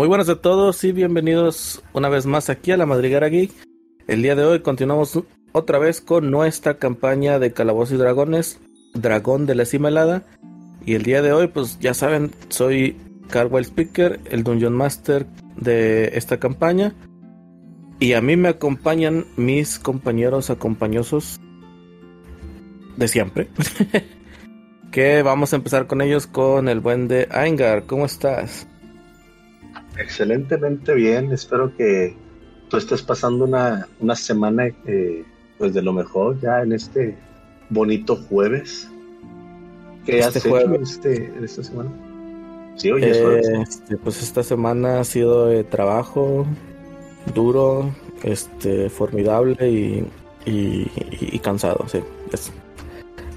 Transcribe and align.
Muy 0.00 0.08
buenas 0.08 0.30
a 0.30 0.36
todos 0.36 0.82
y 0.84 0.92
bienvenidos 0.92 1.82
una 1.92 2.08
vez 2.08 2.24
más 2.24 2.48
aquí 2.48 2.72
a 2.72 2.78
la 2.78 2.86
Madriguera 2.86 3.28
Geek. 3.28 3.52
El 4.08 4.22
día 4.22 4.34
de 4.34 4.44
hoy 4.44 4.60
continuamos 4.60 5.20
otra 5.52 5.78
vez 5.78 6.00
con 6.00 6.30
nuestra 6.30 6.78
campaña 6.78 7.38
de 7.38 7.52
Calabozos 7.52 7.92
y 7.92 7.96
Dragones, 7.98 8.60
Dragón 8.94 9.44
de 9.44 9.56
la 9.56 9.66
Cima. 9.66 10.22
Y 10.86 10.94
el 10.94 11.02
día 11.02 11.20
de 11.20 11.34
hoy, 11.34 11.48
pues 11.48 11.78
ya 11.80 11.92
saben, 11.92 12.30
soy 12.48 12.96
Carwell 13.28 13.66
Speaker, 13.66 14.20
el 14.30 14.42
Dungeon 14.42 14.72
Master 14.72 15.26
de 15.56 16.16
esta 16.16 16.38
campaña. 16.38 16.94
Y 17.98 18.14
a 18.14 18.22
mí 18.22 18.36
me 18.36 18.48
acompañan 18.48 19.26
mis 19.36 19.78
compañeros 19.78 20.48
acompañosos 20.48 21.38
de 22.96 23.06
siempre. 23.06 23.50
que 24.92 25.20
vamos 25.20 25.52
a 25.52 25.56
empezar 25.56 25.86
con 25.86 26.00
ellos 26.00 26.26
con 26.26 26.70
el 26.70 26.80
buen 26.80 27.06
de 27.06 27.28
Aingar. 27.30 27.84
¿Cómo 27.84 28.06
estás? 28.06 28.66
Excelentemente 30.00 30.94
bien. 30.94 31.30
Espero 31.32 31.74
que 31.76 32.16
tú 32.68 32.76
estés 32.76 33.02
pasando 33.02 33.44
una, 33.44 33.86
una 34.00 34.16
semana 34.16 34.66
eh, 34.86 35.24
pues 35.58 35.74
de 35.74 35.82
lo 35.82 35.92
mejor 35.92 36.40
ya 36.40 36.62
en 36.62 36.72
este 36.72 37.16
bonito 37.68 38.16
jueves. 38.16 38.88
¿Qué 40.06 40.20
este 40.20 40.40
jueves. 40.40 40.92
Este, 40.92 41.32
esta 41.42 41.62
semana? 41.62 41.90
Sí, 42.76 42.90
hoy 42.90 43.04
eh, 43.04 43.42
este, 43.60 43.96
pues 43.98 44.22
esta 44.22 44.42
semana 44.42 45.00
ha 45.00 45.04
sido 45.04 45.46
de 45.46 45.64
trabajo 45.64 46.46
duro, 47.34 47.94
este, 48.22 48.88
formidable 48.88 49.68
y, 49.68 50.06
y, 50.46 51.38
cansado, 51.40 51.84
sí. 51.88 52.00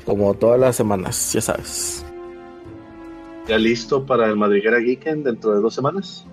como 0.06 0.34
todas 0.34 0.60
las 0.60 0.78
semanas, 0.78 1.34
ya 1.34 1.42
sabes. 1.42 2.06
¿Ya 3.48 3.58
listo 3.58 4.06
para 4.06 4.28
el 4.28 4.38
Madriguera 4.38 4.80
Geekend 4.80 5.26
dentro 5.26 5.54
de 5.54 5.60
dos 5.60 5.76
semanas? 5.76 6.26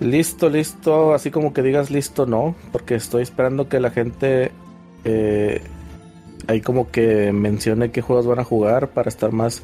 Listo, 0.00 0.48
listo, 0.48 1.14
así 1.14 1.30
como 1.30 1.52
que 1.52 1.62
digas 1.62 1.90
listo, 1.90 2.26
no, 2.26 2.54
porque 2.72 2.96
estoy 2.96 3.22
esperando 3.22 3.68
que 3.68 3.80
la 3.80 3.90
gente 3.90 4.50
eh, 5.04 5.62
ahí 6.46 6.60
como 6.60 6.90
que 6.90 7.32
mencione 7.32 7.90
qué 7.90 8.02
juegos 8.02 8.26
van 8.26 8.40
a 8.40 8.44
jugar 8.44 8.88
para 8.90 9.08
estar 9.08 9.32
más 9.32 9.62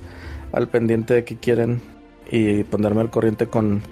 al 0.52 0.68
pendiente 0.68 1.14
de 1.14 1.24
qué 1.24 1.36
quieren 1.36 1.80
y 2.30 2.64
ponerme 2.64 3.00
al 3.00 3.10
corriente 3.10 3.46
con, 3.46 3.82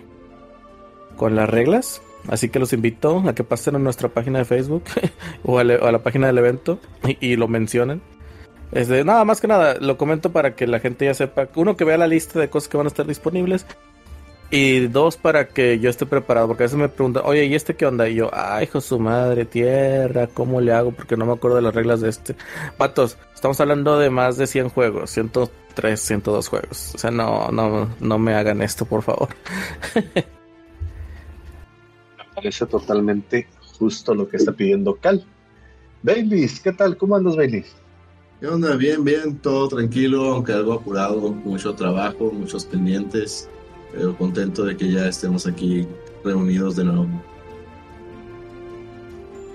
con 1.16 1.36
las 1.36 1.48
reglas. 1.48 2.02
Así 2.28 2.48
que 2.48 2.58
los 2.58 2.72
invito 2.72 3.22
a 3.26 3.34
que 3.34 3.44
pasen 3.44 3.76
a 3.76 3.78
nuestra 3.78 4.08
página 4.08 4.40
de 4.40 4.44
Facebook 4.44 4.84
o 5.44 5.58
a, 5.58 5.64
la 5.64 6.02
página 6.02 6.26
del 6.26 6.38
evento 6.38 6.78
y, 7.20 7.36
lo 7.36 7.48
mencionen. 7.48 8.02
Es 8.72 8.88
de, 8.88 9.02
nada 9.04 9.24
más 9.24 9.40
que 9.40 9.48
nada, 9.48 9.76
lo 9.80 9.96
comento 9.96 10.30
para 10.30 10.54
que 10.54 10.66
la 10.66 10.80
gente 10.80 11.06
ya 11.06 11.14
sepa. 11.14 11.48
Uno, 11.54 11.76
que 11.76 11.84
vea 11.84 11.96
la 11.96 12.06
lista 12.06 12.38
de 12.38 12.50
cosas 12.50 12.68
que 12.68 12.76
van 12.76 12.86
a 12.86 12.88
estar 12.88 13.06
disponibles. 13.06 13.66
Y 14.50 14.86
dos, 14.86 15.18
para 15.18 15.48
que 15.48 15.78
yo 15.78 15.90
esté 15.90 16.06
preparado, 16.06 16.46
porque 16.48 16.62
a 16.62 16.66
veces 16.66 16.78
me 16.78 16.88
preguntan, 16.88 17.22
oye, 17.26 17.44
¿y 17.44 17.54
este 17.54 17.76
qué 17.76 17.84
onda? 17.84 18.08
Y 18.08 18.14
yo, 18.14 18.30
ay, 18.32 18.64
hijo 18.64 18.80
su 18.80 18.98
madre, 18.98 19.44
tierra, 19.44 20.26
¿cómo 20.26 20.62
le 20.62 20.72
hago? 20.72 20.92
Porque 20.92 21.18
no 21.18 21.26
me 21.26 21.34
acuerdo 21.34 21.56
de 21.56 21.62
las 21.62 21.74
reglas 21.74 22.00
de 22.00 22.08
este. 22.08 22.34
Patos, 22.78 23.18
estamos 23.34 23.60
hablando 23.60 23.98
de 23.98 24.08
más 24.08 24.38
de 24.38 24.46
100 24.46 24.70
juegos, 24.70 25.10
103, 25.10 26.00
102 26.00 26.48
juegos. 26.48 26.94
O 26.94 26.98
sea, 26.98 27.10
no, 27.10 27.50
no, 27.50 27.90
no 28.00 28.18
me 28.18 28.34
hagan 28.34 28.62
esto, 28.62 28.86
por 28.86 29.02
favor. 29.02 29.28
me 29.94 30.24
parece 32.34 32.64
totalmente 32.64 33.48
justo 33.78 34.14
lo 34.14 34.26
que 34.28 34.38
está 34.38 34.52
pidiendo 34.52 34.96
Cal. 34.96 35.26
Baileys, 36.02 36.58
¿qué 36.60 36.72
tal? 36.72 36.96
¿Cómo 36.96 37.16
andas, 37.16 37.36
Baileys? 37.36 37.76
¿Qué 38.40 38.46
onda? 38.46 38.76
Bien, 38.76 39.04
bien, 39.04 39.36
todo 39.40 39.68
tranquilo, 39.68 40.32
aunque 40.32 40.52
algo 40.52 40.72
apurado, 40.72 41.32
mucho 41.32 41.74
trabajo, 41.74 42.30
muchos 42.32 42.64
pendientes 42.64 43.50
pero 43.92 44.16
contento 44.16 44.64
de 44.64 44.76
que 44.76 44.90
ya 44.90 45.08
estemos 45.08 45.46
aquí 45.46 45.86
reunidos 46.24 46.76
de 46.76 46.84
nuevo. 46.84 47.08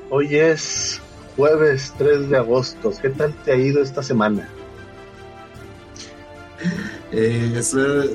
Hoy 0.10 0.36
es 0.36 1.02
jueves 1.36 1.94
3 1.98 2.30
de 2.30 2.38
agosto. 2.38 2.92
¿Qué 3.02 3.10
tal 3.10 3.34
te 3.44 3.52
ha 3.52 3.56
ido 3.56 3.82
esta 3.82 4.04
semana? 4.04 4.48
Eh, 7.16 7.62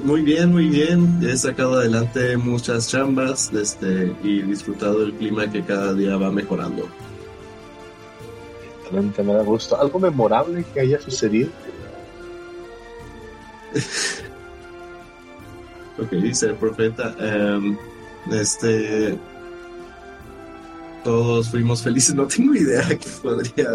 muy 0.03 0.23
bien, 0.23 0.51
muy 0.51 0.69
bien. 0.69 1.21
He 1.23 1.37
sacado 1.37 1.75
adelante 1.75 2.37
muchas 2.37 2.89
chambas 2.89 3.53
este, 3.53 4.13
y 4.25 4.43
disfrutado 4.43 4.99
del 4.99 5.15
clima 5.15 5.49
que 5.49 5.63
cada 5.63 5.95
día 5.95 6.17
va 6.17 6.33
mejorando. 6.33 6.89
Excelente, 8.83 9.23
me 9.23 9.35
da 9.35 9.45
gusto. 9.45 9.81
¿Algo 9.81 10.01
memorable 10.01 10.65
que 10.75 10.81
haya 10.81 11.01
sucedido? 11.01 11.49
Ok, 15.99 16.11
dice 16.11 16.47
el 16.47 16.55
profeta. 16.55 17.15
Em, 17.19 17.77
este. 18.31 19.19
Todos 21.05 21.49
fuimos 21.49 21.83
felices, 21.83 22.15
no 22.15 22.27
tengo 22.27 22.55
idea 22.55 22.87
qué 22.89 23.09
podría. 23.23 23.69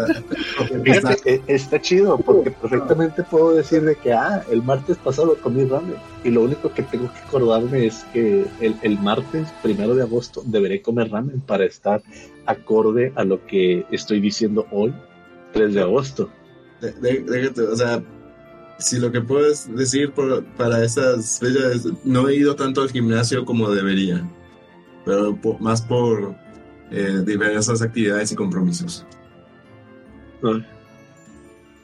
Fíjate, 0.84 1.42
está 1.46 1.80
chido, 1.80 2.18
porque 2.18 2.50
perfectamente 2.50 3.22
puedo 3.24 3.54
decir 3.54 3.82
de 3.82 3.96
que, 3.96 4.12
ah, 4.12 4.44
el 4.50 4.62
martes 4.62 4.98
pasado 4.98 5.36
comí 5.42 5.64
ramen. 5.64 5.96
Y 6.22 6.30
lo 6.30 6.42
único 6.42 6.72
que 6.72 6.82
tengo 6.82 7.10
que 7.12 7.18
acordarme 7.20 7.86
es 7.86 8.04
que 8.12 8.46
el, 8.60 8.76
el 8.82 8.98
martes, 9.00 9.48
primero 9.62 9.94
de 9.94 10.02
agosto, 10.02 10.42
deberé 10.44 10.82
comer 10.82 11.10
ramen 11.10 11.40
para 11.40 11.64
estar 11.64 12.02
acorde 12.46 13.12
a 13.16 13.24
lo 13.24 13.44
que 13.46 13.86
estoy 13.90 14.20
diciendo 14.20 14.66
hoy, 14.70 14.94
3 15.54 15.74
de 15.74 15.80
agosto. 15.80 16.30
Déjate, 16.80 17.62
o 17.62 17.76
sea, 17.76 18.02
si 18.78 18.98
lo 18.98 19.12
que 19.12 19.20
puedes 19.20 19.74
decir 19.74 20.12
para 20.56 20.84
esas 20.84 21.38
fechas 21.38 21.86
no 22.04 22.28
he 22.28 22.36
ido 22.36 22.56
tanto 22.56 22.82
al 22.82 22.90
gimnasio 22.90 23.44
como 23.44 23.70
debería, 23.70 24.28
pero 25.04 25.38
más 25.60 25.82
por 25.82 26.34
eh, 26.90 27.22
diversas 27.24 27.82
actividades 27.82 28.32
y 28.32 28.34
compromisos. 28.34 29.06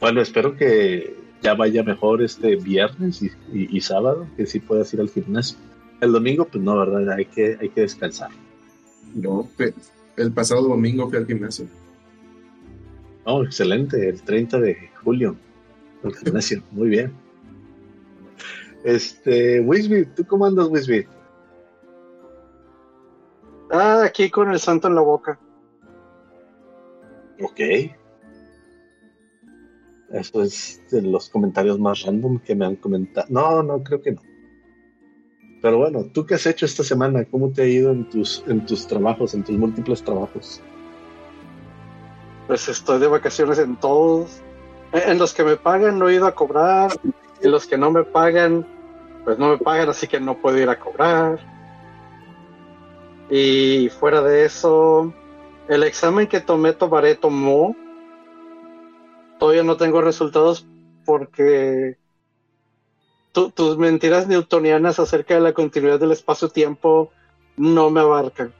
Bueno, 0.00 0.20
espero 0.20 0.56
que 0.56 1.16
ya 1.42 1.54
vaya 1.54 1.82
mejor 1.82 2.22
este 2.22 2.56
viernes 2.56 3.22
y, 3.52 3.80
sábado, 3.80 4.26
que 4.36 4.46
sí 4.46 4.60
puedas 4.60 4.92
ir 4.92 5.00
al 5.00 5.08
gimnasio. 5.08 5.58
El 6.00 6.12
domingo, 6.12 6.46
pues 6.46 6.62
no, 6.62 6.76
¿verdad? 6.76 7.10
Hay 7.12 7.26
que, 7.26 7.56
hay 7.60 7.68
que 7.70 7.82
descansar. 7.82 8.30
No, 9.14 9.48
el 10.16 10.32
pasado 10.32 10.62
domingo 10.68 11.08
fui 11.08 11.18
al 11.18 11.26
gimnasio. 11.26 11.66
Oh, 13.24 13.44
excelente, 13.44 14.08
el 14.08 14.22
30 14.22 14.60
de 14.60 14.90
julio 15.02 15.36
muy 16.72 16.88
bien. 16.88 17.12
Este, 18.84 19.60
Wisby, 19.60 20.06
¿tú 20.06 20.24
cómo 20.26 20.46
andas, 20.46 20.68
Wisby? 20.68 21.06
Ah, 23.70 24.02
aquí 24.04 24.30
con 24.30 24.50
el 24.50 24.58
santo 24.58 24.88
en 24.88 24.94
la 24.94 25.02
boca. 25.02 25.38
Ok. 27.42 27.60
Eso 30.10 30.42
es 30.42 30.82
de 30.90 31.02
los 31.02 31.28
comentarios 31.28 31.78
más 31.78 32.02
random 32.02 32.40
que 32.40 32.54
me 32.54 32.66
han 32.66 32.76
comentado. 32.76 33.26
No, 33.30 33.62
no, 33.62 33.82
creo 33.82 34.02
que 34.02 34.12
no. 34.12 34.22
Pero 35.62 35.78
bueno, 35.78 36.06
¿tú 36.12 36.24
qué 36.24 36.34
has 36.34 36.46
hecho 36.46 36.66
esta 36.66 36.82
semana? 36.82 37.24
¿Cómo 37.26 37.52
te 37.52 37.62
ha 37.62 37.66
ido 37.66 37.92
en 37.92 38.08
tus, 38.08 38.42
en 38.48 38.64
tus 38.64 38.86
trabajos, 38.86 39.34
en 39.34 39.44
tus 39.44 39.56
múltiples 39.56 40.02
trabajos? 40.02 40.60
Pues 42.46 42.68
estoy 42.68 42.98
de 42.98 43.06
vacaciones 43.06 43.58
en 43.58 43.76
todos 43.76 44.42
en 44.92 45.18
los 45.18 45.34
que 45.34 45.44
me 45.44 45.56
pagan 45.56 45.98
no 45.98 46.08
he 46.08 46.14
ido 46.14 46.26
a 46.26 46.34
cobrar, 46.34 46.92
en 47.40 47.50
los 47.50 47.66
que 47.66 47.78
no 47.78 47.90
me 47.90 48.04
pagan, 48.04 48.66
pues 49.24 49.38
no 49.38 49.50
me 49.50 49.58
pagan, 49.58 49.88
así 49.88 50.06
que 50.06 50.20
no 50.20 50.36
puedo 50.38 50.58
ir 50.58 50.68
a 50.68 50.78
cobrar. 50.78 51.38
Y 53.30 53.88
fuera 53.90 54.20
de 54.22 54.44
eso, 54.44 55.14
el 55.68 55.84
examen 55.84 56.26
que 56.26 56.40
tomé, 56.40 56.72
tomaré, 56.72 57.14
tomó. 57.14 57.76
Todavía 59.38 59.62
no 59.62 59.76
tengo 59.76 60.00
resultados 60.02 60.66
porque 61.04 61.96
tus 63.32 63.78
mentiras 63.78 64.26
newtonianas 64.26 64.98
acerca 64.98 65.34
de 65.34 65.40
la 65.40 65.52
continuidad 65.52 66.00
del 66.00 66.10
espacio-tiempo 66.10 67.12
no 67.56 67.90
me 67.90 68.00
abarcan. 68.00 68.52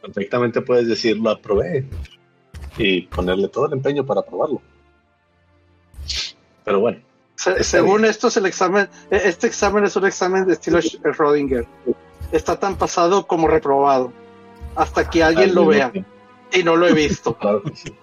Perfectamente 0.00 0.62
puedes 0.62 0.86
decir, 0.86 1.18
lo 1.18 1.30
aprobé 1.30 1.84
y 2.78 3.02
ponerle 3.02 3.48
todo 3.48 3.66
el 3.66 3.72
empeño 3.74 4.04
para 4.04 4.22
probarlo. 4.22 4.60
Pero 6.64 6.80
bueno. 6.80 6.98
según 7.36 8.04
esto 8.04 8.28
es 8.28 8.36
el 8.36 8.46
examen, 8.46 8.88
e, 9.10 9.16
este 9.24 9.46
examen 9.46 9.84
es 9.84 9.96
un 9.96 10.06
examen 10.06 10.46
de 10.46 10.54
estilo 10.54 10.80
Rodinger. 11.02 11.66
Está 12.32 12.58
tan 12.58 12.76
pasado 12.76 13.26
como 13.26 13.48
reprobado. 13.48 14.12
Hasta 14.76 15.08
que 15.08 15.22
alguien 15.22 15.54
lo 15.54 15.66
vea. 15.66 15.92
Y 16.52 16.62
no 16.62 16.76
lo 16.76 16.86
he 16.86 16.92
visto. 16.92 17.36
claro 17.38 17.62
que 17.62 17.74
sí. 17.74 17.96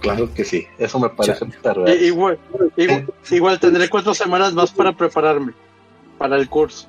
Claro 0.00 0.34
que 0.34 0.44
sí. 0.44 0.66
Eso 0.78 0.98
me 0.98 1.08
parece 1.08 1.44
igual, 2.00 2.38
igual 3.30 3.60
tendré 3.60 3.88
cuatro 3.88 4.14
semanas 4.14 4.54
más 4.54 4.70
para 4.72 4.92
prepararme 4.92 5.52
para 6.18 6.36
el 6.36 6.48
curso 6.48 6.88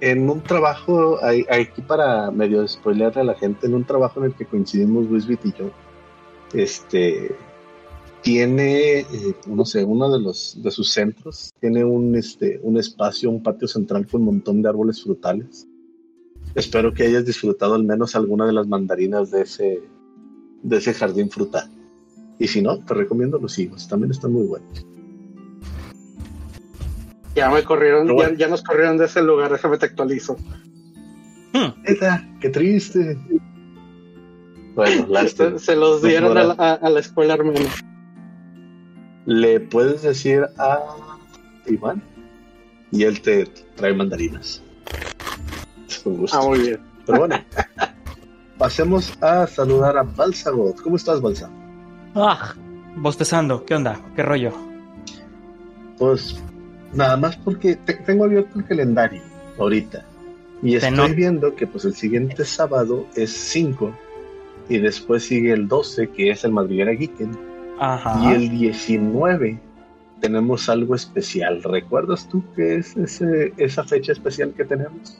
en 0.00 0.28
un 0.28 0.42
trabajo, 0.42 1.18
aquí 1.22 1.82
para 1.82 2.30
medio 2.30 2.66
spoilerle 2.66 3.20
a 3.20 3.24
la 3.24 3.34
gente, 3.34 3.66
en 3.66 3.74
un 3.74 3.84
trabajo 3.84 4.20
en 4.20 4.26
el 4.26 4.34
que 4.34 4.46
coincidimos 4.46 5.08
Luis 5.08 5.26
y 5.28 5.52
yo, 5.52 5.70
este, 6.52 7.34
tiene, 8.22 9.00
eh, 9.00 9.06
no 9.46 9.64
sé, 9.64 9.84
uno 9.84 10.10
de 10.10 10.18
los 10.18 10.58
de 10.62 10.70
sus 10.70 10.90
centros 10.90 11.52
tiene 11.60 11.84
un 11.84 12.14
este 12.14 12.58
un 12.62 12.78
espacio, 12.78 13.30
un 13.30 13.42
patio 13.42 13.68
central 13.68 14.06
con 14.06 14.22
un 14.22 14.26
montón 14.26 14.62
de 14.62 14.68
árboles 14.70 15.02
frutales. 15.02 15.68
Espero 16.54 16.94
que 16.94 17.04
hayas 17.04 17.26
disfrutado 17.26 17.74
al 17.74 17.84
menos 17.84 18.16
alguna 18.16 18.46
de 18.46 18.52
las 18.52 18.66
mandarinas 18.66 19.30
de 19.30 19.42
ese 19.42 19.82
de 20.62 20.76
ese 20.76 20.94
jardín 20.94 21.28
frutal. 21.30 21.70
Y 22.38 22.48
si 22.48 22.62
no, 22.62 22.78
te 22.78 22.94
recomiendo 22.94 23.38
los 23.38 23.58
higos, 23.58 23.86
también 23.88 24.10
están 24.10 24.32
muy 24.32 24.46
buenos. 24.46 24.86
Ya 27.34 27.50
me 27.50 27.64
corrieron, 27.64 28.16
ya, 28.16 28.32
ya 28.34 28.48
nos 28.48 28.62
corrieron 28.62 28.96
de 28.96 29.06
ese 29.06 29.22
lugar, 29.22 29.50
déjame 29.50 29.76
te 29.78 29.86
actualizo. 29.86 30.36
Neta, 31.86 32.24
qué 32.40 32.48
triste. 32.50 33.18
Bueno, 34.74 35.06
lástima. 35.08 35.58
Se, 35.58 35.66
se 35.66 35.76
los 35.76 36.02
dieron 36.02 36.36
a 36.38 36.44
la, 36.44 36.54
a- 36.58 36.74
a 36.74 36.90
la 36.90 37.00
escuela 37.00 37.34
armena. 37.34 37.60
Le 39.26 39.60
puedes 39.60 40.02
decir 40.02 40.44
a 40.58 40.78
Iván 41.66 42.02
y 42.90 43.04
él 43.04 43.20
te 43.20 43.46
trae 43.76 43.94
mandarinas. 43.94 44.62
Ah, 46.32 46.40
muy 46.42 46.58
bien. 46.60 46.80
Pero 47.06 47.18
bueno, 47.20 47.36
pasemos 48.58 49.12
a 49.22 49.46
saludar 49.46 49.96
a 49.96 50.02
Balsagot. 50.02 50.80
¿Cómo 50.82 50.96
estás, 50.96 51.20
Balsa? 51.20 51.50
Ah, 52.14 52.54
bostezando, 52.96 53.64
¿qué 53.64 53.74
onda? 53.74 53.98
¿Qué 54.14 54.22
rollo? 54.22 54.52
Pues 55.98 56.40
nada 56.94 57.16
más 57.16 57.36
porque 57.36 57.76
te- 57.76 57.94
tengo 57.94 58.24
abierto 58.24 58.58
el 58.58 58.64
calendario 58.64 59.22
ahorita. 59.58 60.04
Y 60.62 60.76
estoy 60.76 60.90
no- 60.92 61.08
viendo 61.14 61.54
que 61.54 61.66
pues 61.66 61.84
el 61.84 61.94
siguiente 61.94 62.44
sábado 62.44 63.06
es 63.16 63.30
5 63.32 63.94
y 64.68 64.78
después 64.78 65.24
sigue 65.24 65.52
el 65.52 65.68
12 65.68 66.08
que 66.08 66.30
es 66.30 66.44
el 66.44 66.52
Madriguera 66.52 66.94
Geeken 66.94 67.36
Ajá. 67.78 68.20
y 68.24 68.32
el 68.34 68.48
19 68.50 69.58
tenemos 70.20 70.68
algo 70.70 70.94
especial. 70.94 71.62
¿Recuerdas 71.62 72.28
tú 72.28 72.42
qué 72.56 72.76
es 72.76 72.96
ese, 72.96 73.52
esa 73.58 73.84
fecha 73.84 74.12
especial 74.12 74.54
que 74.56 74.64
tenemos? 74.64 75.18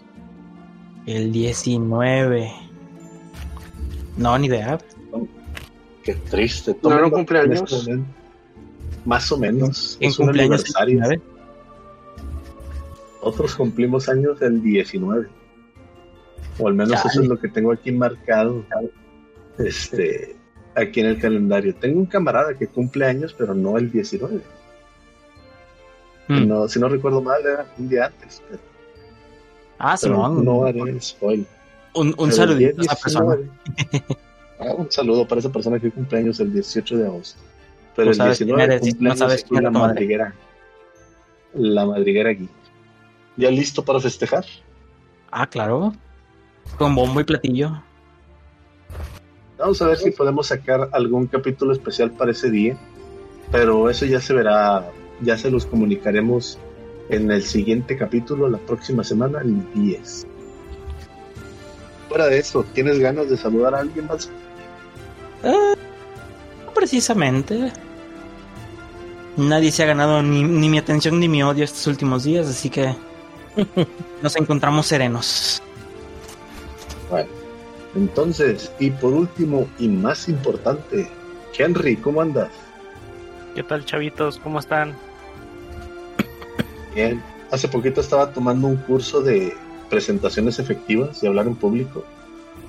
El 1.06 1.30
19. 1.32 2.50
No, 4.16 4.38
ni 4.38 4.46
idea. 4.46 4.78
Qué 6.02 6.14
triste. 6.14 6.74
¿No 6.82 6.90
era 6.92 7.04
un 7.04 7.10
tómenlo 7.10 7.16
cumpleaños? 7.16 7.88
Más 9.04 9.30
o 9.32 9.38
menos. 9.38 9.98
¿En 10.00 10.08
es 10.08 10.18
un 10.18 10.26
cumpleaños 10.26 10.64
el 10.70 10.82
aniversario. 10.82 11.22
19? 13.24 13.28
Otros 13.28 13.54
cumplimos 13.54 14.08
años 14.08 14.40
el 14.42 14.62
19. 14.62 15.28
O 16.58 16.68
al 16.68 16.74
menos 16.74 17.04
eso 17.04 17.22
es 17.22 17.28
lo 17.28 17.38
que 17.38 17.48
tengo 17.48 17.72
aquí 17.72 17.90
marcado. 17.92 18.64
Este, 19.58 20.36
aquí 20.74 21.00
en 21.00 21.06
el 21.06 21.18
calendario. 21.20 21.74
Tengo 21.74 21.98
un 22.00 22.06
camarada 22.06 22.54
que 22.56 22.66
cumple 22.66 23.06
años, 23.06 23.34
pero 23.36 23.54
no 23.54 23.76
el 23.78 23.90
19. 23.90 24.40
Mm. 26.28 26.46
No, 26.48 26.68
si 26.68 26.80
no 26.80 26.88
recuerdo 26.88 27.20
mal, 27.20 27.40
era 27.44 27.66
un 27.78 27.88
día 27.88 28.06
antes. 28.06 28.42
Pero, 28.48 28.62
Ah, 29.78 29.96
pero 30.00 30.14
Simón. 30.14 30.44
no 30.44 30.64
haré 30.64 31.00
spoiler. 31.00 31.46
un 31.94 32.14
un 32.16 32.32
saludito 32.32 32.80
a 32.80 32.84
esa 32.84 32.96
persona. 32.96 33.36
19 33.36 34.04
Ah, 34.60 34.72
un 34.76 34.90
saludo 34.90 35.26
para 35.26 35.40
esa 35.40 35.50
persona 35.50 35.80
que 35.80 35.90
cumple 35.90 36.18
años 36.18 36.38
el 36.40 36.52
18 36.52 36.96
de 36.96 37.06
agosto. 37.06 37.40
Pero 37.96 38.10
el 38.10 38.16
sabes 38.16 38.38
quién 38.38 38.48
19 38.56 38.64
eres, 38.74 38.80
cumple 39.44 39.60
no 39.60 39.70
la 39.70 39.70
madriguera. 39.70 40.34
La 41.54 41.84
madriguera 41.86 42.30
aquí. 42.30 42.48
¿Ya 43.36 43.50
listo 43.50 43.84
para 43.84 44.00
festejar? 44.00 44.44
Ah, 45.30 45.46
claro. 45.46 45.94
Con 46.78 46.94
bombo 46.94 47.20
y 47.20 47.24
platillo. 47.24 47.82
Vamos 49.58 49.80
a 49.82 49.88
ver 49.88 49.98
si 49.98 50.10
podemos 50.10 50.48
sacar 50.48 50.88
algún 50.92 51.26
capítulo 51.26 51.72
especial 51.72 52.10
para 52.12 52.30
ese 52.30 52.50
día. 52.50 52.76
Pero 53.50 53.90
eso 53.90 54.06
ya 54.06 54.20
se 54.20 54.34
verá, 54.34 54.90
ya 55.20 55.36
se 55.36 55.50
los 55.50 55.66
comunicaremos 55.66 56.58
en 57.08 57.30
el 57.30 57.42
siguiente 57.42 57.96
capítulo, 57.96 58.48
la 58.48 58.58
próxima 58.58 59.04
semana, 59.04 59.40
el 59.40 59.62
10. 59.74 60.26
Fuera 62.08 62.26
de 62.26 62.38
eso, 62.38 62.64
¿tienes 62.72 62.98
ganas 62.98 63.28
de 63.28 63.36
saludar 63.36 63.74
a 63.74 63.80
alguien 63.80 64.06
más? 64.06 64.30
Eh, 65.42 65.74
no 66.64 66.72
precisamente. 66.72 67.72
Nadie 69.36 69.72
se 69.72 69.82
ha 69.82 69.86
ganado 69.86 70.22
ni, 70.22 70.42
ni 70.42 70.68
mi 70.68 70.78
atención 70.78 71.18
ni 71.18 71.28
mi 71.28 71.42
odio 71.42 71.64
estos 71.64 71.86
últimos 71.88 72.24
días, 72.24 72.46
así 72.48 72.70
que 72.70 72.94
nos 74.22 74.36
encontramos 74.36 74.86
serenos. 74.86 75.62
Bueno, 77.10 77.28
entonces, 77.94 78.72
y 78.78 78.90
por 78.90 79.12
último 79.12 79.68
y 79.78 79.88
más 79.88 80.28
importante, 80.28 81.08
Henry, 81.56 81.96
¿cómo 81.96 82.20
andas? 82.20 82.50
¿Qué 83.54 83.62
tal, 83.62 83.84
chavitos? 83.84 84.38
¿Cómo 84.38 84.58
están? 84.58 84.94
Bien. 86.94 87.22
Hace 87.50 87.68
poquito 87.68 88.00
estaba 88.00 88.32
tomando 88.32 88.66
un 88.66 88.76
curso 88.76 89.20
de 89.20 89.54
presentaciones 89.88 90.58
efectivas 90.58 91.22
y 91.22 91.26
hablar 91.28 91.46
en 91.46 91.54
público 91.54 92.04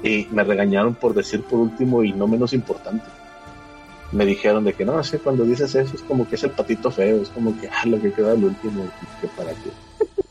y 0.04 0.28
me 0.32 0.44
regañaron 0.44 0.94
por 0.94 1.16
decir 1.16 1.42
por 1.42 1.60
último 1.60 2.04
y 2.04 2.12
no 2.12 2.28
menos 2.28 2.54
importante. 2.54 3.06
Me 4.12 4.26
dijeron 4.26 4.64
de 4.64 4.74
que 4.74 4.86
no, 4.86 5.00
así 5.00 5.18
cuando 5.18 5.44
dices 5.44 5.74
eso 5.74 5.96
es 5.96 6.02
como 6.04 6.28
que 6.30 6.36
es 6.36 6.44
el 6.44 6.52
patito 6.52 6.92
feo, 6.92 7.22
es 7.22 7.30
como 7.30 7.60
que 7.60 7.68
ah, 7.68 7.86
lo 7.88 8.00
que 8.00 8.14
queda 8.14 8.34
al 8.34 8.44
último, 8.44 8.88
que 9.20 9.28
para 9.30 9.52
que 9.52 9.72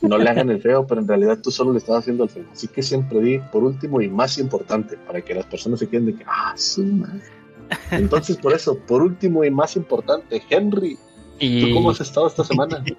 no 0.09 0.19
le 0.19 0.31
hagan 0.31 0.51
el 0.51 0.61
feo, 0.61 0.87
pero 0.87 1.01
en 1.01 1.09
realidad 1.09 1.39
tú 1.43 1.51
solo 1.51 1.73
le 1.73 1.79
estás 1.79 1.99
haciendo 1.99 2.25
el 2.25 2.31
feo. 2.31 2.45
Así 2.53 2.69
que 2.69 2.83
siempre 2.83 3.21
di 3.21 3.39
por 3.53 3.65
último 3.65 4.01
y 4.01 4.09
más 4.09 4.39
importante 4.39 4.97
para 4.97 5.21
que 5.21 5.35
las 5.35 5.47
personas 5.47 5.81
se 5.81 5.89
queden 5.89 6.07
de 6.07 6.15
que 6.15 6.25
ah, 6.27 6.55
madre. 6.79 7.23
Entonces 7.91 8.37
por 8.37 8.53
eso, 8.53 8.79
por 8.79 9.03
último 9.03 9.45
y 9.45 9.51
más 9.51 9.77
importante, 9.77 10.43
Henry, 10.49 10.97
¿tú 10.97 11.01
Y 11.39 11.73
cómo 11.73 11.91
has 11.91 12.01
estado 12.01 12.27
esta 12.27 12.45
semana? 12.45 12.85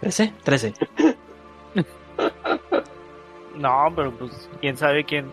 13, 0.00 0.32
13. 0.44 0.74
No, 3.56 3.92
pero 3.96 4.16
pues 4.16 4.48
quién 4.60 4.76
sabe 4.76 5.02
quién. 5.02 5.32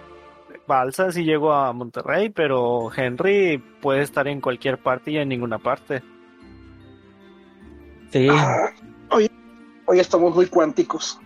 Balsa 0.66 1.12
sí 1.12 1.24
llegó 1.24 1.54
a 1.54 1.72
Monterrey, 1.74 2.32
pero 2.32 2.92
Henry 2.92 3.60
puede 3.84 4.02
estar 4.02 4.28
en 4.28 4.42
cualquier 4.42 4.80
parte 4.80 5.12
y 5.12 5.18
en 5.18 5.30
ninguna 5.30 5.60
parte. 5.60 6.02
Sí. 8.10 8.28
Ah, 8.32 8.72
hoy, 9.12 9.30
hoy 9.86 10.00
estamos 10.00 10.34
muy 10.34 10.48
cuánticos. 10.48 11.20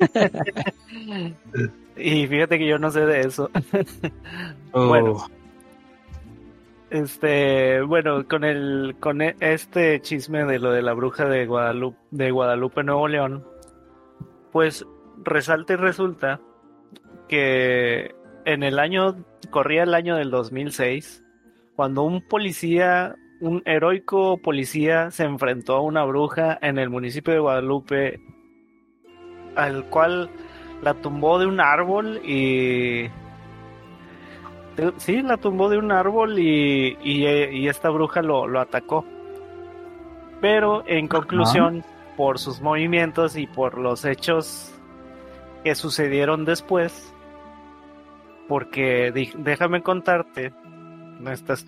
Y 1.98 2.26
fíjate 2.26 2.58
que 2.58 2.66
yo 2.66 2.78
no 2.78 2.90
sé 2.90 3.04
de 3.06 3.20
eso. 3.20 3.50
Oh. 4.72 4.86
Bueno. 4.86 5.16
Este, 6.90 7.80
bueno, 7.80 8.28
con 8.28 8.44
el 8.44 8.96
con 9.00 9.22
e- 9.22 9.34
este 9.40 10.00
chisme 10.02 10.44
de 10.44 10.58
lo 10.58 10.70
de 10.70 10.82
la 10.82 10.92
bruja 10.92 11.24
de 11.26 11.46
Guadalupe, 11.46 11.98
de 12.10 12.30
Guadalupe 12.30 12.82
Nuevo 12.84 13.08
León, 13.08 13.46
pues 14.52 14.86
resalta 15.24 15.72
y 15.72 15.76
resulta 15.76 16.38
que 17.28 18.14
en 18.44 18.62
el 18.62 18.78
año 18.78 19.16
corría 19.50 19.84
el 19.84 19.94
año 19.94 20.16
del 20.16 20.30
2006 20.30 21.24
cuando 21.74 22.02
un 22.02 22.20
policía, 22.20 23.16
un 23.40 23.62
heroico 23.64 24.36
policía 24.38 25.10
se 25.10 25.24
enfrentó 25.24 25.76
a 25.76 25.80
una 25.80 26.04
bruja 26.04 26.58
en 26.60 26.78
el 26.78 26.90
municipio 26.90 27.32
de 27.32 27.40
Guadalupe 27.40 28.20
al 29.56 29.84
cual 29.86 30.30
la 30.82 30.94
tumbó 30.94 31.38
de 31.38 31.46
un 31.46 31.60
árbol 31.60 32.20
y 32.24 33.10
Sí, 34.98 35.22
la 35.22 35.36
tumbó 35.36 35.68
de 35.68 35.78
un 35.78 35.90
árbol 35.90 36.38
y, 36.38 36.96
y, 37.02 37.26
y 37.26 37.68
esta 37.68 37.90
bruja 37.90 38.22
lo, 38.22 38.46
lo 38.46 38.60
atacó. 38.60 39.04
Pero 40.40 40.84
en 40.86 41.08
conclusión, 41.08 41.84
por 42.16 42.38
sus 42.38 42.60
movimientos 42.60 43.36
y 43.36 43.48
por 43.48 43.76
los 43.76 44.04
hechos 44.04 44.72
que 45.64 45.74
sucedieron 45.74 46.44
después, 46.44 47.12
porque 48.46 49.12
déjame 49.38 49.82
contarte, 49.82 50.52
no 51.18 51.32
estás, 51.32 51.66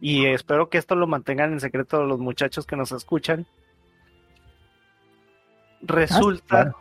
y 0.00 0.26
espero 0.26 0.68
que 0.68 0.78
esto 0.78 0.94
lo 0.94 1.08
mantengan 1.08 1.52
en 1.52 1.60
secreto 1.60 2.04
los 2.04 2.20
muchachos 2.20 2.64
que 2.64 2.76
nos 2.76 2.92
escuchan. 2.92 3.44
Resulta 5.80 6.62
claro. 6.62 6.78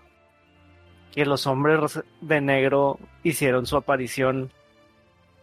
Que 1.11 1.25
los 1.25 1.45
hombres 1.47 2.01
de 2.21 2.41
negro 2.41 2.99
hicieron 3.23 3.65
su 3.65 3.75
aparición 3.77 4.49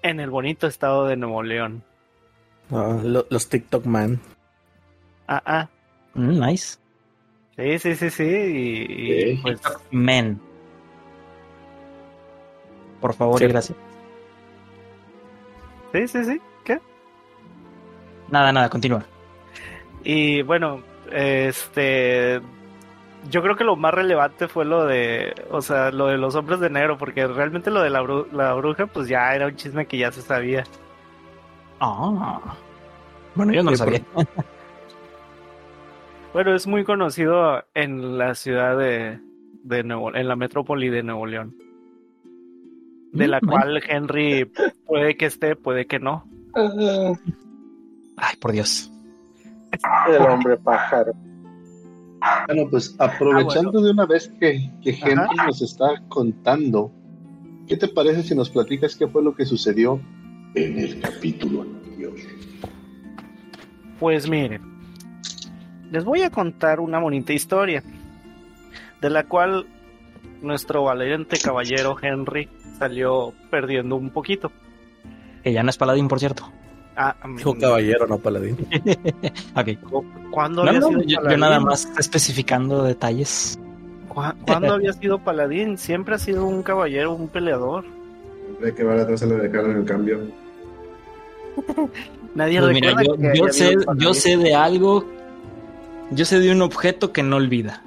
en 0.03 0.21
el 0.21 0.31
bonito 0.31 0.67
estado 0.67 1.07
de 1.07 1.17
Nuevo 1.17 1.43
León. 1.43 1.83
Ah, 2.71 2.99
lo- 3.03 3.27
los 3.31 3.49
TikTok 3.49 3.85
man. 3.87 4.21
Ah, 5.27 5.43
ah. 5.45 5.69
Mm, 6.15 6.41
nice. 6.41 6.79
Sí, 7.57 7.79
sí, 7.79 7.95
sí, 7.97 8.11
sí. 8.11 8.25
Y, 8.25 8.87
y, 8.89 9.33
Ok. 9.35 9.41
pues, 9.43 9.61
Men. 9.91 10.41
Por 13.01 13.15
favor 13.15 13.39
Sí. 13.39 13.45
y 13.45 13.49
gracias. 13.49 13.79
sí, 15.93 16.09
sí, 16.09 16.25
sí. 16.25 16.41
¿Qué? 16.65 16.79
Nada, 18.31 18.53
nada, 18.53 18.69
continúa. 18.69 19.05
Y 20.05 20.43
bueno, 20.43 20.83
este. 21.13 22.41
Yo 23.31 23.43
creo 23.43 23.57
que 23.57 23.65
lo 23.65 23.77
más 23.77 23.93
relevante 23.93 24.49
fue 24.49 24.65
lo 24.65 24.87
de. 24.87 25.35
O 25.51 25.61
sea, 25.61 25.91
lo 25.91 26.07
de 26.07 26.17
los 26.19 26.35
hombres 26.35 26.61
de 26.61 26.71
negro, 26.71 26.97
porque 26.99 27.27
realmente 27.27 27.71
lo 27.71 27.83
de 27.83 27.91
la, 27.91 28.03
bru- 28.03 28.31
la 28.33 28.55
bruja, 28.55 28.87
pues 28.87 29.09
ya 29.09 29.35
era 29.35 29.47
un 29.47 29.57
chisme 29.57 29.87
que 29.87 29.99
ya 29.99 30.11
se 30.13 30.23
sabía. 30.23 30.65
Ah. 31.81 32.41
Bueno, 33.35 33.53
yo 33.53 33.63
no 33.63 33.71
lo 33.73 33.77
sabía. 33.77 34.03
Bueno, 36.33 36.55
es 36.55 36.67
muy 36.67 36.85
conocido 36.85 37.65
en 37.75 38.19
la 38.19 38.35
ciudad 38.35 38.77
de, 38.77 39.19
de 39.65 39.83
Nuevo, 39.83 40.15
en 40.15 40.29
la 40.29 40.37
metrópoli 40.37 40.91
de 40.91 41.03
Nuevo 41.03 41.27
León, 41.27 41.57
de 43.13 43.27
la 43.29 43.39
Mm, 43.41 43.47
cual 43.49 43.83
Henry 43.89 44.51
puede 44.87 45.17
que 45.17 45.25
esté, 45.27 45.57
puede 45.57 45.87
que 45.87 45.99
no. 45.99 46.29
Ay, 48.19 48.37
por 48.41 48.53
Dios. 48.53 48.93
el 50.09 50.23
hombre 50.23 50.57
pájaro. 50.59 51.13
Bueno, 52.47 52.69
pues 52.71 52.95
aprovechando 52.99 53.81
de 53.81 53.91
una 53.91 54.07
vez 54.07 54.33
que, 54.41 54.71
que 54.83 54.91
Ajá. 54.91 55.11
Henry 55.11 55.37
nos 55.47 55.63
está 55.63 56.03
contando, 56.09 56.93
¿qué 57.67 57.77
te 57.77 57.89
parece 57.89 58.23
si 58.23 58.35
nos 58.35 58.51
platicas 58.51 58.97
qué 58.97 59.07
fue 59.07 59.23
lo 59.23 59.35
que 59.35 59.45
sucedió 59.45 60.01
en 60.55 60.79
el 60.79 61.01
capítulo 61.01 61.63
anterior? 61.63 62.15
Pues 64.01 64.29
miren, 64.29 64.63
les 65.91 66.05
voy 66.05 66.23
a 66.23 66.31
contar 66.31 66.81
una 66.81 66.99
bonita 66.99 67.33
historia, 67.33 67.83
de 69.01 69.11
la 69.11 69.25
cual 69.25 69.67
nuestro 70.43 70.85
valiente 70.85 71.39
caballero 71.43 71.97
Henry 72.01 72.49
salió 72.79 73.33
perdiendo 73.51 73.97
un 73.97 74.11
poquito. 74.11 74.53
Que 75.43 75.53
ya 75.53 75.63
no 75.63 75.71
es 75.71 75.77
paladín, 75.77 76.09
por 76.09 76.21
cierto. 76.21 76.51
Ah, 77.01 77.15
Dijo 77.37 77.55
mm, 77.55 77.61
caballero, 77.61 78.07
no 78.09 78.19
paladín. 78.19 78.57
Ok. 79.55 79.69
¿Cuándo 80.33 80.65
No, 80.65 80.69
había 80.71 80.81
no, 80.81 80.89
sido 80.89 81.01
yo, 81.03 81.07
yo 81.09 81.17
paladín? 81.17 81.41
nada 81.41 81.61
más 81.61 81.89
especificando 81.97 82.83
detalles. 82.83 83.57
¿Cu- 84.09 84.23
¿Cuándo 84.45 84.73
había 84.75 84.93
sido 84.93 85.19
paladín? 85.21 85.79
Siempre 85.79 86.17
ha 86.17 86.19
sido 86.19 86.45
un 86.45 86.63
caballero, 86.65 87.15
un 87.15 87.29
peleador. 87.29 87.85
Siempre 88.47 88.75
que 88.75 88.83
va 88.83 89.01
atrás 89.01 89.21
se 89.21 89.27
lo 89.27 89.37
dejaron 89.37 89.71
en 89.71 89.77
el 89.79 89.85
cambio. 89.85 90.19
Nadie 92.35 92.61
Pues 92.61 92.73
mira, 92.75 92.95
yo, 93.03 93.17
que 93.17 93.33
yo 93.39 93.49
sé, 93.49 93.75
yo 93.97 94.15
sé 94.15 94.37
de 94.37 94.55
algo. 94.55 95.05
Yo 96.11 96.25
sé 96.25 96.41
de 96.41 96.51
un 96.51 96.63
objeto 96.63 97.13
que 97.13 97.23
no 97.23 97.37
olvida. 97.37 97.83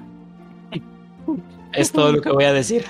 Es 1.72 1.90
todo 1.92 2.12
lo 2.12 2.20
que 2.22 2.30
voy 2.30 2.44
a 2.44 2.52
decir. 2.52 2.84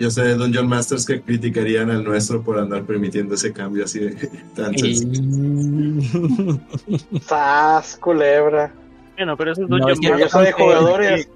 Yo 0.00 0.10
sé 0.10 0.22
de 0.22 0.34
Dungeon 0.34 0.66
Masters 0.66 1.04
que 1.04 1.20
criticarían 1.20 1.90
al 1.90 2.02
nuestro 2.02 2.42
por 2.42 2.58
andar 2.58 2.84
permitiendo 2.84 3.34
ese 3.34 3.52
cambio 3.52 3.84
así 3.84 3.98
de 4.00 4.12
tan 4.56 4.74
Sas, 7.20 7.96
culebra. 7.98 8.72
Bueno, 9.16 9.36
pero 9.36 9.52
eso 9.52 9.62
es 9.62 9.68
No, 9.68 9.76
Dungeon 9.76 9.92
es 9.92 10.00
que 10.00 10.06
Yo 10.06 10.12
Master. 10.14 10.30
soy 10.30 10.44
de 10.46 10.52
jugadores. 10.52 11.28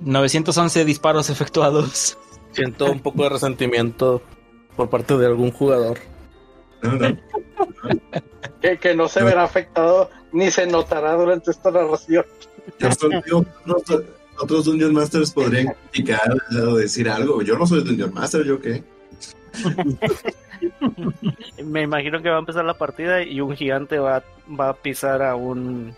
911 0.00 0.84
disparos 0.86 1.28
efectuados. 1.28 2.16
Siento 2.52 2.90
un 2.90 3.00
poco 3.00 3.24
de 3.24 3.28
resentimiento 3.28 4.22
por 4.74 4.88
parte 4.88 5.18
de 5.18 5.26
algún 5.26 5.50
jugador. 5.50 5.98
No, 6.82 6.92
no. 6.92 7.16
Que, 8.62 8.78
que 8.78 8.94
no 8.94 9.08
se 9.08 9.22
verá 9.22 9.44
afectado 9.44 10.08
ni 10.32 10.50
se 10.50 10.66
notará 10.66 11.12
durante 11.14 11.50
esta 11.50 11.70
narración. 11.70 12.24
Yo 12.78 12.90
solo 12.92 13.20
digo, 13.22 13.44
otros, 13.66 14.02
otros 14.38 14.64
Dungeon 14.64 14.92
Masters 14.94 15.32
podrían 15.32 15.74
criticar 15.90 16.36
o 16.66 16.76
decir 16.76 17.08
algo. 17.08 17.42
Yo 17.42 17.58
no 17.58 17.66
soy 17.66 17.82
Dungeon 17.84 18.12
Master, 18.14 18.44
¿yo 18.44 18.60
qué? 18.60 18.82
Me 21.64 21.82
imagino 21.82 22.22
que 22.22 22.28
va 22.30 22.36
a 22.36 22.40
empezar 22.40 22.64
la 22.64 22.74
partida 22.74 23.22
y 23.22 23.40
un 23.40 23.54
gigante 23.56 23.98
va, 23.98 24.22
va 24.58 24.70
a 24.70 24.74
pisar 24.74 25.22
a 25.22 25.34
un 25.36 25.94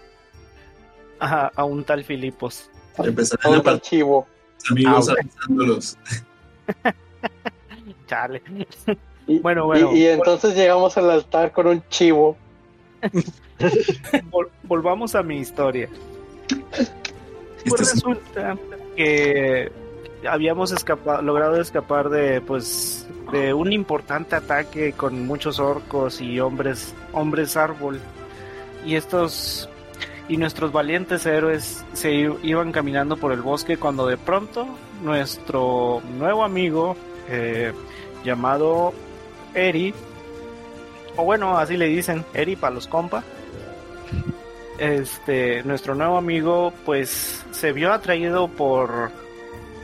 a, 1.20 1.50
a 1.54 1.64
un 1.64 1.84
tal 1.84 2.04
Filipos. 2.04 2.70
Empezarán 2.98 3.54
a 3.54 3.62
partir 3.62 3.72
archivo. 3.72 4.26
amigos 4.70 5.08
Ah, 5.08 5.14
avisándolos. 5.20 5.98
Chale. 8.06 8.42
Y, 9.26 9.38
Bueno, 9.40 9.66
bueno. 9.66 9.92
y, 9.94 10.02
y 10.02 10.06
entonces 10.06 10.54
llegamos 10.56 10.96
al 10.96 11.10
altar 11.10 11.52
con 11.52 11.66
un 11.66 11.82
chivo. 11.88 12.36
Vol- 14.30 14.48
volvamos 14.64 15.14
a 15.14 15.22
mi 15.22 15.38
historia. 15.38 15.88
Este 17.68 17.76
Pues 17.76 17.88
es- 17.88 17.94
resulta 17.94 18.56
que 18.96 19.70
habíamos 20.28 20.72
escapado, 20.72 21.22
logrado 21.22 21.60
escapar 21.60 22.08
de 22.10 22.40
pues 22.40 23.06
de 23.32 23.52
un 23.54 23.72
importante 23.72 24.34
ataque 24.36 24.92
con 24.92 25.26
muchos 25.26 25.58
orcos 25.60 26.20
y 26.20 26.40
hombres 26.40 26.94
hombres 27.12 27.56
árbol. 27.56 28.00
Y 28.84 28.94
estos 28.96 29.68
y 30.28 30.36
nuestros 30.36 30.72
valientes 30.72 31.24
héroes 31.26 31.84
se 31.94 32.12
iban 32.42 32.72
caminando 32.72 33.16
por 33.16 33.32
el 33.32 33.40
bosque 33.42 33.76
cuando 33.76 34.06
de 34.06 34.16
pronto 34.18 34.66
nuestro 35.02 36.02
nuevo 36.18 36.44
amigo 36.44 36.96
eh, 37.28 37.72
llamado 38.24 38.92
Eri 39.54 39.94
o 41.16 41.24
bueno 41.24 41.56
así 41.58 41.76
le 41.76 41.86
dicen 41.86 42.24
Eri 42.34 42.56
para 42.56 42.74
los 42.74 42.86
compas 42.88 43.24
este 44.78 45.62
nuestro 45.64 45.94
nuevo 45.94 46.16
amigo 46.16 46.72
pues 46.84 47.44
se 47.50 47.72
vio 47.72 47.92
atraído 47.92 48.48
por 48.48 49.10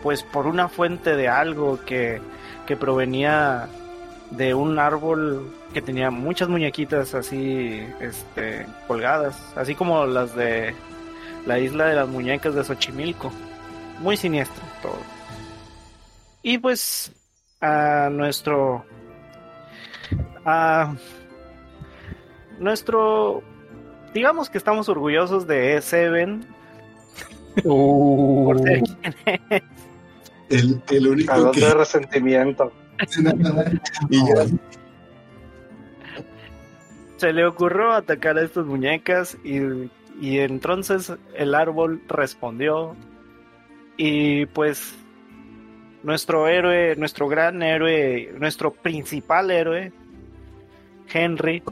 pues 0.03 0.23
por 0.23 0.47
una 0.47 0.69
fuente 0.69 1.17
de 1.17 1.29
algo 1.29 1.81
que, 1.85 2.21
que 2.67 2.77
provenía 2.77 3.69
de 4.31 4.55
un 4.55 4.79
árbol 4.79 5.53
que 5.73 5.83
tenía 5.83 6.11
muchas 6.11 6.49
muñequitas 6.49 7.15
así 7.15 7.85
este 8.01 8.67
colgadas 8.87 9.37
así 9.57 9.75
como 9.75 10.07
las 10.07 10.35
de 10.37 10.75
la 11.47 11.59
isla 11.59 11.87
de 11.87 11.95
las 11.95 12.09
muñecas 12.09 12.55
de 12.55 12.65
Xochimilco. 12.65 13.31
Muy 14.01 14.17
siniestro 14.17 14.63
todo. 14.83 14.99
Y 16.43 16.59
pues 16.59 17.13
a 17.61 18.09
nuestro 18.11 18.85
a 20.45 20.95
nuestro 22.59 23.43
digamos 24.15 24.49
que 24.49 24.59
estamos 24.59 24.89
orgullosos 24.89 25.47
de 25.47 25.83
Seven 25.83 26.47
por 27.63 28.61
ser 28.61 28.83
quien 28.83 29.15
es. 29.51 29.63
El, 30.51 30.83
el 30.91 31.09
único 31.09 31.51
que. 31.53 31.61
de 31.61 31.75
resentimiento. 31.75 32.73
y 34.11 34.19
ya. 34.19 34.47
Se 37.17 37.33
le 37.33 37.45
ocurrió 37.45 37.93
atacar 37.93 38.39
a 38.39 38.43
estas 38.43 38.67
muñecas 38.67 39.37
y, 39.45 39.91
y 40.21 40.39
entonces 40.39 41.13
el 41.35 41.55
árbol 41.55 42.03
respondió 42.09 42.95
y 43.97 44.47
pues 44.47 44.95
nuestro 46.03 46.47
héroe, 46.49 46.95
nuestro 46.97 47.29
gran 47.29 47.63
héroe, 47.63 48.33
nuestro 48.39 48.73
principal 48.73 49.51
héroe, 49.51 49.93
Henry, 51.13 51.63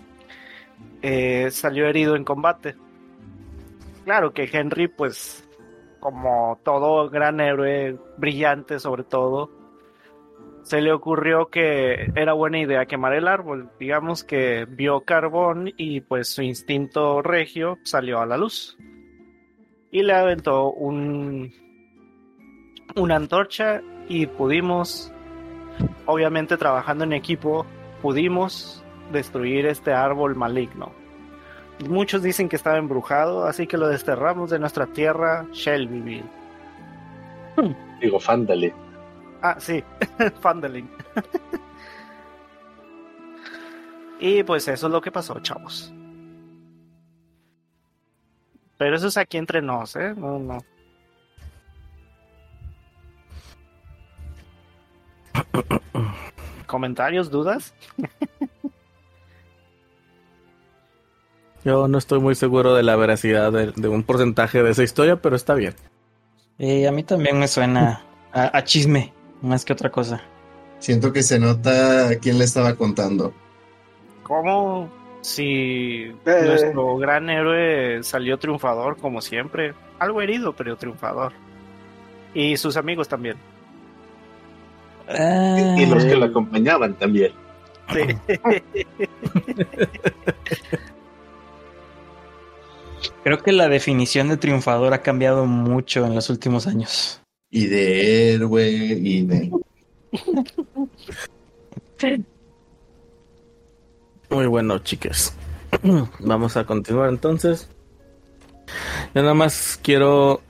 eh, 1.03 1.51
salió 1.51 1.87
herido 1.87 2.17
en 2.17 2.25
combate. 2.25 2.77
Claro 4.05 4.33
que 4.33 4.49
Henry, 4.53 4.89
pues, 4.89 5.49
como 6.01 6.59
todo 6.65 7.09
gran 7.09 7.41
héroe, 7.41 7.97
brillante 8.17 8.79
sobre 8.79 9.05
todo, 9.05 9.51
se 10.63 10.81
le 10.81 10.93
ocurrió 10.93 11.49
que 11.49 12.13
era 12.15 12.33
buena 12.33 12.61
idea 12.61 12.87
quemar 12.87 13.15
el 13.15 13.29
árbol. 13.29 13.71
Digamos 13.79 14.25
que 14.25 14.67
vio 14.69 15.01
carbón 15.01 15.73
y 15.77 16.01
pues 16.01 16.29
su 16.29 16.43
instinto 16.43 17.21
regio 17.23 17.79
salió 17.83 18.21
a 18.21 18.27
la 18.27 18.37
luz. 18.37 18.77
Y 19.91 20.03
le 20.03 20.15
aventó 20.15 20.73
un, 20.73 21.53
una 22.97 23.17
antorcha 23.17 23.83
y 24.09 24.27
pudimos, 24.27 25.13
obviamente 26.07 26.57
trabajando 26.57 27.05
en 27.05 27.13
equipo, 27.13 27.67
pudimos 28.01 28.82
destruir 29.13 29.67
este 29.67 29.93
árbol 29.93 30.35
maligno. 30.35 30.93
Muchos 31.89 32.23
dicen 32.23 32.49
que 32.49 32.57
estaba 32.57 32.79
embrujado, 32.79 33.45
así 33.45 33.67
que 33.67 33.77
lo 33.77 33.89
desterramos 33.89 34.51
de 34.51 34.59
nuestra 34.59 34.87
tierra, 34.87 35.47
Shelbyville. 35.53 36.25
Digo, 38.01 38.19
fándale. 38.19 38.75
Ah, 39.43 39.57
sí, 39.59 39.83
Fandeling. 40.41 40.89
y 44.21 44.43
pues 44.45 44.69
eso 44.69 44.87
es 44.87 44.93
lo 44.93 45.01
que 45.01 45.11
pasó, 45.11 45.41
chavos. 45.41 45.93
Pero 48.79 48.97
eso 48.97 49.09
es 49.09 49.17
aquí 49.17 49.37
entre 49.37 49.63
nos, 49.63 49.97
¿eh? 49.97 50.15
No, 50.17 50.39
no. 50.39 50.59
¿Comentarios, 56.67 57.31
dudas? 57.31 57.75
Yo 61.65 61.87
no 61.89 61.99
estoy 61.99 62.19
muy 62.21 62.35
seguro 62.35 62.75
de 62.75 62.83
la 62.83 62.97
veracidad 62.97 63.53
de, 63.53 63.73
de 63.77 63.89
un 63.89 64.03
porcentaje 64.03 64.63
de 64.63 64.71
esa 64.71 64.83
historia, 64.83 65.17
pero 65.17 65.37
está 65.37 65.55
bien. 65.55 65.75
Eh, 66.59 66.87
a 66.89 66.93
mí 66.93 67.03
también 67.05 67.39
me 67.39 67.47
suena 67.49 68.03
a, 68.33 68.57
a 68.57 68.65
chisme, 68.65 69.13
más 69.43 69.65
que 69.65 69.73
otra 69.73 69.91
cosa. 69.91 70.21
Siento 70.81 71.13
que 71.13 71.23
se 71.23 71.39
nota 71.39 72.09
a 72.09 72.17
quién 72.17 72.39
le 72.39 72.45
estaba 72.45 72.75
contando. 72.75 73.33
¿Cómo 74.25 74.91
si 75.21 76.13
Eh. 76.27 76.43
nuestro 76.45 76.97
gran 76.97 77.31
héroe 77.31 78.03
salió 78.03 78.39
triunfador 78.39 78.97
como 78.97 79.21
siempre? 79.21 79.75
Algo 80.01 80.21
herido, 80.21 80.53
pero 80.55 80.77
triunfador. 80.77 81.33
Y 82.35 82.57
sus 82.57 82.77
amigos 82.77 83.07
también. 83.09 83.37
Ah, 85.09 85.77
Y 85.79 85.87
los 85.87 86.05
que 86.05 86.17
lo 86.17 86.25
acompañaban 86.27 86.95
también. 86.95 87.31
Sí. 87.93 88.01
Creo 93.25 93.43
que 93.43 93.53
la 93.53 93.69
definición 93.69 94.29
de 94.29 94.37
triunfador 94.37 94.93
ha 94.95 95.03
cambiado 95.03 95.47
mucho 95.47 96.05
en 96.05 96.15
los 96.15 96.31
últimos 96.31 96.67
años. 96.67 97.21
Y 97.51 97.67
de 97.67 98.35
héroe, 98.35 98.71
y 98.71 99.23
de. 99.23 99.53
Muy 104.31 104.47
bueno, 104.47 104.79
chicas. 104.79 105.35
Vamos 106.21 106.57
a 106.57 106.65
continuar 106.65 107.11
entonces. 107.11 107.69
Yo 109.15 109.23
nada 109.23 109.35
más 109.35 109.79
quiero 109.83 110.41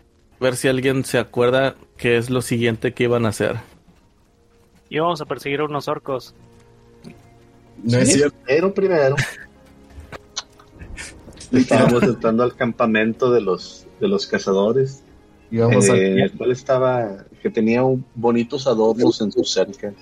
ver 0.41 0.57
si 0.57 0.69
alguien 0.69 1.05
se 1.05 1.19
acuerda 1.19 1.75
qué 1.97 2.17
es 2.17 2.31
lo 2.31 2.43
siguiente 2.43 2.93
que 2.95 3.05
iban 3.05 3.27
a 3.27 3.31
hacer. 3.31 3.57
Íbamos 4.89 5.21
a 5.21 5.25
perseguir 5.25 5.61
a 5.61 5.65
unos 5.65 5.89
orcos. 5.89 6.35
No 7.83 7.99
es 7.99 8.13
cierto. 8.13 8.37
Pero 8.47 8.73
primero 8.73 9.17
estábamos 11.53 12.03
entrando 12.03 12.43
al 12.43 12.55
campamento 12.55 13.31
de 13.31 13.41
los 13.41 13.87
de 14.01 14.09
los 14.09 14.27
cazadores, 14.27 15.05
Íbamos 15.51 15.89
eh, 15.91 16.23
el 16.23 16.33
cual 16.33 16.51
estaba 16.51 17.25
que 17.43 17.51
tenía 17.51 17.83
un- 17.85 18.05
bonitos 18.15 18.67
adornos 18.67 19.21
en 19.21 19.31
sus 19.31 19.51
cercas. 19.51 19.95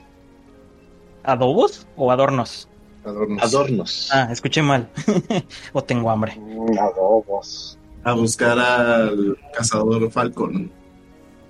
¿Adobos 1.22 1.86
o 1.96 2.10
adornos? 2.10 2.68
adornos. 3.04 3.42
Adornos. 3.42 4.08
Ah, 4.12 4.28
escuché 4.30 4.62
mal. 4.62 4.88
o 5.72 5.82
tengo 5.82 6.10
hambre. 6.10 6.36
Mm, 6.38 6.78
Adobos. 6.78 7.76
a 8.04 8.12
buscar 8.14 8.58
al 8.58 9.36
cazador 9.54 10.10
Falcon, 10.10 10.70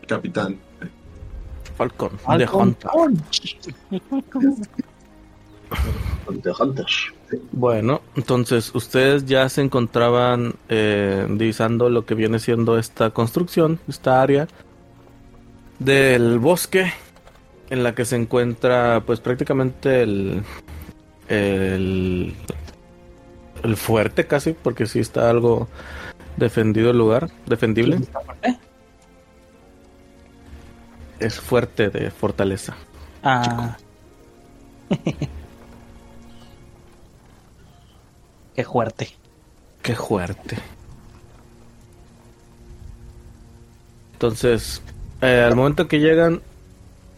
capitán. 0.09 0.59
Falcon, 1.77 2.11
de 2.37 2.49
Hunter. 2.49 2.91
Bueno, 7.52 8.02
entonces 8.16 8.74
ustedes 8.74 9.26
ya 9.26 9.48
se 9.48 9.62
encontraban 9.62 10.54
eh, 10.68 11.26
divisando 11.28 11.88
lo 11.88 12.04
que 12.04 12.14
viene 12.14 12.38
siendo 12.38 12.78
esta 12.78 13.11
construcción, 13.11 13.78
esta 13.88 14.20
área 14.20 14.48
del 15.78 16.38
bosque 16.38 16.92
en 17.70 17.83
la 17.83 17.94
que 17.94 18.04
se 18.04 18.16
encuentra 18.16 19.02
pues 19.06 19.20
prácticamente 19.20 20.02
el 20.02 20.42
el, 21.28 22.35
el 23.62 23.76
fuerte 23.76 24.26
casi 24.26 24.52
porque 24.52 24.87
sí 24.87 24.98
está 24.98 25.30
algo 25.30 25.68
defendido 26.37 26.90
el 26.90 26.98
lugar, 26.98 27.30
defendible. 27.46 28.00
¿Eh? 28.42 28.56
Es 31.20 31.38
fuerte 31.38 31.90
de 31.90 32.11
fortaleza. 32.11 32.74
Ah. 33.22 33.76
Qué 38.61 38.64
fuerte. 38.66 39.09
Qué 39.81 39.94
fuerte. 39.94 40.59
Entonces, 44.12 44.83
eh, 45.23 45.42
al 45.46 45.57
momento 45.57 45.88
que 45.88 45.99
llegan, 45.99 46.42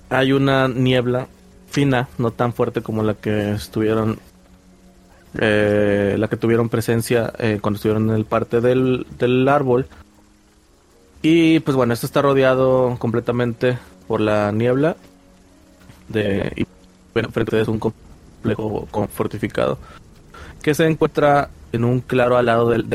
hay 0.09 0.31
una 0.31 0.69
niebla 0.69 1.27
fina, 1.69 2.09
no 2.17 2.31
tan 2.31 2.53
fuerte 2.53 2.81
como 2.81 3.03
la 3.03 3.15
que 3.15 3.51
estuvieron, 3.51 4.21
eh, 5.41 6.15
la 6.17 6.29
que 6.29 6.37
tuvieron 6.37 6.69
presencia 6.69 7.33
eh, 7.41 7.59
cuando 7.61 7.79
estuvieron 7.79 8.11
en 8.11 8.15
el 8.15 8.25
parte 8.25 8.61
del, 8.61 9.05
del 9.19 9.49
árbol. 9.49 9.89
Y 11.23 11.59
pues 11.59 11.77
bueno, 11.77 11.93
esto 11.93 12.07
está 12.07 12.23
rodeado 12.23 12.95
completamente 13.01 13.79
por 14.07 14.21
la 14.21 14.53
niebla. 14.53 14.95
De, 16.07 16.53
y 16.55 16.67
bueno, 17.13 17.31
frente 17.31 17.57
a 17.57 17.63
es 17.63 17.67
un 17.67 17.81
complejo 17.81 18.87
fortificado 19.13 19.77
que 20.63 20.75
se 20.75 20.87
encuentra 20.87 21.51
en 21.73 21.85
un 21.85 22.01
claro 22.01 22.37
al 22.37 22.47
lado 22.47 22.71
del, 22.71 22.87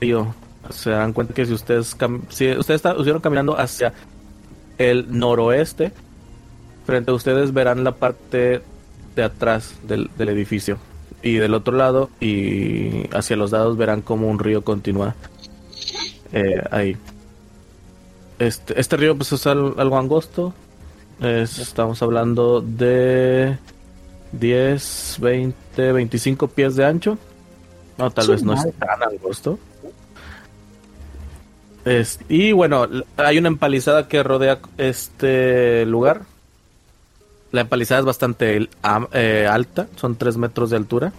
río. 0.00 0.34
Se 0.70 0.90
dan 0.90 1.12
cuenta 1.12 1.34
que 1.34 1.44
si 1.44 1.52
ustedes 1.52 1.96
si 2.28 2.50
ustedes 2.52 2.84
estuvieron 2.84 3.20
caminando 3.20 3.58
hacia 3.58 3.92
el 4.78 5.06
noroeste, 5.18 5.92
frente 6.86 7.10
a 7.10 7.14
ustedes 7.14 7.52
verán 7.52 7.84
la 7.84 7.92
parte 7.96 8.62
de 9.14 9.22
atrás 9.22 9.74
del, 9.82 10.08
edificio. 10.18 10.78
Y 11.22 11.34
del 11.34 11.54
otro 11.54 11.76
lado 11.76 12.10
y 12.20 13.08
hacia 13.14 13.36
los 13.36 13.52
lados 13.52 13.76
verán 13.76 14.02
como 14.02 14.28
un 14.28 14.38
río 14.40 14.62
continúa 14.62 15.14
eh, 16.32 16.62
ahí. 16.70 16.96
Este, 18.38 18.80
este 18.80 18.96
río 18.96 19.16
pues 19.16 19.32
es 19.32 19.46
al- 19.46 19.74
algo 19.78 19.98
angosto. 19.98 20.52
Es- 21.20 21.58
estamos 21.58 22.02
hablando 22.02 22.60
de 22.60 23.56
10, 24.32 25.18
20, 25.20 25.92
25 25.92 26.48
pies 26.48 26.76
de 26.76 26.84
ancho. 26.84 27.18
No, 27.98 28.10
tal 28.10 28.28
vez 28.28 28.42
no 28.42 28.54
es 28.54 28.72
tan 28.78 29.02
angosto. 29.02 29.58
Es- 31.84 32.18
y 32.28 32.52
bueno, 32.52 32.86
hay 33.16 33.38
una 33.38 33.48
empalizada 33.48 34.08
que 34.08 34.22
rodea 34.22 34.60
este 34.78 35.84
lugar. 35.86 36.22
La 37.50 37.62
empalizada 37.62 38.00
es 38.00 38.06
bastante 38.06 38.68
eh, 39.12 39.46
alta, 39.50 39.88
son 39.96 40.16
3 40.16 40.36
metros 40.38 40.70
de 40.70 40.76
altura. 40.76 41.12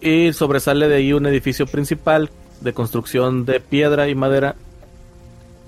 Y 0.00 0.32
sobresale 0.32 0.88
de 0.88 0.96
ahí 0.96 1.12
un 1.12 1.26
edificio 1.26 1.66
principal 1.66 2.30
de 2.62 2.72
construcción 2.72 3.44
de 3.44 3.60
piedra 3.60 4.08
y 4.08 4.14
madera 4.14 4.56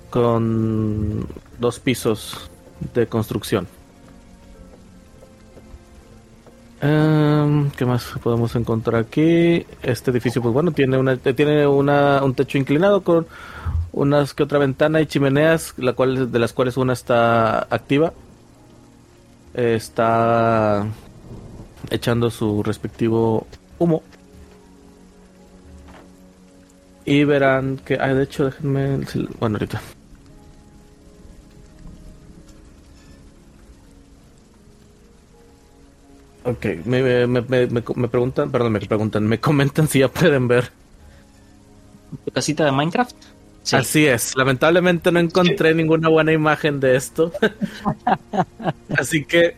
con 0.09 1.27
dos 1.59 1.79
pisos 1.79 2.49
de 2.93 3.07
construcción. 3.07 3.67
Em, 6.85 7.71
¿Qué 7.71 7.85
más 7.85 8.03
podemos 8.21 8.53
encontrar 8.57 9.01
aquí? 9.01 9.65
Este 9.83 10.11
edificio, 10.11 10.41
pues 10.41 10.53
bueno, 10.53 10.73
tiene 10.73 10.97
una 10.97 11.15
tiene 11.15 11.65
una, 11.65 12.21
un 12.21 12.33
techo 12.35 12.57
inclinado 12.57 13.03
con 13.03 13.25
unas 13.93 14.33
que 14.33 14.43
otra 14.43 14.59
ventana 14.59 14.99
y 14.99 15.05
chimeneas, 15.05 15.75
la 15.77 15.93
cual, 15.93 16.29
de 16.31 16.39
las 16.39 16.51
cuales 16.51 16.75
una 16.75 16.91
está 16.91 17.59
activa. 17.73 18.11
Eh, 19.53 19.75
está 19.75 20.85
echando 21.89 22.29
su 22.29 22.63
respectivo 22.63 23.47
humo. 23.79 24.03
Y 27.05 27.23
verán 27.23 27.77
que, 27.77 27.97
ah, 27.99 28.13
de 28.13 28.23
hecho, 28.23 28.45
déjenme, 28.45 28.99
bueno, 29.39 29.55
ahorita. 29.55 29.81
Ok, 36.45 36.65
me, 36.85 37.01
me, 37.01 37.27
me, 37.27 37.41
me, 37.41 37.67
me 37.95 38.07
preguntan, 38.07 38.51
perdón, 38.51 38.73
me 38.73 38.79
preguntan, 38.81 39.25
me 39.25 39.39
comentan 39.39 39.87
si 39.87 39.99
ya 39.99 40.07
pueden 40.09 40.47
ver. 40.47 40.71
¿Tu 42.25 42.31
casita 42.31 42.65
de 42.65 42.71
Minecraft? 42.71 43.15
Sí. 43.63 43.75
Así 43.77 44.05
es, 44.05 44.35
lamentablemente 44.35 45.09
no 45.11 45.19
encontré 45.19 45.73
ninguna 45.73 46.09
buena 46.09 46.33
imagen 46.33 46.81
de 46.81 46.97
esto. 46.97 47.31
Así 48.97 49.23
que 49.23 49.55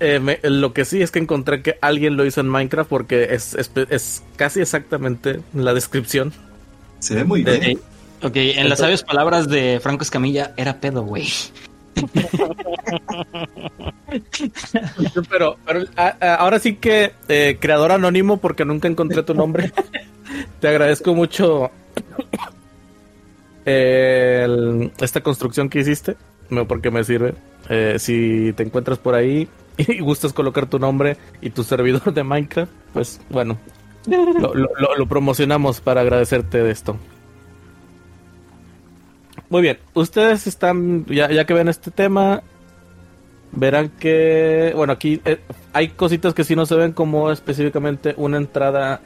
eh, 0.00 0.18
me- 0.18 0.40
lo 0.42 0.72
que 0.72 0.84
sí 0.84 1.02
es 1.02 1.10
que 1.12 1.20
encontré 1.20 1.62
que 1.62 1.78
alguien 1.80 2.16
lo 2.16 2.24
hizo 2.26 2.40
en 2.40 2.48
Minecraft 2.48 2.90
porque 2.90 3.28
es, 3.30 3.54
es, 3.54 3.70
es 3.90 4.22
casi 4.36 4.60
exactamente 4.60 5.40
la 5.54 5.72
descripción. 5.72 6.32
Se 6.98 7.14
ve 7.14 7.24
muy 7.24 7.44
bien. 7.44 7.78
ok, 8.22 8.32
en 8.34 8.68
las 8.68 8.80
sabias 8.80 9.04
palabras 9.04 9.48
de 9.48 9.78
Franco 9.80 10.02
Escamilla, 10.02 10.52
era 10.56 10.80
pedo, 10.80 11.02
güey. 11.04 11.28
Pero, 15.30 15.56
pero 15.66 15.80
a- 15.96 16.16
a- 16.20 16.34
ahora 16.36 16.58
sí 16.58 16.76
que, 16.76 17.12
eh, 17.28 17.58
creador 17.60 17.92
anónimo, 17.92 18.38
porque 18.38 18.64
nunca 18.64 18.88
encontré 18.88 19.22
tu 19.22 19.34
nombre, 19.34 19.72
te 20.60 20.68
agradezco 20.68 21.14
mucho 21.14 21.70
el- 23.64 24.92
esta 25.00 25.20
construcción 25.22 25.68
que 25.68 25.80
hiciste, 25.80 26.16
porque 26.68 26.90
me 26.90 27.04
sirve. 27.04 27.34
Eh, 27.68 27.96
si 27.98 28.52
te 28.56 28.62
encuentras 28.62 28.98
por 28.98 29.14
ahí 29.14 29.48
y 29.78 30.00
gustas 30.00 30.32
colocar 30.32 30.66
tu 30.66 30.78
nombre 30.78 31.16
y 31.40 31.50
tu 31.50 31.64
servidor 31.64 32.12
de 32.12 32.22
Minecraft, 32.22 32.70
pues 32.92 33.20
bueno, 33.30 33.58
lo, 34.06 34.54
lo- 34.54 34.70
lo- 34.78 34.96
lo 34.96 35.06
promocionamos 35.06 35.80
para 35.80 36.02
agradecerte 36.02 36.62
de 36.62 36.70
esto. 36.70 36.96
Muy 39.50 39.62
bien, 39.62 39.78
ustedes 39.94 40.46
están, 40.46 41.04
ya, 41.06 41.30
ya 41.30 41.44
que 41.44 41.54
ven 41.54 41.68
este 41.68 41.90
tema, 41.90 42.42
verán 43.52 43.88
que, 43.88 44.72
bueno, 44.74 44.92
aquí 44.92 45.20
eh, 45.24 45.40
hay 45.72 45.88
cositas 45.88 46.34
que 46.34 46.44
sí 46.44 46.56
no 46.56 46.66
se 46.66 46.74
ven, 46.74 46.92
como 46.92 47.30
específicamente 47.30 48.14
una 48.16 48.36
entrada 48.36 49.00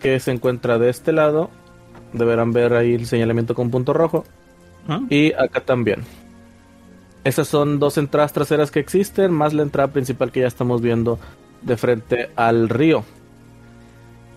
que 0.00 0.20
se 0.20 0.30
encuentra 0.32 0.78
de 0.78 0.90
este 0.90 1.12
lado. 1.12 1.50
Deberán 2.12 2.52
ver 2.52 2.74
ahí 2.74 2.94
el 2.94 3.06
señalamiento 3.06 3.54
con 3.54 3.70
punto 3.70 3.92
rojo. 3.92 4.24
¿Ah? 4.88 5.00
Y 5.08 5.32
acá 5.32 5.60
también. 5.60 6.02
Esas 7.22 7.48
son 7.48 7.78
dos 7.78 7.98
entradas 7.98 8.32
traseras 8.32 8.70
que 8.70 8.80
existen, 8.80 9.30
más 9.30 9.52
la 9.52 9.62
entrada 9.62 9.92
principal 9.92 10.32
que 10.32 10.40
ya 10.40 10.46
estamos 10.46 10.80
viendo 10.80 11.18
de 11.62 11.76
frente 11.76 12.30
al 12.34 12.68
río. 12.68 13.04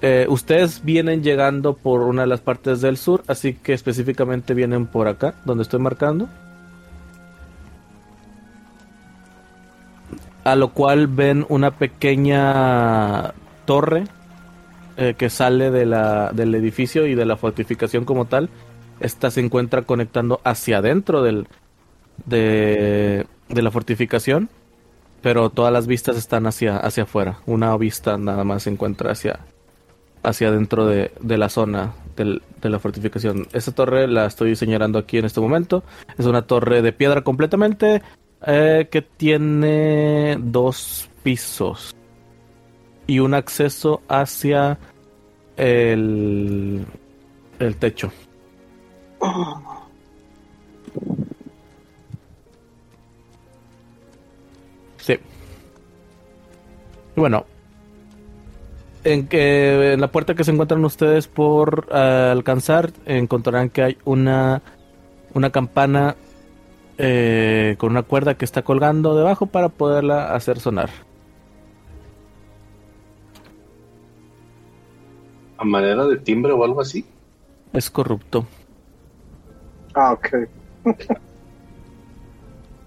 Eh, 0.05 0.25
ustedes 0.27 0.83
vienen 0.83 1.23
llegando 1.23 1.77
por 1.77 2.01
una 2.01 2.23
de 2.23 2.27
las 2.27 2.41
partes 2.41 2.81
del 2.81 2.97
sur, 2.97 3.23
así 3.27 3.53
que 3.53 3.71
específicamente 3.71 4.53
vienen 4.53 4.85
por 4.85 5.07
acá, 5.07 5.35
donde 5.45 5.61
estoy 5.61 5.79
marcando. 5.79 6.27
A 10.43 10.57
lo 10.57 10.73
cual 10.73 11.07
ven 11.07 11.45
una 11.47 11.71
pequeña 11.71 13.33
torre 13.63 14.03
eh, 14.97 15.13
que 15.17 15.29
sale 15.29 15.71
de 15.71 15.85
la, 15.85 16.31
del 16.33 16.53
edificio 16.53 17.07
y 17.07 17.15
de 17.15 17.25
la 17.25 17.37
fortificación 17.37 18.03
como 18.03 18.25
tal. 18.25 18.49
Esta 18.99 19.31
se 19.31 19.39
encuentra 19.39 19.83
conectando 19.83 20.41
hacia 20.43 20.79
adentro 20.79 21.23
del, 21.23 21.47
de, 22.25 23.25
de 23.47 23.61
la 23.61 23.71
fortificación, 23.71 24.49
pero 25.21 25.49
todas 25.49 25.71
las 25.71 25.87
vistas 25.87 26.17
están 26.17 26.45
hacia, 26.45 26.75
hacia 26.75 27.03
afuera. 27.03 27.37
Una 27.45 27.77
vista 27.77 28.17
nada 28.17 28.43
más 28.43 28.63
se 28.63 28.69
encuentra 28.69 29.13
hacia, 29.13 29.39
hacia 30.23 30.47
adentro 30.49 30.85
de, 30.85 31.11
de 31.19 31.37
la 31.37 31.49
zona 31.49 31.93
del- 32.15 32.41
de 32.61 32.69
la 32.69 32.79
fortificación. 32.79 33.47
Esta 33.53 33.71
torre 33.73 34.07
la 34.07 34.25
estoy 34.25 34.55
señalando 34.55 34.97
aquí 34.99 35.17
en 35.17 35.25
este 35.25 35.41
momento. 35.41 35.83
Es 36.17 36.25
una 36.25 36.43
torre 36.43 36.81
de 36.81 36.93
piedra 36.93 37.21
completamente 37.21 38.01
eh, 38.45 38.87
que 38.91 39.01
tiene 39.01 40.37
dos 40.39 41.09
pisos 41.23 41.95
y 43.07 43.19
un 43.19 43.33
acceso 43.33 44.01
hacia 44.07 44.77
el, 45.57 46.85
el 47.59 47.75
techo. 47.77 48.11
Sí. 54.97 55.17
Bueno, 57.15 57.45
en 59.03 59.27
que 59.27 59.93
en 59.93 60.01
la 60.01 60.11
puerta 60.11 60.35
que 60.35 60.43
se 60.43 60.51
encuentran 60.51 60.83
ustedes 60.85 61.27
por 61.27 61.87
eh, 61.91 62.29
alcanzar 62.31 62.91
encontrarán 63.05 63.69
que 63.69 63.83
hay 63.83 63.97
una 64.05 64.61
una 65.33 65.49
campana 65.49 66.15
eh, 66.97 67.75
con 67.79 67.91
una 67.91 68.03
cuerda 68.03 68.35
que 68.35 68.45
está 68.45 68.61
colgando 68.61 69.15
debajo 69.15 69.47
para 69.47 69.69
poderla 69.69 70.33
hacer 70.33 70.59
sonar. 70.59 70.89
A 75.57 75.65
manera 75.65 76.05
de 76.05 76.17
timbre 76.17 76.51
o 76.51 76.63
algo 76.63 76.81
así. 76.81 77.05
Es 77.71 77.89
corrupto. 77.89 78.45
Ah, 79.95 80.13
ok. 80.13 80.27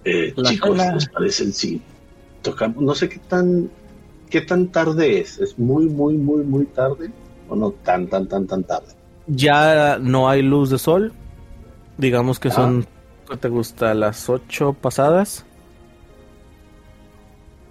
Eh, 0.09 0.33
chicos. 0.45 0.79
¿les 0.79 1.09
parece 1.09 1.51
si 1.51 1.83
tocamos? 2.41 2.81
No 2.81 2.95
sé 2.95 3.09
qué 3.09 3.19
tan 3.19 3.69
qué 4.37 4.43
tan 4.43 4.69
tarde 4.69 5.21
es. 5.21 5.39
¿Es 5.39 5.59
muy, 5.59 5.87
muy, 5.87 6.15
muy, 6.15 6.45
muy 6.45 6.67
tarde? 6.67 7.11
¿O 7.49 7.57
no 7.57 7.71
tan, 7.71 8.07
tan, 8.07 8.29
tan, 8.29 8.47
tan 8.47 8.63
tarde? 8.65 8.89
Ya 9.27 9.99
no 9.99 10.29
hay 10.29 10.43
luz 10.43 10.69
de 10.69 10.79
sol. 10.79 11.13
Digamos 11.97 12.39
que 12.39 12.51
son, 12.51 12.87
¿qué 13.31 13.39
te 13.39 13.49
gusta? 13.49 13.95
Las 13.95 14.29
8 14.29 14.75
pasadas. 14.75 15.47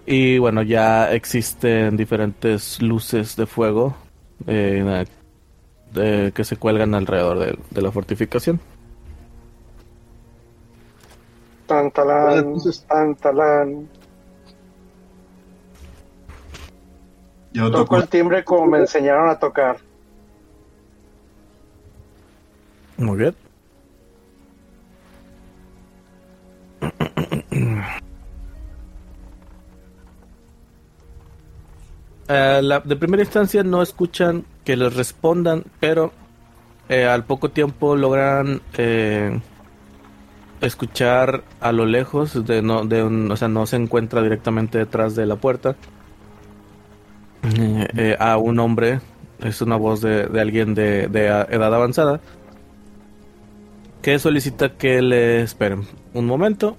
Y 0.07 0.39
bueno, 0.39 0.63
ya 0.63 1.11
existen 1.13 1.97
diferentes 1.97 2.81
luces 2.81 3.35
de 3.35 3.45
fuego 3.45 3.95
eh, 4.47 5.05
de- 5.93 6.31
que 6.33 6.43
se 6.43 6.57
cuelgan 6.57 6.95
alrededor 6.95 7.37
de, 7.39 7.59
de 7.69 7.81
la 7.83 7.91
fortificación. 7.91 8.59
Tan 11.67 11.91
talán, 13.15 13.87
Yo 17.55 17.71
Toco 17.71 17.83
toco 17.83 17.97
el 17.99 18.09
timbre 18.09 18.43
como 18.43 18.67
me 18.67 18.79
enseñaron 18.79 19.29
a 19.29 19.39
tocar. 19.39 19.77
Muy 22.97 23.17
bien. 23.17 23.35
Eh, 32.27 32.59
la- 32.63 32.79
de 32.79 32.95
primera 32.95 33.23
instancia 33.23 33.63
no 33.63 33.81
escuchan 33.81 34.45
que 34.63 34.75
les 34.75 34.95
respondan, 34.95 35.63
pero 35.79 36.11
eh, 36.89 37.05
al 37.05 37.23
poco 37.23 37.49
tiempo 37.51 37.95
logran 37.95 38.61
eh, 38.77 39.39
escuchar 40.61 41.43
a 41.59 41.71
lo 41.71 41.85
lejos, 41.85 42.45
de 42.45 42.61
no, 42.61 42.85
de 42.85 43.03
un- 43.03 43.31
o 43.31 43.35
sea, 43.37 43.47
no 43.47 43.65
se 43.67 43.75
encuentra 43.75 44.21
directamente 44.23 44.77
detrás 44.79 45.15
de 45.15 45.25
la 45.27 45.35
puerta, 45.35 45.75
eh, 47.57 47.87
eh, 47.95 48.15
a 48.19 48.37
un 48.37 48.59
hombre, 48.59 48.99
es 49.39 49.61
una 49.61 49.75
voz 49.75 50.01
de, 50.01 50.27
de 50.27 50.41
alguien 50.41 50.73
de, 50.73 51.07
de 51.07 51.25
edad 51.27 51.73
avanzada, 51.73 52.19
que 54.01 54.19
solicita 54.19 54.69
que 54.77 55.01
le 55.01 55.41
esperen 55.41 55.87
un 56.13 56.25
momento 56.25 56.77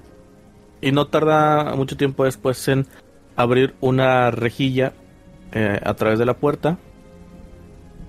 y 0.81 0.93
no 0.93 1.09
tarda 1.09 1.75
mucho 1.75 1.97
tiempo 1.97 2.25
después 2.25 2.69
en 2.69 2.87
abrir 3.35 3.75
una 3.81 4.31
rejilla 4.31 4.93
eh, 5.53 5.81
a 5.85 5.95
través 5.95 6.19
de 6.19 6.27
la 6.27 6.35
puerta 6.35 6.79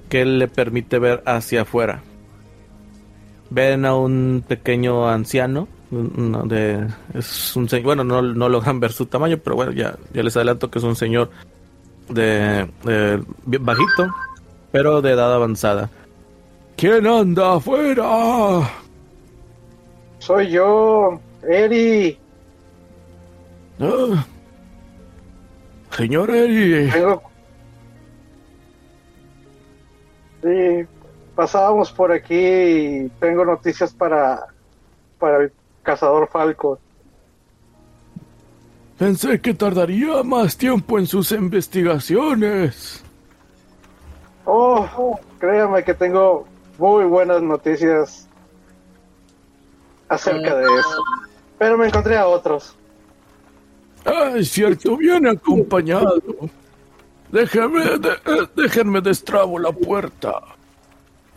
que 0.09 0.25
le 0.25 0.47
permite 0.47 0.99
ver 0.99 1.23
hacia 1.25 1.63
afuera. 1.63 2.01
Ven 3.49 3.85
a 3.85 3.95
un 3.95 4.43
pequeño 4.47 5.07
anciano, 5.07 5.67
de, 5.89 6.87
es 7.13 7.55
un 7.55 7.67
bueno, 7.83 8.03
no, 8.03 8.21
no 8.21 8.49
logran 8.49 8.79
ver 8.79 8.91
su 8.91 9.05
tamaño, 9.05 9.37
pero 9.37 9.55
bueno, 9.55 9.71
ya, 9.71 9.97
ya 10.13 10.23
les 10.23 10.35
adelanto 10.35 10.69
que 10.69 10.79
es 10.79 10.85
un 10.85 10.95
señor 10.95 11.29
de, 12.09 12.67
bajito, 13.45 14.13
pero 14.71 15.01
de 15.01 15.11
edad 15.11 15.33
avanzada. 15.33 15.89
¿Quién 16.75 17.07
anda 17.07 17.55
afuera? 17.55 18.69
Soy 20.19 20.51
yo, 20.51 21.19
Eri. 21.47 22.19
Ah. 23.79 24.25
Señor 25.95 26.29
Eri, 26.29 26.89
Vengo. 26.89 27.23
Sí, 30.43 30.87
pasábamos 31.35 31.91
por 31.91 32.11
aquí 32.11 32.35
y 32.35 33.11
tengo 33.19 33.43
noticias 33.43 33.93
para, 33.93 34.47
para 35.19 35.43
el 35.43 35.51
cazador 35.83 36.29
Falco. 36.29 36.79
Pensé 38.97 39.39
que 39.39 39.53
tardaría 39.53 40.23
más 40.23 40.57
tiempo 40.57 40.97
en 40.97 41.05
sus 41.05 41.31
investigaciones. 41.31 43.03
Oh, 44.45 45.19
créame 45.39 45.83
que 45.83 45.93
tengo 45.93 46.47
muy 46.79 47.05
buenas 47.05 47.41
noticias 47.41 48.27
acerca 50.09 50.55
de 50.55 50.63
eso. 50.65 51.03
Pero 51.59 51.77
me 51.77 51.87
encontré 51.87 52.17
a 52.17 52.27
otros. 52.27 52.75
Ah, 54.05 54.31
es 54.35 54.49
cierto, 54.51 54.95
viene 54.97 55.31
acompañado. 55.31 56.21
Déjeme, 57.31 57.83
de- 57.99 58.09
eh, 58.25 58.47
déjenme 58.55 59.01
destrabo 59.01 59.59
la 59.59 59.71
puerta. 59.73 60.41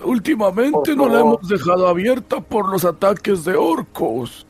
Últimamente 0.02 0.94
no 0.96 1.08
la 1.08 1.20
hemos 1.20 1.48
dejado 1.48 1.88
abierta 1.88 2.40
por 2.40 2.70
los 2.70 2.84
ataques 2.84 3.44
de 3.44 3.56
orcos. 3.56 4.46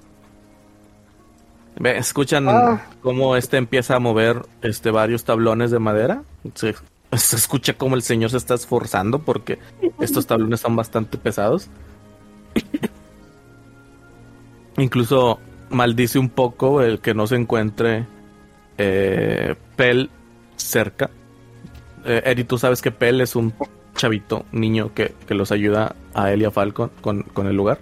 Ve, 1.81 1.97
¿Escuchan 1.97 2.47
Ah. 2.47 2.83
cómo 3.01 3.37
este 3.37 3.57
empieza 3.57 3.97
a 3.97 4.01
mover 4.01 4.43
este 4.61 4.91
varios 4.91 5.25
tablones 5.25 5.71
de 5.71 5.79
madera? 5.79 6.23
Se, 6.55 6.75
se 7.17 7.37
escucha 7.37 7.73
cómo 7.73 7.97
el 7.97 8.03
señor 8.03 8.31
se 8.31 8.37
está 8.37 8.53
esforzando 8.55 9.21
porque 9.21 9.59
estos 9.99 10.27
tablones 10.27 10.61
son 10.61 10.77
bastante 10.77 11.17
pesados. 11.17 11.71
Incluso 14.77 15.39
maldice 15.71 16.19
un 16.19 16.29
poco 16.29 16.83
el 16.83 17.01
que 17.01 17.15
no 17.15 17.27
se 17.27 17.37
encuentre 17.37 18.05
eh, 18.77 19.55
Pel 19.77 20.11
cerca. 20.57 21.09
Eh, 22.05 22.21
Eri, 22.27 22.45
tú 22.45 22.59
sabes 22.59 22.83
que 22.83 22.91
Pel 22.91 23.23
es 23.23 23.37
un 23.37 23.55
chavito, 23.95 24.45
niño 24.53 24.93
que, 24.95 25.15
que 25.27 25.35
los 25.35 25.51
ayuda 25.51 25.97
a 26.13 26.31
él 26.31 26.43
y 26.43 26.45
a 26.45 26.51
Falcon 26.51 26.91
con, 27.01 27.23
con 27.23 27.47
el 27.47 27.57
lugar. 27.57 27.79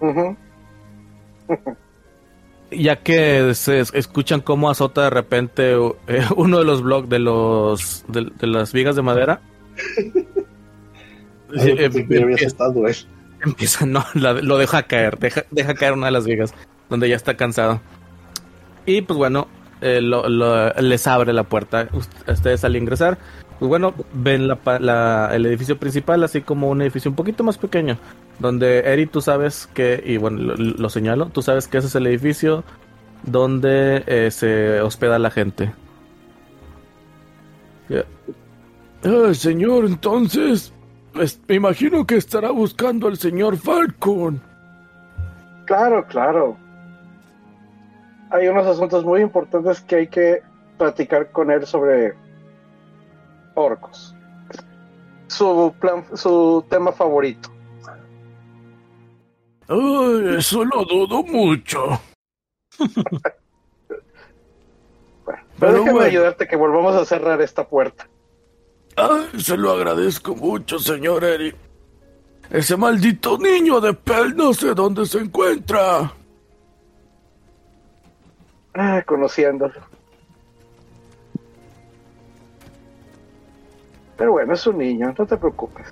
Ujú. 0.00 0.36
ya 2.70 2.96
que 2.96 3.54
se 3.54 3.80
es- 3.80 3.92
escuchan 3.94 4.40
cómo 4.40 4.70
azota 4.70 5.02
de 5.04 5.10
repente 5.10 5.72
eh, 6.06 6.24
uno 6.36 6.58
de 6.58 6.64
los 6.64 6.82
bloques 6.82 7.10
de 7.10 7.18
los 7.18 8.04
de, 8.08 8.30
de 8.38 8.46
las 8.46 8.72
vigas 8.72 8.96
de 8.96 9.02
madera. 9.02 9.40
Eh, 11.52 11.90
empieza, 11.92 12.46
estado, 12.46 12.86
eh. 12.86 12.94
empieza- 13.44 13.84
no 13.84 14.04
la- 14.14 14.34
lo 14.34 14.56
deja 14.56 14.84
caer 14.84 15.18
deja, 15.18 15.44
deja 15.50 15.74
caer 15.74 15.94
una 15.94 16.06
de 16.06 16.12
las 16.12 16.24
vigas 16.24 16.54
donde 16.88 17.08
ya 17.08 17.16
está 17.16 17.36
cansado. 17.36 17.80
Y 18.86 19.02
pues 19.02 19.16
bueno 19.18 19.48
eh, 19.80 20.00
lo- 20.00 20.28
lo- 20.28 20.72
les 20.74 21.06
abre 21.08 21.32
la 21.32 21.42
puerta. 21.42 21.88
Ust- 21.88 22.32
ustedes 22.32 22.62
al 22.64 22.76
ingresar 22.76 23.18
pues 23.58 23.68
bueno 23.68 23.94
ven 24.12 24.46
la, 24.46 24.54
pa- 24.56 24.78
la- 24.78 25.30
el 25.34 25.44
edificio 25.44 25.76
principal 25.76 26.22
así 26.22 26.40
como 26.40 26.68
un 26.70 26.82
edificio 26.82 27.10
un 27.10 27.16
poquito 27.16 27.42
más 27.42 27.58
pequeño 27.58 27.98
donde 28.40 28.80
Eri 28.80 29.06
tú 29.06 29.20
sabes 29.20 29.68
que 29.72 30.02
y 30.04 30.16
bueno 30.16 30.40
lo, 30.40 30.56
lo 30.56 30.90
señalo 30.90 31.26
tú 31.26 31.42
sabes 31.42 31.68
que 31.68 31.78
ese 31.78 31.86
es 31.86 31.94
el 31.94 32.06
edificio 32.06 32.64
donde 33.22 34.02
eh, 34.06 34.30
se 34.30 34.80
hospeda 34.80 35.18
la 35.18 35.30
gente 35.30 35.72
Ya. 37.88 38.04
Ah, 39.02 39.32
señor, 39.32 39.86
entonces, 39.86 40.72
pues, 41.12 41.40
me 41.48 41.54
imagino 41.54 42.06
que 42.06 42.16
estará 42.16 42.50
buscando 42.50 43.08
al 43.08 43.16
señor 43.16 43.56
Falcon. 43.56 44.40
Claro, 45.64 46.04
claro. 46.06 46.56
Hay 48.30 48.46
unos 48.48 48.66
asuntos 48.66 49.04
muy 49.04 49.22
importantes 49.22 49.80
que 49.80 49.96
hay 49.96 50.06
que 50.06 50.42
platicar 50.76 51.30
con 51.32 51.50
él 51.50 51.66
sobre 51.66 52.14
orcos. 53.54 54.14
Su 55.28 55.74
plan, 55.80 56.04
su 56.14 56.64
tema 56.68 56.92
favorito. 56.92 57.50
Eso 59.70 60.64
lo 60.64 60.84
dudo 60.84 61.22
mucho. 61.22 62.00
Pero, 65.24 65.38
Pero 65.58 65.72
déjame 65.72 65.92
bueno. 65.92 66.06
ayudarte 66.06 66.48
que 66.48 66.56
volvamos 66.56 66.96
a 66.96 67.04
cerrar 67.04 67.40
esta 67.40 67.68
puerta. 67.68 68.08
Ay, 68.96 69.40
se 69.40 69.56
lo 69.56 69.70
agradezco 69.70 70.34
mucho, 70.34 70.78
señor 70.78 71.22
Eri. 71.22 71.54
Ese 72.50 72.76
maldito 72.76 73.38
niño 73.38 73.80
de 73.80 73.94
Pel 73.94 74.34
no 74.34 74.52
sé 74.52 74.74
dónde 74.74 75.06
se 75.06 75.18
encuentra. 75.18 76.12
Ah, 78.74 79.02
conociéndolo. 79.06 79.74
Pero 84.16 84.32
bueno, 84.32 84.54
es 84.54 84.66
un 84.66 84.78
niño, 84.78 85.14
no 85.16 85.26
te 85.26 85.36
preocupes. 85.36 85.86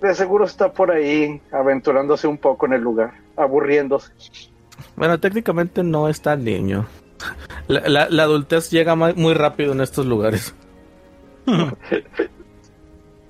De 0.00 0.14
seguro 0.14 0.44
está 0.46 0.72
por 0.72 0.90
ahí 0.90 1.40
aventurándose 1.52 2.26
un 2.26 2.38
poco 2.38 2.66
en 2.66 2.72
el 2.74 2.80
lugar, 2.80 3.12
aburriéndose. 3.36 4.12
bueno 4.96 5.20
técnicamente 5.20 5.82
no 5.82 6.08
es 6.08 6.22
tan 6.22 6.42
niño 6.44 6.86
la, 7.68 7.80
la- 7.86 8.08
la 8.08 8.22
adultez 8.22 8.70
llega 8.70 8.94
muy 8.96 9.34
rápido 9.34 9.72
en 9.72 9.80
estos 9.82 10.06
lugares 10.06 10.54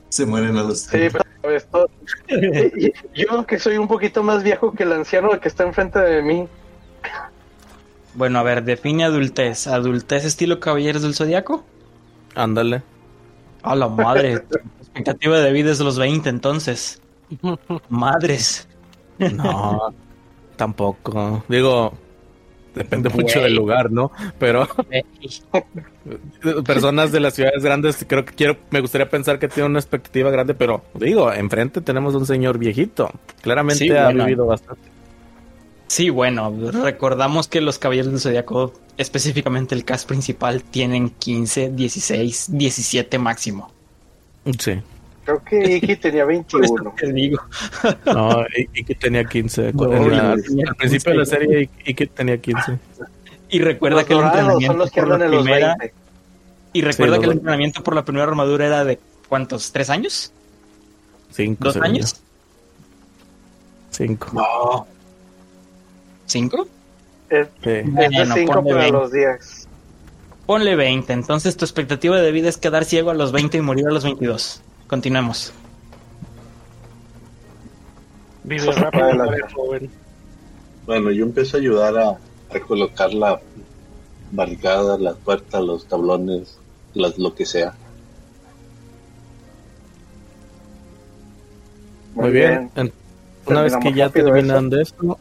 Se 0.08 0.26
mueren 0.26 0.56
a 0.56 0.62
los 0.64 0.80
Sí, 0.80 1.08
pero 1.12 1.24
sabes, 1.42 1.66
todo- 1.68 1.90
y- 2.28 2.86
y- 2.86 2.92
yo 3.14 3.46
que 3.46 3.58
soy 3.58 3.76
un 3.78 3.86
poquito 3.88 4.22
más 4.22 4.42
viejo 4.42 4.72
que 4.72 4.82
el 4.82 4.92
anciano 4.92 5.38
que 5.40 5.48
está 5.48 5.64
enfrente 5.64 5.98
de 6.00 6.22
mí. 6.22 6.48
Bueno, 8.14 8.40
a 8.40 8.42
ver, 8.42 8.64
define 8.64 9.04
adultez. 9.04 9.68
¿Adultez 9.68 10.24
estilo 10.24 10.58
Caballeros 10.58 11.02
del 11.02 11.14
Zodiaco? 11.14 11.64
ándale 12.34 12.82
A 13.62 13.74
la 13.76 13.88
madre. 13.88 14.42
expectativa 14.92 15.38
de 15.38 15.52
vida 15.52 15.70
es 15.70 15.80
los 15.80 15.98
20 15.98 16.28
entonces. 16.28 17.00
Madres. 17.88 18.68
no 19.18 19.94
tampoco 20.56 21.42
digo 21.48 21.92
depende 22.74 23.08
mucho 23.08 23.40
del 23.40 23.54
lugar 23.54 23.90
no 23.90 24.10
pero 24.38 24.66
personas 26.64 27.12
de 27.12 27.20
las 27.20 27.34
ciudades 27.34 27.62
grandes 27.62 28.04
creo 28.06 28.24
que 28.24 28.34
quiero 28.34 28.56
me 28.70 28.80
gustaría 28.80 29.08
pensar 29.08 29.38
que 29.38 29.48
tienen 29.48 29.72
una 29.72 29.80
expectativa 29.80 30.30
grande 30.30 30.54
pero 30.54 30.82
digo 30.94 31.32
enfrente 31.32 31.80
tenemos 31.80 32.14
un 32.14 32.26
señor 32.26 32.58
viejito 32.58 33.10
claramente 33.42 33.84
Sí, 33.84 33.90
ha 33.90 34.04
bueno. 34.04 34.24
vivido 34.24 34.46
bastante 34.46 34.90
Sí, 35.86 36.08
bueno, 36.08 36.54
recordamos 36.84 37.48
que 37.48 37.60
los 37.60 37.80
Caballeros 37.80 38.12
del 38.12 38.20
Zodiaco, 38.20 38.72
específicamente 38.96 39.74
el 39.74 39.84
cast 39.84 40.06
principal, 40.06 40.62
tienen 40.62 41.10
15, 41.10 41.70
16, 41.70 42.46
17 42.56 43.18
máximo. 43.18 43.72
Sí 44.58 44.80
Creo 45.24 45.44
que 45.44 45.76
Iki 45.76 45.96
tenía 45.96 46.24
Por 46.50 46.64
eso 46.64 46.74
21. 46.74 46.94
te 46.96 47.12
digo. 47.12 47.42
no 48.06 48.44
que 48.86 48.94
tenía 48.94 49.24
15 49.24 49.72
No, 49.74 49.86
la- 50.08 50.34
y- 50.48 50.62
al 50.66 50.74
principio 50.76 51.12
de 51.12 51.18
la 51.18 51.24
serie 51.26 51.68
que 51.94 52.06
tenía 52.06 52.38
15 52.38 52.78
Y 53.50 53.58
recuerda 53.60 53.98
Los 53.98 54.06
que 54.06 54.14
el 54.14 54.20
entrenamiento 54.20 54.66
son 54.72 54.78
los 54.78 54.90
que 54.90 55.00
por 55.02 55.18
la 55.18 55.28
los 55.28 55.42
primera, 55.42 55.76
20. 55.78 55.94
y 56.72 56.82
recuerda 56.82 57.14
Sí, 57.16 57.16
los 57.16 57.20
que 57.20 57.26
el 57.26 57.32
entrenamiento 57.38 57.82
por 57.82 57.94
la 57.94 58.04
primera 58.04 58.24
armadura 58.26 58.66
era 58.66 58.84
de 58.84 58.98
¿cuántos? 59.28 59.70
¿Tres 59.72 59.90
años? 59.90 60.32
cinco 61.30 61.64
¿Dos 61.64 61.74
según 61.74 61.88
yo. 61.88 61.94
años? 61.94 62.20
cinco 63.90 64.28
No. 64.32 64.86
¿Cinco? 66.26 66.66
Es, 67.28 67.46
Sí. 67.62 67.70
es 67.70 67.84
de 67.84 68.08
Bueno, 68.10 68.34
5 68.34 68.52
ponle 68.54 68.70
para 68.70 68.82
20. 68.84 68.98
los 68.98 69.12
10. 69.12 69.68
Ponle 70.50 70.74
20. 70.74 71.12
Entonces 71.12 71.56
tu 71.56 71.64
expectativa 71.64 72.18
de 72.18 72.32
vida 72.32 72.48
es 72.48 72.56
quedar 72.56 72.84
ciego 72.84 73.10
a 73.10 73.14
los 73.14 73.30
20 73.30 73.58
y 73.58 73.60
morir 73.60 73.86
a 73.86 73.92
los 73.92 74.02
22. 74.02 74.60
Continuemos. 74.88 75.52
Vive 78.42 78.72
rápido, 78.72 79.28
joven. 79.54 79.88
Bueno, 80.86 81.12
yo 81.12 81.24
empiezo 81.26 81.56
a 81.56 81.60
ayudar 81.60 81.96
a, 81.96 82.08
a 82.52 82.60
colocar 82.66 83.14
la 83.14 83.40
barricada, 84.32 84.98
las 84.98 85.14
puertas, 85.18 85.62
los 85.62 85.86
tablones, 85.86 86.58
las, 86.94 87.16
lo 87.16 87.32
que 87.32 87.46
sea. 87.46 87.72
Muy 92.16 92.30
bien. 92.32 92.72
En- 92.74 92.92
Una 93.46 93.62
vez 93.62 93.76
que 93.76 93.92
ya 93.92 94.08
terminan 94.10 94.68
de 94.68 94.82
esto, 94.82 95.16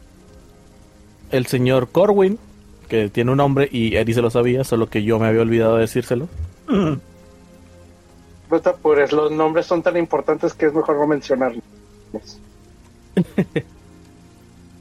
el 1.30 1.46
señor 1.46 1.88
Corwin, 1.90 2.36
que 2.90 3.08
tiene 3.08 3.30
un 3.30 3.38
nombre 3.38 3.66
y 3.72 3.94
Eri 3.96 4.12
se 4.12 4.20
lo 4.20 4.28
sabía, 4.28 4.64
solo 4.64 4.90
que 4.90 5.02
yo 5.02 5.18
me 5.18 5.28
había 5.28 5.40
olvidado 5.40 5.76
de 5.76 5.82
decírselo. 5.82 6.28
Apures, 8.50 9.12
los 9.12 9.30
nombres 9.30 9.64
son 9.66 9.80
tan 9.82 9.96
importantes 9.96 10.52
que 10.54 10.66
es 10.66 10.74
mejor 10.74 10.96
no 10.96 11.06
mencionarlos. 11.06 11.62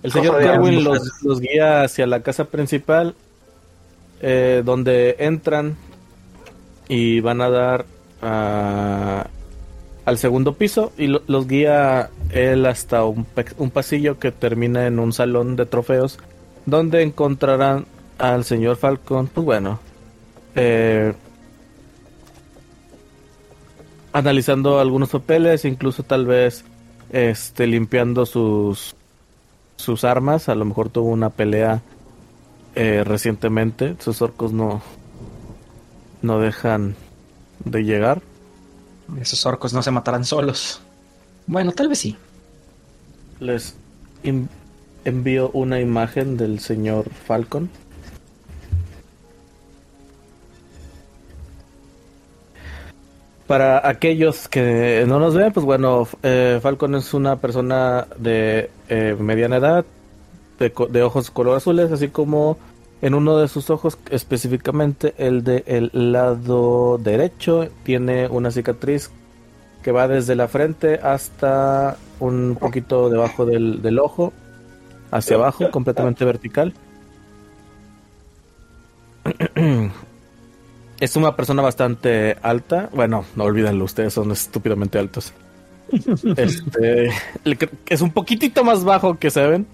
El 0.01 0.11
señor 0.11 0.41
ambos. 0.47 0.71
los, 0.83 1.23
los 1.23 1.39
guía 1.41 1.83
hacia 1.83 2.07
la 2.07 2.21
casa 2.21 2.45
principal, 2.45 3.15
eh, 4.21 4.61
donde 4.65 5.17
entran 5.19 5.75
y 6.87 7.19
van 7.19 7.41
a 7.41 7.49
dar 7.49 7.85
a- 8.21 9.27
al 10.05 10.17
segundo 10.17 10.53
piso 10.53 10.91
y 10.97 11.07
lo- 11.07 11.21
los 11.27 11.47
guía 11.47 12.09
él 12.31 12.65
hasta 12.65 13.03
un, 13.03 13.25
un 13.57 13.69
pasillo 13.71 14.17
que 14.19 14.31
termina 14.31 14.87
en 14.87 14.99
un 14.99 15.11
salón 15.13 15.55
de 15.57 15.65
trofeos, 15.65 16.17
donde 16.65 17.03
encontrarán 17.03 17.85
al 18.19 18.43
señor 18.45 18.75
Falcon. 18.77 19.27
Pues 19.27 19.45
bueno, 19.45 19.79
eh, 20.55 21.13
analizando 24.13 24.79
algunos 24.79 25.09
papeles, 25.09 25.65
incluso 25.65 26.03
tal 26.03 26.25
vez 26.25 26.63
este 27.11 27.65
limpiando 27.65 28.25
sus 28.25 28.95
sus 29.77 30.03
armas, 30.03 30.49
a 30.49 30.55
lo 30.55 30.65
mejor 30.65 30.89
tuvo 30.89 31.09
una 31.09 31.29
pelea 31.29 31.81
eh, 32.75 33.03
recientemente, 33.05 33.95
sus 33.99 34.21
orcos 34.21 34.51
no 34.51 34.81
no 36.21 36.39
dejan 36.39 36.95
de 37.63 37.83
llegar. 37.83 38.21
Esos 39.19 39.45
orcos 39.45 39.73
no 39.73 39.81
se 39.81 39.89
matarán 39.89 40.25
solos. 40.25 40.81
Bueno, 41.47 41.71
tal 41.71 41.87
vez 41.87 41.99
sí. 41.99 42.15
Les 43.39 43.75
envío 45.03 45.49
una 45.51 45.79
imagen 45.79 46.37
del 46.37 46.59
señor 46.59 47.09
Falcon. 47.09 47.69
Para 53.49 53.89
aquellos 53.89 54.47
que 54.47 55.05
no 55.07 55.17
nos 55.17 55.33
ven, 55.33 55.51
pues 55.51 55.65
bueno, 55.65 56.07
eh, 56.21 56.59
Falcon 56.61 56.93
es 56.93 57.15
una 57.15 57.37
persona 57.37 58.05
de 58.15 58.69
eh, 58.89 59.15
mediana 59.19 59.57
edad, 59.57 59.85
de, 60.59 60.71
de 60.91 61.01
ojos 61.01 61.31
color 61.31 61.57
azules, 61.57 61.91
así 61.91 62.09
como 62.09 62.59
en 63.01 63.15
uno 63.15 63.39
de 63.39 63.47
sus 63.47 63.71
ojos, 63.71 63.97
específicamente 64.11 65.15
el 65.17 65.43
del 65.43 65.89
lado 65.91 66.99
derecho, 66.99 67.69
tiene 67.81 68.27
una 68.27 68.51
cicatriz 68.51 69.09
que 69.81 69.91
va 69.91 70.07
desde 70.07 70.35
la 70.35 70.47
frente 70.47 70.99
hasta 71.01 71.97
un 72.19 72.55
poquito 72.55 73.09
debajo 73.09 73.47
del, 73.47 73.81
del 73.81 73.97
ojo, 73.97 74.31
hacia 75.09 75.37
abajo, 75.37 75.71
completamente 75.71 76.23
vertical. 76.23 76.75
Es 80.99 81.15
una 81.15 81.35
persona 81.35 81.61
bastante 81.61 82.37
alta. 82.41 82.89
Bueno, 82.93 83.25
no 83.35 83.45
olvídenlo, 83.45 83.85
ustedes 83.85 84.13
son 84.13 84.31
estúpidamente 84.31 84.97
altos. 84.99 85.33
Este, 86.37 87.09
es 87.87 88.01
un 88.01 88.11
poquitito 88.11 88.63
más 88.63 88.83
bajo 88.83 89.17
que 89.17 89.31
Seven. 89.31 89.65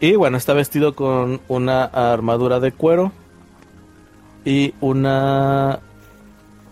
Y 0.00 0.16
bueno, 0.16 0.36
está 0.36 0.52
vestido 0.52 0.94
con 0.94 1.40
una 1.48 1.84
armadura 1.84 2.60
de 2.60 2.72
cuero 2.72 3.12
y 4.44 4.74
una 4.82 5.80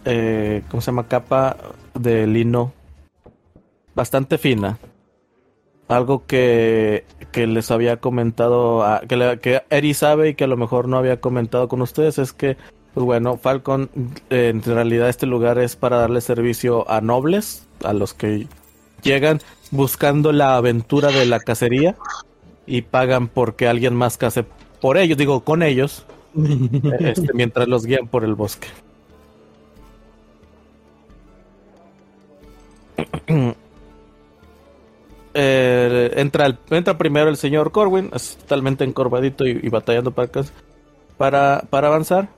eh, 0.05 0.63
¿cómo 0.69 0.81
se 0.81 0.87
llama? 0.87 1.09
Capa 1.09 1.57
de 1.95 2.27
lino 2.27 2.73
bastante 3.95 4.39
fina. 4.39 4.79
Algo 5.89 6.25
que, 6.27 7.05
que 7.31 7.47
les 7.47 7.71
había 7.71 7.99
comentado, 7.99 8.83
a- 8.85 9.01
que, 9.03 9.17
le- 9.17 9.39
que 9.41 9.63
Eri 9.71 9.93
sabe 9.95 10.31
y 10.31 10.35
que 10.35 10.45
a 10.45 10.47
lo 10.47 10.57
mejor 10.57 10.89
no 10.89 10.97
había 10.97 11.21
comentado 11.21 11.69
con 11.69 11.83
ustedes 11.83 12.19
es 12.19 12.33
que, 12.33 12.57
pues 12.95 13.05
bueno, 13.05 13.37
Falcon, 13.37 13.91
eh, 14.31 14.49
en 14.49 14.63
realidad 14.63 15.09
este 15.11 15.27
lugar 15.27 15.59
es 15.59 15.77
para 15.77 15.99
darle 15.99 16.21
servicio 16.23 16.91
a 16.91 17.01
nobles, 17.03 17.67
a 17.85 17.93
los 17.93 18.15
que 18.15 18.47
llegan 19.03 19.41
buscando 19.71 20.33
la 20.33 20.57
aventura 20.57 21.11
de 21.11 21.27
la 21.27 21.39
cacería 21.41 21.97
y 22.67 22.81
pagan 22.83 23.29
porque 23.29 23.69
alguien 23.69 23.95
más 23.95 24.17
case 24.17 24.45
por 24.81 24.97
ellos, 24.97 25.19
digo, 25.19 25.45
con 25.45 25.63
ellos, 25.63 26.07
este, 26.99 27.33
mientras 27.35 27.69
los 27.69 27.85
guían 27.85 28.09
por 28.09 28.25
el 28.25 28.35
bosque. 28.35 28.69
Eh, 35.35 36.13
entra, 36.17 36.47
el- 36.47 36.59
entra 36.71 36.97
primero 36.97 37.29
el 37.29 37.37
señor 37.37 37.73
Corwin, 37.73 38.11
totalmente 38.11 38.85
encorvadito 38.85 39.45
y, 39.47 39.69
batallando 39.69 40.13
para, 40.13 40.31
para, 41.19 41.65
para 41.69 41.89
avanzar. 41.89 42.29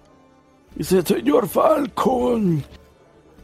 Dice, 0.75 1.03
señor 1.03 1.47
Falcon, 1.49 2.63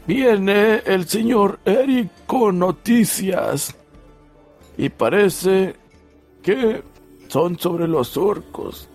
viene 0.07 0.83
el 0.87 1.07
señor 1.07 1.59
Eric 1.65 2.11
con 2.27 2.59
noticias. 2.59 3.75
Y 4.79 4.89
parece 4.89 5.77
que 6.43 6.83
son 7.29 7.59
sobre 7.59 7.87
los 7.87 8.17
orcos. 8.17 8.89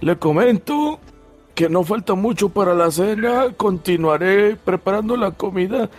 Le 0.00 0.16
comento 0.16 0.98
que 1.54 1.68
no 1.68 1.82
falta 1.84 2.14
mucho 2.14 2.48
para 2.48 2.74
la 2.74 2.90
cena, 2.90 3.52
continuaré 3.56 4.56
preparando 4.56 5.16
la 5.16 5.30
comida, 5.32 5.90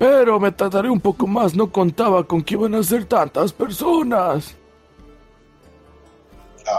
pero 0.00 0.40
me 0.40 0.50
tardaré 0.50 0.88
un 0.88 0.98
poco 0.98 1.26
más, 1.26 1.54
no 1.54 1.70
contaba 1.70 2.24
con 2.24 2.40
que 2.42 2.54
iban 2.54 2.74
a 2.74 2.82
ser 2.82 3.04
tantas 3.04 3.52
personas. 3.52 4.56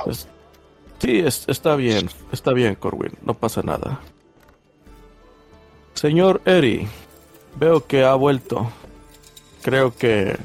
Pues, 0.03 0.27
sí, 0.97 1.19
es- 1.19 1.45
está 1.47 1.75
bien, 1.75 2.09
está 2.31 2.51
bien, 2.51 2.73
Corwin, 2.73 3.11
no 3.21 3.35
pasa 3.35 3.61
nada. 3.61 3.99
Señor 5.93 6.41
Eri, 6.45 6.87
veo 7.57 7.85
que 7.85 8.03
ha 8.03 8.15
vuelto. 8.15 8.71
Creo 9.61 9.95
que 9.95 10.35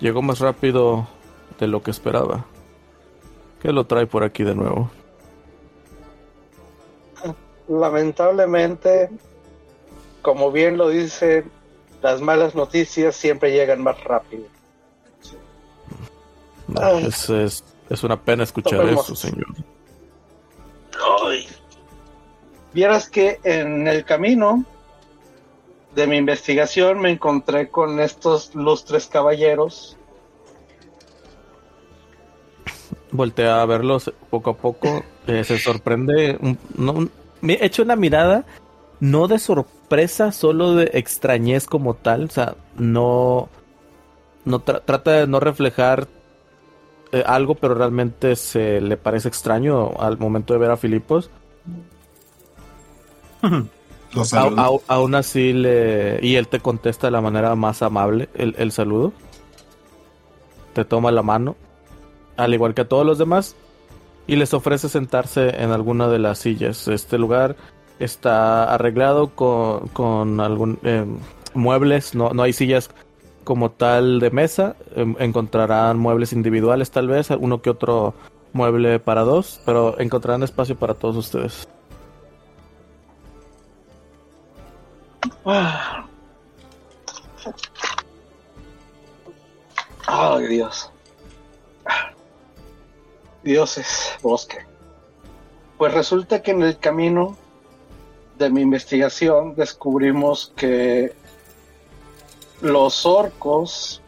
llegó 0.00 0.20
más 0.20 0.40
rápido 0.40 1.06
de 1.60 1.68
lo 1.68 1.80
que 1.84 1.92
esperaba. 1.92 2.44
¿Qué 3.62 3.70
lo 3.72 3.86
trae 3.86 4.08
por 4.08 4.24
aquí 4.24 4.42
de 4.42 4.56
nuevo? 4.56 4.90
Lamentablemente, 7.68 9.10
como 10.22 10.50
bien 10.50 10.76
lo 10.76 10.88
dice, 10.88 11.44
las 12.06 12.20
malas 12.20 12.54
noticias 12.54 13.16
siempre 13.16 13.50
llegan 13.52 13.82
más 13.82 14.02
rápido. 14.04 14.44
No, 16.68 16.80
Ay. 16.80 17.06
es, 17.06 17.28
es, 17.30 17.64
es 17.90 18.04
una 18.04 18.20
pena 18.20 18.44
escuchar 18.44 18.78
Tomemos. 18.80 19.04
eso, 19.06 19.16
señor. 19.16 19.46
Vieras 22.72 23.08
que 23.08 23.40
en 23.42 23.88
el 23.88 24.04
camino 24.04 24.64
de 25.94 26.06
mi 26.06 26.16
investigación 26.18 27.00
me 27.00 27.10
encontré 27.10 27.70
con 27.70 27.98
estos 28.00 28.54
lustres 28.54 29.06
caballeros. 29.06 29.96
Voltea 33.10 33.62
a 33.62 33.66
verlos 33.66 34.12
poco 34.30 34.50
a 34.50 34.56
poco. 34.56 35.02
eh, 35.26 35.42
se 35.42 35.58
sorprende. 35.58 36.36
un- 36.40 36.58
no, 36.76 36.92
un- 36.92 37.10
me 37.40 37.54
he 37.54 37.64
hecho 37.66 37.82
una 37.82 37.96
mirada, 37.96 38.44
no 39.00 39.28
de 39.28 39.38
sorpresa, 39.38 40.32
solo 40.32 40.74
de 40.74 40.90
extrañez 40.94 41.66
como 41.66 41.94
tal. 41.94 42.24
O 42.24 42.28
sea, 42.28 42.54
no. 42.76 43.48
no 44.44 44.64
tra- 44.64 44.82
trata 44.84 45.12
de 45.12 45.26
no 45.26 45.40
reflejar 45.40 46.08
eh, 47.12 47.22
algo, 47.26 47.54
pero 47.54 47.74
realmente 47.74 48.36
se 48.36 48.80
le 48.80 48.96
parece 48.96 49.28
extraño 49.28 49.92
al 50.00 50.18
momento 50.18 50.54
de 50.54 50.60
ver 50.60 50.70
a 50.70 50.76
Filipos. 50.76 51.30
A- 54.32 54.46
a- 54.66 54.78
aún 54.94 55.14
así 55.14 55.52
le. 55.52 56.18
Y 56.22 56.36
él 56.36 56.48
te 56.48 56.60
contesta 56.60 57.08
de 57.08 57.10
la 57.10 57.20
manera 57.20 57.54
más 57.54 57.82
amable 57.82 58.28
el, 58.34 58.54
el 58.58 58.72
saludo. 58.72 59.12
Te 60.72 60.84
toma 60.84 61.10
la 61.10 61.22
mano. 61.22 61.56
Al 62.36 62.54
igual 62.54 62.72
que 62.74 62.82
a 62.82 62.88
todos 62.88 63.04
los 63.04 63.18
demás. 63.18 63.56
Y 64.26 64.36
les 64.36 64.54
ofrece 64.54 64.88
sentarse 64.88 65.62
en 65.62 65.70
alguna 65.70 66.08
de 66.08 66.18
las 66.18 66.38
sillas. 66.38 66.88
Este 66.88 67.18
lugar 67.18 67.56
está 67.98 68.72
arreglado 68.72 69.34
con, 69.34 69.88
con 69.88 70.40
algún 70.40 70.78
eh, 70.82 71.04
muebles. 71.54 72.14
No, 72.14 72.30
no 72.30 72.42
hay 72.42 72.52
sillas 72.52 72.90
como 73.44 73.70
tal 73.70 74.20
de 74.20 74.30
mesa. 74.30 74.76
Em, 74.94 75.14
encontrarán 75.18 75.98
muebles 75.98 76.32
individuales 76.32 76.90
tal 76.90 77.08
vez. 77.08 77.30
Uno 77.30 77.62
que 77.62 77.70
otro 77.70 78.14
mueble 78.52 78.98
para 78.98 79.22
dos. 79.22 79.60
Pero 79.64 79.98
encontrarán 79.98 80.42
espacio 80.42 80.76
para 80.76 80.94
todos 80.94 81.16
ustedes. 81.16 81.68
Ah. 85.44 86.06
Ay, 90.06 90.46
Dios. 90.46 90.90
Dioses, 93.42 94.16
bosque. 94.22 94.58
Pues 95.78 95.94
resulta 95.94 96.42
que 96.42 96.52
en 96.52 96.62
el 96.62 96.78
camino 96.78 97.36
de 98.38 98.50
mi 98.50 98.60
investigación 98.62 99.54
descubrimos 99.54 100.52
que 100.56 101.12
los 102.60 103.04
orcos 103.06 104.00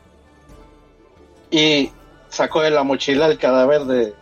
y 1.51 1.91
sacó 2.29 2.61
de 2.61 2.70
la 2.70 2.83
mochila 2.83 3.26
el 3.26 3.39
cadáver 3.39 3.85
de, 3.85 4.14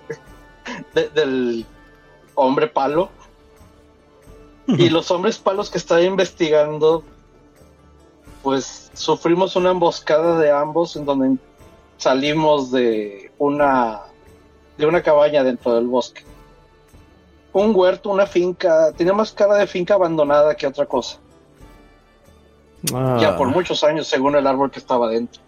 de- 0.94 1.08
del 1.10 1.66
hombre 2.34 2.66
palo 2.68 3.10
y 4.68 4.88
los 4.90 5.10
hombres 5.12 5.38
palos 5.38 5.70
que 5.70 5.78
estaba 5.78 6.02
investigando, 6.02 7.04
pues 8.42 8.90
sufrimos 8.94 9.54
una 9.54 9.70
emboscada 9.70 10.38
de 10.40 10.50
ambos 10.50 10.96
en 10.96 11.04
donde 11.04 11.36
salimos 11.98 12.72
de 12.72 13.30
una 13.38 14.00
de 14.76 14.86
una 14.86 15.02
cabaña 15.02 15.42
dentro 15.44 15.74
del 15.74 15.86
bosque. 15.86 16.24
Un 17.58 17.74
huerto, 17.74 18.10
una 18.10 18.26
finca, 18.26 18.92
tenía 18.92 19.14
más 19.14 19.32
cara 19.32 19.54
de 19.54 19.66
finca 19.66 19.94
abandonada 19.94 20.54
que 20.54 20.66
otra 20.66 20.84
cosa. 20.84 21.18
Ya 22.82 23.30
Ah. 23.30 23.34
por 23.38 23.48
muchos 23.48 23.82
años, 23.82 24.06
según 24.06 24.36
el 24.36 24.46
árbol 24.46 24.70
que 24.70 24.78
estaba 24.78 25.08
dentro. 25.08 25.40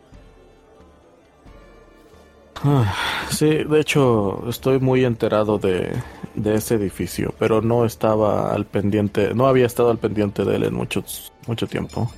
Ah, 2.64 2.94
Sí, 3.30 3.62
de 3.62 3.78
hecho 3.80 4.48
estoy 4.48 4.80
muy 4.80 5.04
enterado 5.04 5.58
de, 5.58 5.92
de 6.34 6.54
ese 6.54 6.76
edificio, 6.76 7.34
pero 7.38 7.60
no 7.60 7.84
estaba 7.84 8.54
al 8.54 8.64
pendiente, 8.64 9.34
no 9.34 9.46
había 9.46 9.66
estado 9.66 9.90
al 9.90 9.98
pendiente 9.98 10.44
de 10.44 10.56
él 10.56 10.64
en 10.64 10.74
mucho, 10.74 11.04
mucho 11.46 11.66
tiempo. 11.66 12.10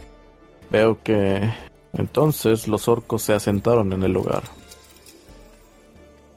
Veo 0.70 0.99
que 1.03 1.53
entonces 1.95 2.68
los 2.68 2.86
orcos 2.86 3.22
se 3.22 3.34
asentaron 3.34 3.93
en 3.93 4.05
el 4.05 4.12
lugar. 4.12 4.45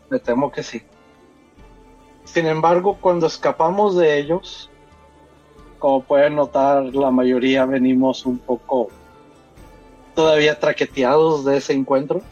Me 0.10 0.18
temo 0.20 0.52
que 0.52 0.64
sí. 0.64 0.82
Sin 2.34 2.48
embargo, 2.48 2.98
cuando 3.00 3.28
escapamos 3.28 3.96
de 3.96 4.18
ellos, 4.18 4.68
como 5.78 6.02
pueden 6.02 6.36
notar, 6.36 6.84
la 6.86 7.12
mayoría 7.12 7.64
venimos 7.66 8.26
un 8.26 8.40
poco 8.40 8.88
todavía 10.16 10.60
traqueteados 10.60 11.46
de 11.46 11.58
ese 11.58 11.74
encuentro. 11.74 12.24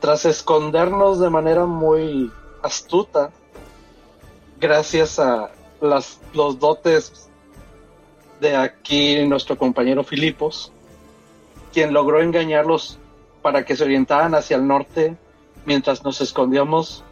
Tras 0.00 0.24
escondernos 0.24 1.20
de 1.20 1.28
manera 1.28 1.66
muy 1.66 2.32
astuta, 2.62 3.32
gracias 4.58 5.18
a 5.18 5.50
las, 5.82 6.18
los 6.32 6.58
dotes 6.58 7.28
de 8.40 8.56
aquí 8.56 9.26
nuestro 9.26 9.58
compañero 9.58 10.04
Filipos, 10.04 10.72
quien 11.70 11.92
logró 11.92 12.22
engañarlos 12.22 12.98
para 13.42 13.66
que 13.66 13.76
se 13.76 13.84
orientaran 13.84 14.34
hacia 14.34 14.56
el 14.56 14.66
norte 14.66 15.18
mientras 15.66 16.02
nos 16.02 16.22
escondíamos 16.22 17.04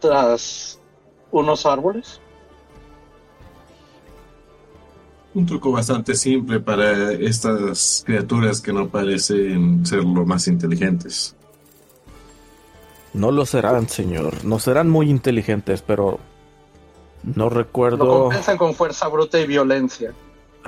tras 0.00 0.78
unos 1.30 1.66
árboles. 1.66 2.20
Un 5.34 5.44
truco 5.44 5.70
bastante 5.70 6.14
simple 6.14 6.60
para 6.60 7.12
estas 7.12 8.02
criaturas 8.06 8.60
que 8.62 8.72
no 8.72 8.88
parecen 8.88 9.84
ser 9.84 10.02
lo 10.02 10.24
más 10.24 10.48
inteligentes. 10.48 11.36
No 13.12 13.30
lo 13.30 13.44
serán, 13.44 13.88
señor. 13.88 14.44
No 14.44 14.58
serán 14.58 14.88
muy 14.88 15.10
inteligentes, 15.10 15.82
pero 15.82 16.18
no 17.22 17.44
Lo 17.44 17.50
recuerdo. 17.50 18.22
compensan 18.24 18.56
con 18.56 18.74
fuerza 18.74 19.08
bruta 19.08 19.38
y 19.38 19.46
violencia. 19.46 20.10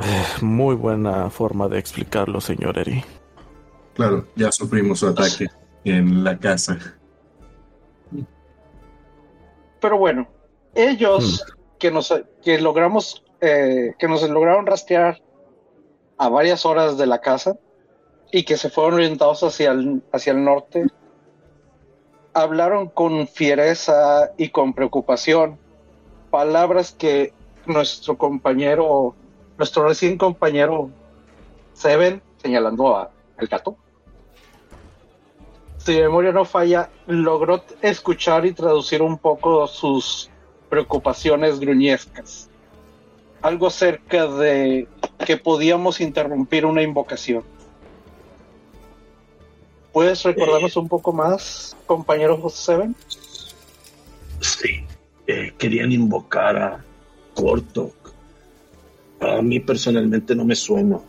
Eh, 0.03 0.25
Muy 0.43 0.75
buena 0.75 1.31
forma 1.31 1.69
de 1.69 1.79
explicarlo, 1.79 2.41
señor 2.41 2.79
Eri. 2.79 3.03
Claro, 3.95 4.27
ya 4.37 4.53
sufrimos 4.53 5.01
su 5.01 5.09
ataque 5.09 5.47
en 5.85 6.23
la 6.25 6.39
casa. 6.39 6.79
Pero 9.81 9.99
bueno, 9.99 10.29
ellos 10.75 11.45
que 11.79 11.91
nos 11.91 12.15
que 12.43 12.61
logramos 12.61 13.25
eh, 13.41 13.95
que 13.99 14.09
nos 14.09 14.29
lograron 14.29 14.67
rastrear 14.67 15.21
a 16.17 16.29
varias 16.29 16.67
horas 16.67 16.99
de 16.99 17.07
la 17.07 17.21
casa 17.21 17.57
y 18.33 18.43
que 18.45 18.57
se 18.57 18.69
fueron 18.69 18.95
orientados 18.95 19.43
hacia 19.43 19.71
el, 19.71 20.03
hacia 20.13 20.33
el 20.33 20.45
norte, 20.45 20.87
hablaron 22.35 22.89
con 22.89 23.29
fiereza 23.29 24.33
y 24.37 24.49
con 24.49 24.75
preocupación, 24.75 25.59
palabras 26.31 26.93
que 26.93 27.33
nuestro 27.67 28.19
compañero, 28.19 29.15
nuestro 29.57 29.87
recién 29.87 30.19
compañero 30.19 30.91
Seven, 31.73 32.21
señalando 32.43 32.97
a 32.97 33.11
el 33.39 33.47
gato, 33.47 33.77
si 35.79 35.95
memoria 35.95 36.33
no 36.33 36.45
falla, 36.45 36.91
logró 37.07 37.63
escuchar 37.81 38.45
y 38.45 38.53
traducir 38.53 39.01
un 39.01 39.19
poco 39.19 39.67
sus 39.67 40.29
preocupaciones 40.69 41.59
gruñescas. 41.59 42.51
Algo 43.41 43.71
cerca 43.71 44.27
de 44.27 44.89
que 45.25 45.37
podíamos 45.37 46.01
interrumpir 46.01 46.67
una 46.67 46.83
invocación. 46.83 47.45
¿Puedes 49.93 50.23
recordarnos 50.25 50.77
un 50.77 50.89
poco 50.89 51.13
más, 51.13 51.77
compañero 51.87 52.49
Seven? 52.51 52.95
Sí, 54.41 54.85
eh, 55.27 55.55
querían 55.57 55.93
invocar 55.93 56.57
a 56.57 56.85
Kortok. 57.35 57.95
A 59.21 59.43
mí 59.43 59.59
personalmente 59.61 60.35
no 60.35 60.45
me 60.45 60.55
suena, 60.55 61.01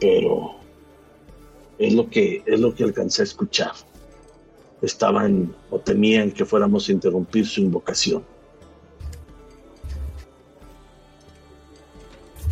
pero 0.00 0.56
es 1.78 1.92
lo 1.94 2.08
que 2.08 2.42
es 2.46 2.60
lo 2.60 2.74
que 2.74 2.84
alcancé 2.84 3.22
a 3.22 3.24
escuchar. 3.24 3.72
Estaban 4.82 5.54
o 5.70 5.78
temían 5.78 6.30
que 6.30 6.44
fuéramos 6.44 6.88
a 6.88 6.92
interrumpir 6.92 7.46
su 7.46 7.60
invocación. 7.60 8.22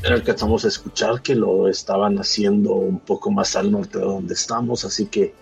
Alcanzamos 0.08 0.64
a 0.66 0.68
escuchar 0.68 1.22
que 1.22 1.34
lo 1.34 1.66
estaban 1.68 2.18
haciendo 2.18 2.72
un 2.74 2.98
poco 2.98 3.30
más 3.30 3.56
al 3.56 3.70
norte 3.72 3.98
de 3.98 4.04
donde 4.04 4.34
estamos, 4.34 4.84
así 4.84 5.06
que 5.06 5.32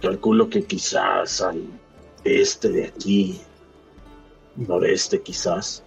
calculo 0.00 0.48
que 0.48 0.64
quizás 0.64 1.42
al 1.42 1.62
este 2.24 2.70
de 2.70 2.86
aquí, 2.86 3.40
noreste 4.56 5.20
quizás, 5.20 5.82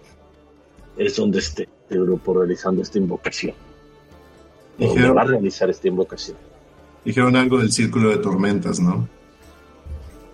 es 0.96 1.16
donde 1.16 1.40
esté 1.40 1.68
este 1.82 1.98
grupo 1.98 2.34
realizando 2.34 2.82
esta 2.82 2.98
invocación. 2.98 3.54
Donde 4.78 4.94
Dijeron- 4.94 5.16
va 5.16 5.22
a 5.22 5.24
realizar 5.24 5.68
esta 5.70 5.88
invocación. 5.88 6.36
Dijeron 7.06 7.36
algo 7.36 7.58
del 7.58 7.70
círculo 7.70 8.10
de 8.10 8.16
tormentas, 8.16 8.80
¿no? 8.80 9.08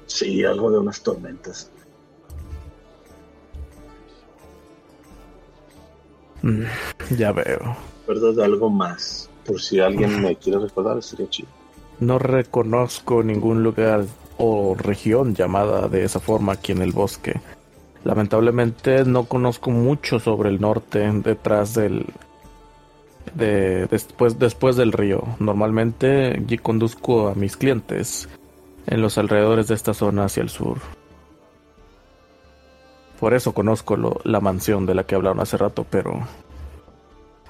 Sí, 0.06 0.42
algo 0.42 0.70
de 0.70 0.78
unas 0.78 1.02
tormentas. 1.02 1.70
Mm, 6.40 6.62
ya 7.18 7.30
veo. 7.32 7.76
Recuerdo 8.00 8.32
de 8.32 8.44
algo 8.46 8.70
más. 8.70 9.28
Por 9.44 9.60
si 9.60 9.80
alguien 9.80 10.22
me 10.22 10.34
quiere 10.36 10.60
recordar, 10.60 11.02
sería 11.02 11.28
chido. 11.28 11.50
No 12.00 12.18
reconozco 12.18 13.22
ningún 13.22 13.62
lugar 13.62 14.06
o 14.38 14.74
región 14.74 15.34
llamada 15.34 15.88
de 15.88 16.04
esa 16.04 16.20
forma 16.20 16.54
aquí 16.54 16.72
en 16.72 16.80
el 16.80 16.92
bosque. 16.92 17.38
Lamentablemente 18.02 19.04
no 19.04 19.24
conozco 19.24 19.70
mucho 19.70 20.18
sobre 20.18 20.48
el 20.48 20.58
norte 20.58 21.00
detrás 21.22 21.74
del 21.74 22.06
de 23.34 23.86
después 23.86 24.38
después 24.38 24.76
del 24.76 24.92
río. 24.92 25.22
Normalmente 25.38 26.34
allí 26.38 26.58
conduzco 26.58 27.28
a 27.28 27.34
mis 27.34 27.56
clientes 27.56 28.28
en 28.86 29.00
los 29.02 29.16
alrededores 29.18 29.68
de 29.68 29.74
esta 29.74 29.94
zona 29.94 30.24
hacia 30.24 30.42
el 30.42 30.48
sur. 30.50 30.78
Por 33.20 33.34
eso 33.34 33.54
conozco 33.54 33.96
lo- 33.96 34.20
la 34.24 34.40
mansión 34.40 34.84
de 34.86 34.94
la 34.94 35.04
que 35.04 35.14
hablaron 35.14 35.40
hace 35.40 35.56
rato, 35.56 35.86
pero 35.88 36.26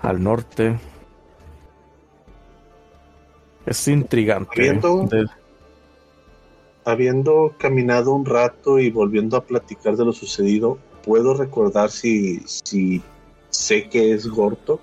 al 0.03 0.23
norte 0.23 0.79
es 3.67 3.89
intrigante. 3.89 4.51
De- 5.07 5.27
Habiendo 6.85 7.55
caminado 7.59 8.13
un 8.13 8.25
rato 8.27 8.81
y 8.81 8.91
volviendo 8.91 9.37
a 9.37 9.45
platicar 9.45 9.97
de 9.97 10.05
lo 10.05 10.13
sucedido, 10.13 10.79
¿puedo 11.05 11.33
recordar 11.33 11.93
si, 11.93 12.41
si 12.45 13.01
sé 13.51 13.89
que 13.89 14.13
es 14.13 14.27
Gorto? 14.27 14.81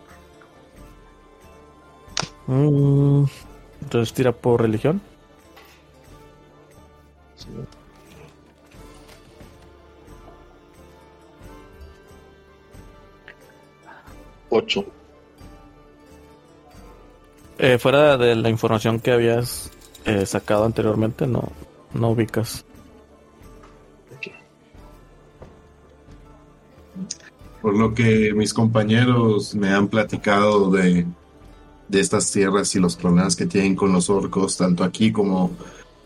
Mm, 2.49 3.25
entonces 3.83 4.11
tira 4.11 4.31
por 4.31 4.59
religión. 4.59 4.99
Ocho. 14.49 14.83
Eh, 17.59 17.77
fuera 17.77 18.17
de 18.17 18.35
la 18.35 18.49
información 18.49 18.99
que 18.99 19.11
habías 19.11 19.69
eh, 20.05 20.25
sacado 20.25 20.65
anteriormente, 20.65 21.27
no, 21.27 21.49
no 21.93 22.09
ubicas. 22.09 22.65
Por 27.61 27.77
lo 27.77 27.93
que 27.93 28.33
mis 28.33 28.55
compañeros 28.55 29.53
me 29.53 29.69
han 29.69 29.87
platicado 29.87 30.71
de, 30.71 31.05
de 31.89 31.99
estas 31.99 32.31
tierras 32.31 32.73
y 32.75 32.79
los 32.79 32.95
problemas 32.95 33.35
que 33.35 33.47
tienen 33.47 33.75
con 33.75 33.91
los 33.91 34.09
orcos, 34.09 34.55
tanto 34.55 34.83
aquí 34.83 35.11
como 35.11 35.51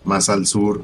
más 0.06 0.30
al 0.30 0.46
sur. 0.48 0.82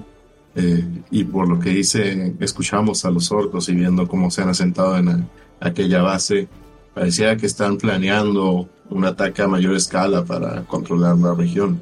eh, 0.55 0.83
y 1.11 1.23
por 1.23 1.47
lo 1.47 1.59
que 1.59 1.69
dice, 1.69 2.33
escuchamos 2.39 3.05
a 3.05 3.11
los 3.11 3.31
orcos 3.31 3.69
y 3.69 3.75
viendo 3.75 4.07
cómo 4.07 4.29
se 4.29 4.41
han 4.41 4.49
asentado 4.49 4.97
en 4.97 5.27
aquella 5.59 6.01
base, 6.01 6.47
parecía 6.93 7.37
que 7.37 7.45
están 7.45 7.77
planeando 7.77 8.67
un 8.89 9.05
ataque 9.05 9.41
a 9.41 9.47
mayor 9.47 9.75
escala 9.75 10.25
para 10.25 10.63
controlar 10.63 11.17
la 11.17 11.33
región. 11.33 11.81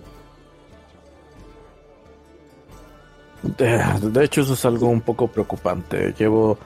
De, 3.41 3.81
de 4.01 4.23
hecho, 4.25 4.41
eso 4.41 4.53
es 4.53 4.65
algo 4.65 4.87
un 4.87 5.01
poco 5.01 5.27
preocupante. 5.27 6.13
Llevo 6.17 6.57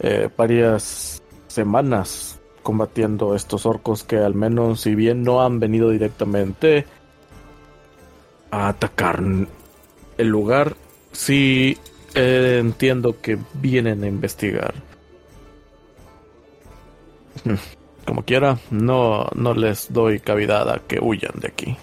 eh, 0.00 0.28
varias 0.36 1.22
semanas 1.46 2.29
combatiendo 2.62 3.34
estos 3.34 3.66
orcos 3.66 4.04
que 4.04 4.16
al 4.16 4.34
menos, 4.34 4.82
si 4.82 4.94
bien 4.94 5.22
no 5.22 5.42
han 5.42 5.60
venido 5.60 5.90
directamente 5.90 6.86
a 8.50 8.68
atacar 8.68 9.22
el 10.18 10.28
lugar, 10.28 10.76
sí 11.12 11.78
eh, 12.14 12.58
entiendo 12.60 13.20
que 13.20 13.38
vienen 13.54 14.04
a 14.04 14.06
investigar. 14.06 14.74
Como 18.06 18.24
quiera, 18.24 18.58
no, 18.70 19.28
no 19.34 19.54
les 19.54 19.92
doy 19.92 20.20
cavidad 20.20 20.68
a 20.68 20.80
que 20.80 20.98
huyan 21.00 21.38
de 21.40 21.48
aquí. 21.48 21.76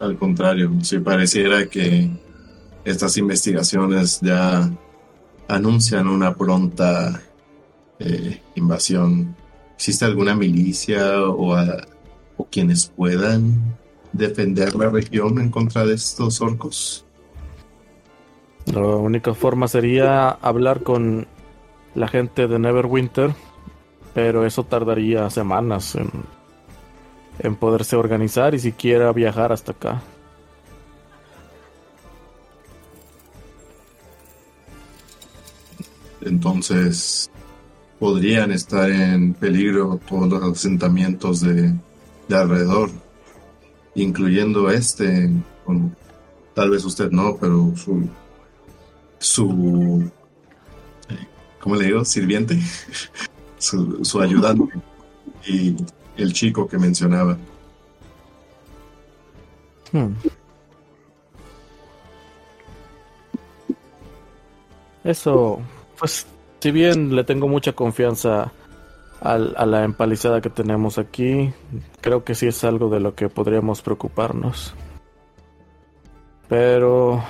Al 0.00 0.18
contrario, 0.18 0.72
si 0.82 0.98
pareciera 0.98 1.66
que 1.66 2.10
estas 2.84 3.16
investigaciones 3.16 4.20
ya 4.20 4.70
anuncian 5.48 6.08
una 6.08 6.34
pronta 6.34 7.22
eh, 7.98 8.40
invasión. 8.54 9.34
¿Existe 9.76 10.04
alguna 10.04 10.34
milicia 10.34 11.22
o, 11.22 11.54
a- 11.54 11.86
o 12.36 12.44
quienes 12.46 12.86
puedan 12.88 13.76
defender 14.12 14.74
la 14.74 14.88
región 14.90 15.38
en 15.40 15.50
contra 15.50 15.84
de 15.84 15.94
estos 15.94 16.40
orcos? 16.40 17.04
La 18.66 18.80
única 18.80 19.32
forma 19.34 19.68
sería 19.68 20.28
hablar 20.30 20.82
con 20.82 21.26
la 21.94 22.08
gente 22.08 22.48
de 22.48 22.58
Neverwinter, 22.58 23.32
pero 24.14 24.44
eso 24.44 24.64
tardaría 24.64 25.30
semanas 25.30 25.94
en, 25.94 26.10
en 27.38 27.54
poderse 27.54 27.96
organizar 27.96 28.54
y 28.54 28.58
siquiera 28.58 29.12
viajar 29.12 29.52
hasta 29.52 29.72
acá. 29.72 30.02
Entonces 36.22 37.30
podrían 37.98 38.52
estar 38.52 38.90
en 38.90 39.34
peligro 39.34 40.00
todos 40.08 40.28
los 40.28 40.58
asentamientos 40.58 41.40
de, 41.40 41.74
de 42.28 42.36
alrededor, 42.36 42.90
incluyendo 43.94 44.70
este. 44.70 45.30
tal 46.54 46.70
vez 46.70 46.84
usted 46.84 47.10
no, 47.10 47.36
pero 47.36 47.72
su 47.76 48.08
su 49.18 50.10
¿cómo 51.60 51.76
le 51.76 51.86
digo? 51.86 52.04
sirviente, 52.04 52.60
su, 53.58 54.04
su 54.04 54.20
ayudante 54.20 54.72
y 55.46 55.74
el 56.16 56.32
chico 56.32 56.68
que 56.68 56.78
mencionaba. 56.78 57.36
Hmm. 59.92 60.12
Eso, 65.04 65.60
pues, 65.98 66.26
si 66.60 66.70
bien 66.70 67.14
le 67.14 67.24
tengo 67.24 67.48
mucha 67.48 67.72
confianza 67.72 68.52
al- 69.20 69.54
a 69.56 69.66
la 69.66 69.84
empalizada 69.84 70.40
que 70.40 70.50
tenemos 70.50 70.98
aquí, 70.98 71.52
creo 72.00 72.24
que 72.24 72.34
sí 72.34 72.46
es 72.46 72.64
algo 72.64 72.88
de 72.88 73.00
lo 73.00 73.14
que 73.14 73.28
podríamos 73.28 73.82
preocuparnos. 73.82 74.74
Pero 76.48 77.22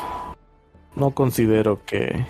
no 0.95 1.11
considero 1.12 1.85
que 1.87 2.27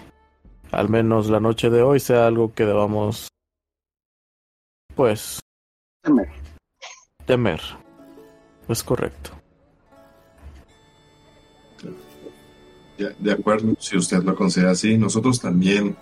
al 0.73 0.89
menos 0.89 1.29
la 1.31 1.41
noche 1.41 1.71
de 1.71 1.83
hoy 1.83 2.01
sea 2.01 2.27
algo 2.27 2.53
que 2.55 2.65
debamos, 2.65 3.29
pues, 4.95 5.41
Temer. 6.03 6.29
temer. 7.25 7.61
Es 8.69 8.83
correcto. 8.83 9.31
De, 13.19 13.31
acuerdo, 13.33 13.75
si 13.79 13.97
usted 13.97 14.23
lo 14.23 14.35
considera 14.35 14.71
así, 14.71 14.97
nosotros 14.97 15.39
también 15.41 15.97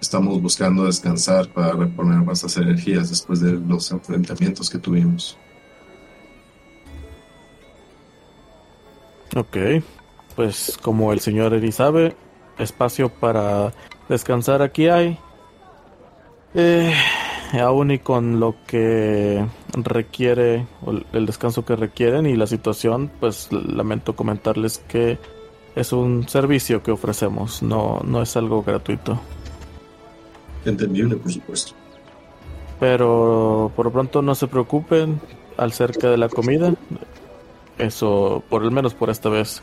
estamos 0.00 0.40
buscando 0.40 0.84
descansar 0.84 1.48
para 1.48 1.72
reponer 1.72 2.18
nuestras 2.18 2.56
energías 2.56 3.10
después 3.10 3.40
de 3.40 3.52
los 3.52 3.90
enfrentamientos 3.90 4.70
que 4.70 4.78
tuvimos. 4.78 5.36
Ok, 9.36 9.56
pues 10.34 10.78
como 10.82 11.12
el 11.12 11.20
señor 11.20 11.54
Eri 11.54 11.70
sabe, 11.70 12.16
espacio 12.58 13.08
para 13.08 13.72
descansar 14.08 14.62
aquí 14.62 14.88
hay. 14.88 15.18
Eh, 16.54 16.92
aún 17.60 17.92
y 17.92 17.98
con 18.00 18.40
lo 18.40 18.56
que 18.66 19.44
requiere, 19.72 20.66
el 21.12 21.26
descanso 21.26 21.64
que 21.64 21.76
requieren 21.76 22.26
y 22.26 22.34
la 22.34 22.46
situación, 22.48 23.10
pues 23.20 23.52
lamento 23.52 24.16
comentarles 24.16 24.78
que 24.78 25.18
es 25.76 25.92
un 25.92 26.28
servicio 26.28 26.82
que 26.82 26.90
ofrecemos, 26.90 27.62
no, 27.62 28.00
no 28.04 28.22
es 28.22 28.36
algo 28.36 28.62
gratuito. 28.62 29.20
Entendible, 30.64 31.16
por 31.16 31.32
supuesto. 31.32 31.72
Pero 32.78 33.70
por 33.76 33.86
lo 33.86 33.92
pronto 33.92 34.22
no 34.22 34.34
se 34.34 34.46
preocupen 34.46 35.20
acerca 35.56 36.08
de 36.10 36.16
la 36.16 36.28
comida. 36.28 36.74
Eso, 37.78 38.42
por 38.48 38.62
lo 38.62 38.70
menos 38.70 38.94
por 38.94 39.10
esta 39.10 39.28
vez, 39.28 39.62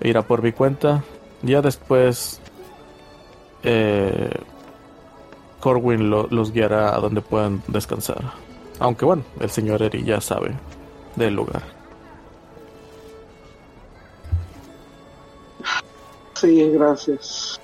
irá 0.00 0.22
por 0.22 0.42
mi 0.42 0.52
cuenta. 0.52 1.02
Ya 1.42 1.60
después, 1.62 2.40
eh, 3.62 4.30
Corwin 5.60 6.10
lo- 6.10 6.28
los 6.30 6.52
guiará 6.52 6.94
a 6.94 6.98
donde 7.00 7.20
puedan 7.20 7.62
descansar. 7.68 8.22
Aunque 8.78 9.04
bueno, 9.04 9.22
el 9.40 9.50
señor 9.50 9.82
Eri 9.82 10.04
ya 10.04 10.20
sabe 10.20 10.54
del 11.16 11.34
lugar. 11.34 11.62
Sí, 16.34 16.70
gracias. 16.70 17.60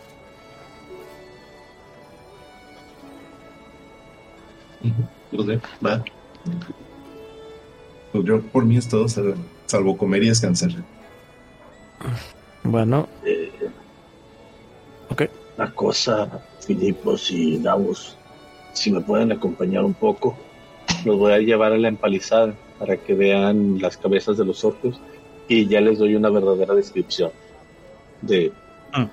Lo 5.33 5.45
sé, 5.45 5.61
va. 5.85 6.03
Pues 8.13 8.25
yo 8.25 8.41
por 8.43 8.65
mí 8.65 8.77
es 8.77 8.89
todo, 8.89 9.09
sal- 9.09 9.35
salvo 9.67 9.97
comer 9.97 10.23
y 10.25 10.29
descansar. 10.29 10.71
Bueno, 12.65 13.09
Eh, 13.25 13.51
ok. 15.11 15.23
Una 15.57 15.75
cosa, 15.75 16.29
Filipos 16.61 17.31
y 17.31 17.59
Davos, 17.59 18.17
si 18.73 18.91
me 18.91 19.01
pueden 19.01 19.33
acompañar 19.33 19.85
un 19.85 19.95
poco, 19.95 20.37
los 21.05 21.19
voy 21.19 21.33
a 21.33 21.39
llevar 21.39 21.73
a 21.73 21.79
la 21.79 21.89
empalizada 21.89 22.55
para 22.79 22.97
que 22.97 23.15
vean 23.15 23.81
las 23.81 23.97
cabezas 23.97 24.37
de 24.39 24.45
los 24.45 24.65
orcos 24.65 24.99
y 25.49 25.67
ya 25.67 25.81
les 25.81 25.99
doy 25.99 26.15
una 26.15 26.31
verdadera 26.31 26.75
descripción 26.75 27.31
de 28.23 28.53
Mm. 28.95 29.05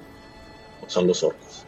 cómo 0.80 0.89
son 0.89 1.07
los 1.07 1.24
orcos. 1.24 1.65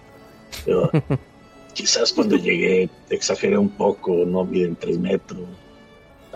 Pero, 0.65 0.89
quizás 1.73 2.11
cuando 2.13 2.35
llegué 2.35 2.89
exageré 3.09 3.57
un 3.57 3.69
poco, 3.69 4.25
no 4.25 4.45
miden 4.45 4.75
tres 4.75 4.97
metros, 4.99 5.47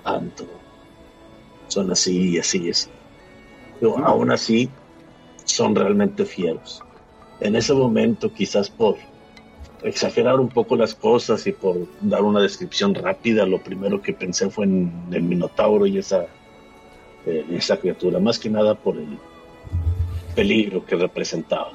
tanto. 0.03 0.47
Son 1.67 1.91
así 1.91 2.31
y 2.31 2.37
así 2.37 2.69
es. 2.69 2.89
Pero 3.79 3.97
aún 3.99 4.31
así, 4.31 4.69
son 5.45 5.75
realmente 5.75 6.25
fieros 6.25 6.81
en 7.39 7.55
ese 7.55 7.73
momento, 7.73 8.31
quizás 8.31 8.69
por 8.69 8.95
exagerar 9.83 10.39
un 10.39 10.49
poco 10.49 10.75
las 10.75 10.95
cosas 10.95 11.45
y 11.47 11.51
por 11.51 11.75
dar 12.01 12.23
una 12.23 12.41
descripción 12.41 12.95
rápida, 12.95 13.45
lo 13.45 13.61
primero 13.61 14.01
que 14.01 14.13
pensé 14.13 14.49
fue 14.49 14.65
en 14.65 14.91
el 15.11 15.21
Minotauro 15.23 15.85
y 15.85 15.97
esa, 15.97 16.25
eh, 17.25 17.45
esa 17.51 17.77
criatura, 17.77 18.19
más 18.19 18.39
que 18.39 18.49
nada 18.49 18.75
por 18.75 18.97
el 18.97 19.17
peligro 20.33 20.85
que 20.85 20.95
representaba. 20.95 21.71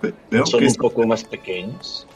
Ve- 0.00 0.14
Veo 0.30 0.46
Son 0.46 0.60
que, 0.60 0.66
un 0.66 0.74
poco 0.76 1.06
más 1.06 1.24
pequeños, 1.24 2.06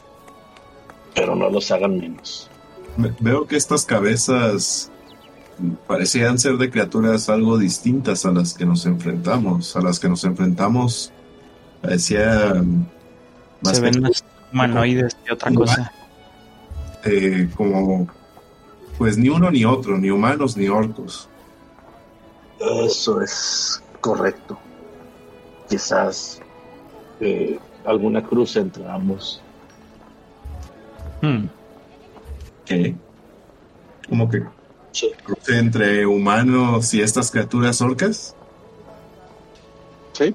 pero 1.15 1.35
no 1.35 1.49
los 1.49 1.71
hagan 1.71 1.97
menos. 1.97 2.49
ve- 2.97 3.13
veo 3.19 3.45
que 3.47 3.55
estas 3.55 3.85
cabezas 3.85 4.91
parecían 5.87 6.39
ser 6.39 6.57
de 6.57 6.69
criaturas 6.69 7.29
algo 7.29 7.57
distintas 7.57 8.25
a 8.25 8.31
las 8.31 8.53
que 8.53 8.65
nos 8.65 8.85
enfrentamos. 8.85 9.75
A 9.75 9.81
las 9.81 9.99
que 9.99 10.07
nos 10.09 10.23
enfrentamos 10.23 11.11
parecían 11.81 12.89
más 13.61 13.75
Se 13.77 13.81
ven 13.81 14.01
más 14.01 14.23
humanoides 14.53 15.15
que 15.25 15.33
otra 15.33 15.53
cosa. 15.53 15.91
eh, 17.05 17.49
como 17.55 18.07
pues 18.97 19.17
ni 19.17 19.29
uno 19.29 19.49
ni 19.51 19.63
otro, 19.65 19.97
ni 19.97 20.09
humanos 20.09 20.57
ni 20.57 20.67
orcos. 20.67 21.29
Eso 22.85 23.21
es 23.21 23.81
correcto. 24.01 24.57
Quizás 25.69 26.39
eh, 27.21 27.57
alguna 27.85 28.21
cruz 28.23 28.55
entre 28.57 28.85
ambos. 28.89 29.41
Hmm. 31.21 31.45
¿Qué? 32.65 32.95
Como 34.07 34.29
que 34.29 34.43
Sí. 34.91 35.11
cruce 35.23 35.57
entre 35.57 36.05
humanos 36.05 36.93
y 36.93 37.01
estas 37.01 37.29
criaturas 37.31 37.81
orcas. 37.81 38.35
Sí. 40.13 40.33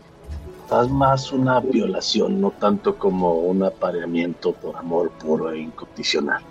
Es 0.83 0.89
más 0.91 1.31
una 1.33 1.61
violación, 1.61 2.41
no 2.41 2.51
tanto 2.51 2.97
como 2.97 3.35
un 3.35 3.63
apareamiento 3.63 4.53
por 4.53 4.77
amor 4.77 5.11
puro 5.11 5.51
e 5.51 5.59
incondicional. 5.61 6.43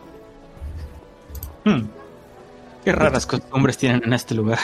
Hmm. 1.65 1.84
Qué 2.84 2.91
raras 2.91 3.25
costumbres 3.25 3.77
tienen 3.77 4.03
en 4.05 4.13
este 4.13 4.36
lugar. 4.36 4.59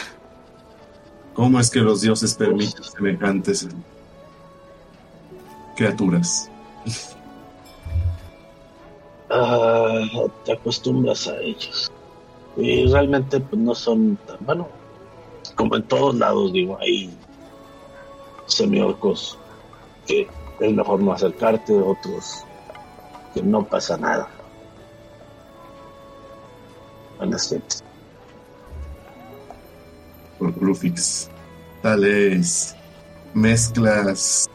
¿Cómo 1.34 1.60
es 1.60 1.70
que 1.70 1.80
los 1.80 2.02
dioses 2.02 2.34
permiten 2.36 2.84
semejantes 2.84 3.68
criaturas? 5.76 6.50
Ah, 9.30 10.26
te 10.44 10.54
acostumbras 10.54 11.28
a 11.28 11.40
ellos. 11.40 11.92
Y 12.58 12.92
realmente 12.92 13.40
pues, 13.40 13.62
no 13.62 13.76
son 13.76 14.18
tan, 14.26 14.38
bueno, 14.42 14.68
como 15.56 15.76
en 15.76 15.84
todos 15.84 16.16
lados, 16.16 16.52
digo, 16.52 16.78
hay 16.80 17.14
semiorcos 18.48 19.38
que 20.08 20.28
es 20.60 20.74
mejor 20.74 21.02
no 21.02 21.14
acercarte, 21.14 21.74
otros 21.74 22.44
que 23.34 23.44
no 23.44 23.64
pasa 23.64 23.98
nada. 23.98 24.28
Buenas 27.18 27.50
gentes. 27.50 27.84
Por 30.40 30.58
Rufix. 30.58 31.30
tales 31.82 32.76
mezclas 33.34 34.50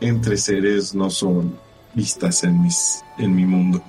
entre 0.00 0.36
seres 0.36 0.94
no 0.94 1.10
son 1.10 1.58
vistas 1.94 2.42
en, 2.44 2.62
mis, 2.62 3.04
en 3.18 3.34
mi 3.34 3.44
mundo. 3.44 3.82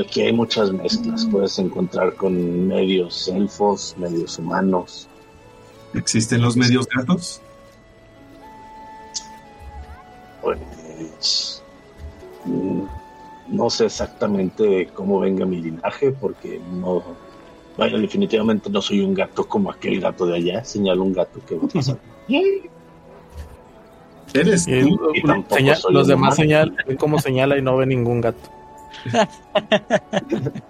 Aquí 0.00 0.22
hay 0.22 0.32
muchas 0.32 0.72
mezclas. 0.72 1.26
Puedes 1.30 1.58
encontrar 1.58 2.14
con 2.14 2.66
medios 2.68 3.28
elfos, 3.28 3.94
medios 3.98 4.38
humanos. 4.38 5.08
¿Existen 5.94 6.42
los 6.42 6.56
medios 6.56 6.86
gatos? 6.88 7.40
Pues. 10.42 11.62
mm, 12.44 12.82
No 13.48 13.70
sé 13.70 13.86
exactamente 13.86 14.88
cómo 14.94 15.20
venga 15.20 15.44
mi 15.46 15.60
linaje, 15.60 16.10
porque 16.12 16.60
no. 16.72 17.02
Vaya, 17.76 17.98
definitivamente 17.98 18.70
no 18.70 18.80
soy 18.80 19.00
un 19.00 19.14
gato 19.14 19.46
como 19.46 19.70
aquel 19.70 20.00
gato 20.00 20.26
de 20.26 20.36
allá. 20.36 20.64
Señalo 20.64 21.02
un 21.02 21.12
gato 21.12 21.40
que 21.46 21.56
va 21.56 21.64
a 21.64 21.68
pasar. 21.68 21.98
¿Eres 24.32 24.66
Y 24.66 24.80
tú? 24.80 24.98
Y 25.14 25.22
tampoco 25.22 25.56
señal- 25.56 25.76
soy 25.76 25.94
los 25.94 26.06
demás 26.08 26.34
señalan 26.36 26.76
cómo 26.98 27.18
señala 27.20 27.56
y 27.58 27.62
no 27.62 27.76
ve 27.76 27.86
ningún 27.86 28.20
gato. 28.20 28.50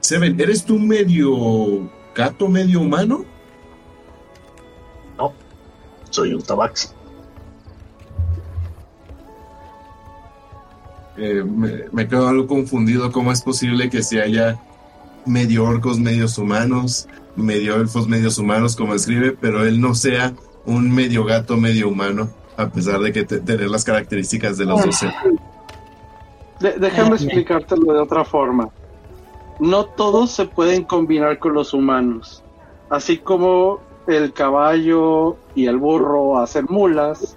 Seven, 0.00 0.40
¿eres 0.40 0.64
tú 0.64 0.78
medio 0.78 1.90
gato, 2.14 2.48
medio 2.48 2.80
humano? 2.80 3.24
Soy 6.10 6.34
un 6.34 6.42
tabaxi. 6.42 6.88
Eh, 11.16 11.42
me, 11.44 11.84
me 11.92 12.08
quedo 12.08 12.28
algo 12.28 12.46
confundido. 12.46 13.10
¿Cómo 13.12 13.32
es 13.32 13.42
posible 13.42 13.90
que 13.90 14.02
se 14.02 14.22
haya 14.22 14.58
medio 15.26 15.64
orcos, 15.64 15.98
medios 15.98 16.38
humanos, 16.38 17.08
medio 17.36 17.76
elfos, 17.76 18.08
medios 18.08 18.38
humanos, 18.38 18.76
como 18.76 18.94
escribe, 18.94 19.32
pero 19.38 19.64
él 19.64 19.80
no 19.80 19.94
sea 19.94 20.32
un 20.64 20.90
medio 20.90 21.24
gato, 21.24 21.56
medio 21.56 21.88
humano, 21.88 22.30
a 22.56 22.68
pesar 22.68 23.00
de 23.00 23.12
que 23.12 23.24
te- 23.24 23.40
tener 23.40 23.68
las 23.68 23.84
características 23.84 24.56
de 24.56 24.64
los 24.64 24.82
dos? 24.84 25.02
De- 26.60 26.72
déjame 26.78 27.16
explicártelo 27.16 27.92
de 27.92 28.00
otra 28.00 28.24
forma. 28.24 28.68
No 29.60 29.84
todos 29.84 30.30
se 30.30 30.44
pueden 30.46 30.84
combinar 30.84 31.38
con 31.38 31.54
los 31.54 31.72
humanos. 31.74 32.42
Así 32.90 33.18
como 33.18 33.80
el 34.06 34.32
caballo 34.32 35.36
y 35.54 35.66
el 35.66 35.76
burro 35.76 36.38
hacen 36.38 36.66
mulas, 36.68 37.36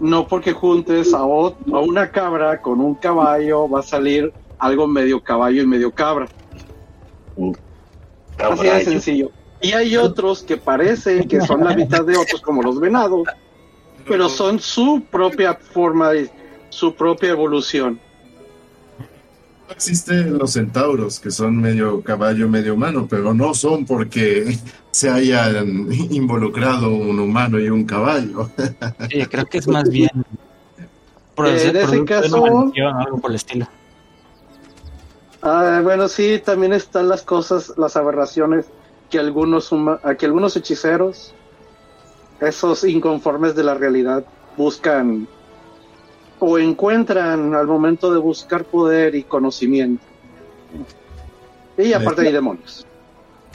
no 0.00 0.26
porque 0.26 0.52
juntes 0.52 1.12
a, 1.14 1.20
ot- 1.22 1.56
a 1.72 1.78
una 1.78 2.10
cabra 2.10 2.60
con 2.60 2.80
un 2.80 2.94
caballo 2.94 3.68
va 3.68 3.80
a 3.80 3.82
salir 3.82 4.32
algo 4.58 4.86
medio 4.86 5.22
caballo 5.22 5.62
y 5.62 5.66
medio 5.66 5.90
cabra. 5.92 6.26
Así 8.38 8.62
de 8.64 8.84
sencillo. 8.84 9.30
Y 9.60 9.72
hay 9.72 9.96
otros 9.96 10.42
que 10.42 10.56
parecen 10.56 11.26
que 11.28 11.40
son 11.40 11.64
la 11.64 11.74
mitad 11.74 12.04
de 12.04 12.16
otros, 12.16 12.40
como 12.40 12.62
los 12.62 12.78
venados, 12.80 13.26
pero 14.06 14.28
son 14.28 14.58
su 14.60 15.02
propia 15.10 15.54
forma, 15.54 16.10
de, 16.10 16.30
su 16.70 16.94
propia 16.94 17.30
evolución. 17.30 18.00
Existen 19.70 20.38
los 20.38 20.52
centauros, 20.52 21.20
que 21.20 21.30
son 21.30 21.60
medio 21.60 22.00
caballo, 22.02 22.48
medio 22.48 22.74
humano, 22.74 23.06
pero 23.08 23.34
no 23.34 23.52
son 23.52 23.84
porque 23.84 24.56
se 24.90 25.10
hayan 25.10 25.88
involucrado 26.10 26.90
un 26.90 27.18
humano 27.20 27.58
y 27.60 27.68
un 27.68 27.84
caballo. 27.84 28.48
Sí, 29.10 29.24
creo 29.30 29.44
que 29.46 29.58
es 29.58 29.68
más 29.68 29.88
bien. 29.90 30.10
en 31.36 31.46
ese 31.46 31.70
producto 31.70 31.92
de 31.92 32.04
caso- 32.04 32.42
una 32.42 32.52
maldición 32.52 32.94
o 32.96 33.00
algo 33.00 33.18
por 33.20 33.30
el 33.30 33.36
estilo. 33.36 33.68
Ah, 35.42 35.80
bueno, 35.84 36.08
sí, 36.08 36.40
también 36.44 36.72
están 36.72 37.08
las 37.08 37.22
cosas, 37.22 37.72
las 37.76 37.96
aberraciones 37.96 38.66
que 39.10 39.18
algunos, 39.18 39.70
que 40.18 40.26
algunos 40.26 40.56
hechiceros, 40.56 41.32
esos 42.40 42.84
inconformes 42.84 43.54
de 43.54 43.64
la 43.64 43.74
realidad, 43.74 44.24
buscan 44.56 45.28
o 46.40 46.58
encuentran 46.58 47.54
al 47.54 47.66
momento 47.66 48.12
de 48.12 48.18
buscar 48.18 48.64
poder 48.64 49.14
y 49.14 49.22
conocimiento. 49.24 50.02
Y 51.76 51.92
aparte 51.92 52.22
hay 52.22 52.32
demonios. 52.32 52.86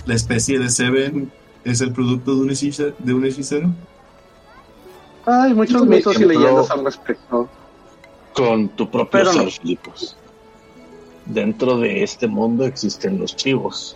La 0.05 0.15
especie 0.15 0.59
de 0.59 0.69
Seven 0.69 1.31
es 1.63 1.81
el 1.81 1.91
producto 1.93 2.35
de 2.35 2.41
un 2.41 2.49
hechicero. 2.51 2.93
De 2.99 3.13
un 3.13 3.25
hechicero. 3.25 3.69
Hay 5.25 5.53
muchos 5.53 5.85
mitos 5.85 6.19
y 6.19 6.25
leyendas 6.25 6.69
al 6.71 6.83
respecto. 6.83 7.47
Con 8.33 8.69
tu 8.69 8.89
propio 8.89 9.25
ser, 9.31 9.51
Filipos. 9.51 10.17
Dentro 11.25 11.77
de 11.77 12.03
este 12.03 12.27
mundo 12.27 12.65
existen 12.65 13.19
los 13.19 13.35
chivos. 13.35 13.95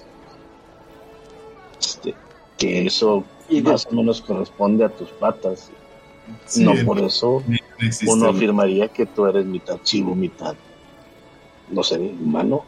Este, 1.80 2.16
que 2.58 2.86
eso 2.86 3.24
Y 3.50 3.62
de- 3.62 3.72
más 3.72 3.86
o 3.88 3.92
menos 3.96 4.22
corresponde 4.22 4.86
a 4.86 4.90
tus 4.90 5.10
patas. 5.10 5.70
Sí, 6.46 6.64
no 6.64 6.74
por 6.86 7.00
eso 7.00 7.44
uno 8.05 8.28
afirmaría 8.30 8.89
que 8.89 9.05
tú 9.07 9.25
eres 9.28 9.45
mitad 9.45 9.80
chivo, 9.82 10.15
mitad, 10.15 10.57
no 11.67 11.84
sé, 11.84 11.97
humano. 12.19 12.67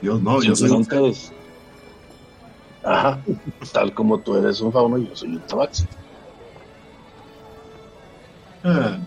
Yo 0.00 0.18
no, 0.20 0.42
yo 0.42 0.54
soy 0.56 0.70
un 0.70 0.86
eres- 0.92 1.34
Ajá, 2.82 3.22
tal 3.72 3.94
como 3.94 4.20
tú 4.22 4.36
eres 4.36 4.60
un 4.60 4.72
fauno, 4.72 4.98
yo 4.98 5.14
soy 5.14 5.36
un 5.36 5.44
tabaxi. 5.44 5.88
Ah, 8.62 9.00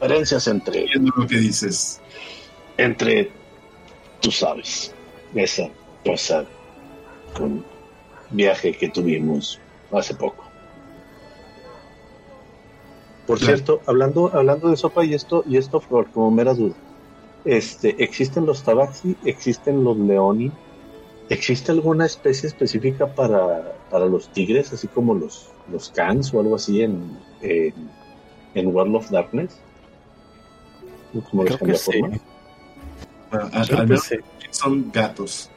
Diferencias 0.00 0.46
entre, 0.48 0.80
entiendo 0.80 1.12
lo 1.16 1.26
que 1.26 1.36
dices. 1.38 2.02
entre, 2.76 3.40
tú 4.20 4.30
sabes, 4.32 4.96
esa 5.34 5.74
cosa 6.04 6.50
con 7.32 7.66
viaje 8.28 8.72
que 8.78 8.90
tuvimos 8.90 9.62
hace 9.90 10.14
poco. 10.16 10.49
Por 13.30 13.38
Claro. 13.38 13.54
cierto, 13.56 13.80
hablando, 13.86 14.28
hablando 14.34 14.70
de 14.70 14.76
sopa 14.76 15.04
y 15.04 15.14
esto, 15.14 15.44
y 15.46 15.56
esto 15.56 15.78
por 15.78 16.10
como 16.10 16.32
mera 16.32 16.52
duda. 16.52 16.74
Este, 17.44 18.02
existen 18.02 18.44
los 18.44 18.64
tabaxi, 18.64 19.16
existen 19.24 19.84
los 19.84 19.96
leoni. 19.96 20.50
¿Existe 21.28 21.70
alguna 21.70 22.06
especie 22.06 22.48
específica 22.48 23.06
para, 23.14 23.76
para 23.88 24.06
los 24.06 24.32
tigres, 24.32 24.72
así 24.72 24.88
como 24.88 25.14
los, 25.14 25.48
los 25.70 25.90
cans 25.90 26.34
o 26.34 26.40
algo 26.40 26.56
así 26.56 26.82
en, 26.82 27.16
en, 27.40 27.72
en 28.54 28.74
World 28.74 28.96
of 28.96 29.10
Darkness? 29.10 29.60
¿Cómo 31.30 31.44
les 31.44 31.56
Creo 31.56 31.58
que 31.58 31.72
cambia 31.74 31.78
sí. 31.78 31.92
Creo 33.30 33.48
al 33.52 33.68
que 33.68 33.76
menos 33.76 34.02
sí. 34.02 34.16
son 34.50 34.90
gatos, 34.92 35.50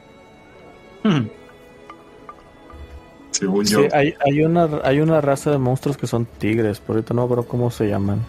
Hmm. 1.04 1.26
Según 3.44 3.66
Sí, 3.66 3.74
yo. 3.74 3.82
hay, 3.94 4.14
hay, 4.26 4.41
una, 4.44 4.70
hay 4.84 5.00
una 5.02 5.20
raza 5.22 5.52
de 5.52 5.58
monstruos 5.58 5.98
que 5.98 6.08
son 6.08 6.26
tigres, 6.26 6.80
por 6.80 6.96
ahorita 6.96 7.14
no 7.14 7.28
creo 7.28 7.46
cómo 7.46 7.70
se 7.72 7.88
llaman. 7.88 8.22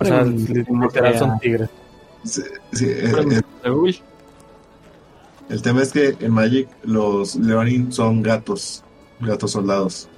O 0.00 0.04
sea, 0.04 0.22
literal 0.24 1.18
son 1.18 1.38
tigres. 1.38 1.70
Sí, 2.24 2.42
sí, 2.72 2.86
eh, 2.86 3.12
eh, 3.64 4.00
el 5.50 5.62
tema 5.62 5.82
es 5.82 5.92
que 5.92 6.16
en 6.20 6.30
Magic 6.32 6.68
los 6.84 7.36
Leonin 7.36 7.92
son 7.92 8.22
gatos, 8.22 8.82
gatos 9.20 9.52
soldados. 9.52 10.08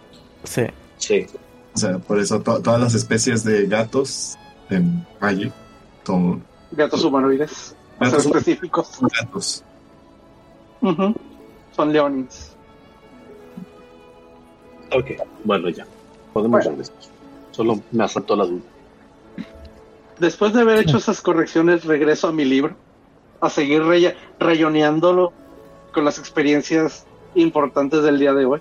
Sí. 0.44 0.62
Sí. 0.98 1.26
O 1.74 1.78
sea, 1.78 1.98
por 1.98 2.18
eso 2.18 2.40
to- 2.40 2.60
todas 2.62 2.80
las 2.80 2.94
especies 2.94 3.44
de 3.44 3.66
gatos 3.66 4.36
en 4.70 5.04
Magic 5.20 5.52
son 6.06 6.42
Gatos 6.72 7.04
humanoides, 7.04 7.74
Gatos- 8.00 8.26
específicos. 8.26 8.88
son 8.88 9.08
gatos. 9.20 9.62
Ujú. 10.80 11.14
Son 11.72 11.92
leonins. 11.92 12.55
Ok, 14.92 15.06
bueno, 15.44 15.68
ya. 15.68 15.86
Podemos 16.32 16.64
Bueno. 16.64 16.70
regresar. 16.70 16.94
Solo 17.50 17.80
me 17.90 18.04
asaltó 18.04 18.36
la 18.36 18.44
duda. 18.44 18.60
Después 20.18 20.52
de 20.52 20.60
haber 20.62 20.78
hecho 20.78 20.96
esas 20.98 21.20
correcciones, 21.20 21.84
regreso 21.84 22.28
a 22.28 22.32
mi 22.32 22.44
libro, 22.44 22.74
a 23.40 23.50
seguir 23.50 23.82
rey- 23.84 24.14
rayoneándolo 24.38 25.32
con 25.92 26.04
las 26.04 26.18
experiencias 26.18 27.04
importantes 27.34 28.02
del 28.02 28.18
día 28.18 28.32
de 28.32 28.44
hoy. 28.46 28.60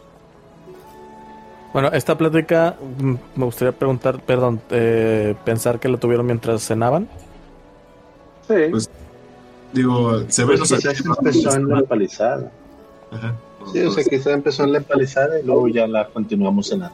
Bueno, 1.73 1.89
esta 1.91 2.17
plática 2.17 2.75
mm, 2.99 3.15
me 3.35 3.45
gustaría 3.45 3.73
preguntar, 3.73 4.21
perdón, 4.21 4.61
eh, 4.69 5.35
pensar 5.43 5.79
que 5.79 5.89
lo 5.89 5.97
tuvieron 5.97 6.25
mientras 6.25 6.65
cenaban. 6.65 7.07
Sí. 8.47 8.53
Pues, 8.71 8.89
Digo, 9.73 10.21
se 10.29 10.45
ve 10.45 10.57
Pues 10.57 10.71
empezó 10.71 11.53
en 11.55 11.67
la 11.67 11.79
empalizada. 11.79 12.49
Ajá. 13.11 13.33
Sí, 13.71 13.81
o 13.81 13.91
sea, 13.91 14.03
quizás 14.03 14.27
empezó 14.27 14.63
en 14.63 14.73
la 14.73 14.77
empalizada 14.79 15.39
y 15.39 15.43
luego 15.43 15.67
ya 15.67 15.87
la 15.87 16.07
continuamos 16.07 16.71
en 16.71 16.81
la... 16.81 16.91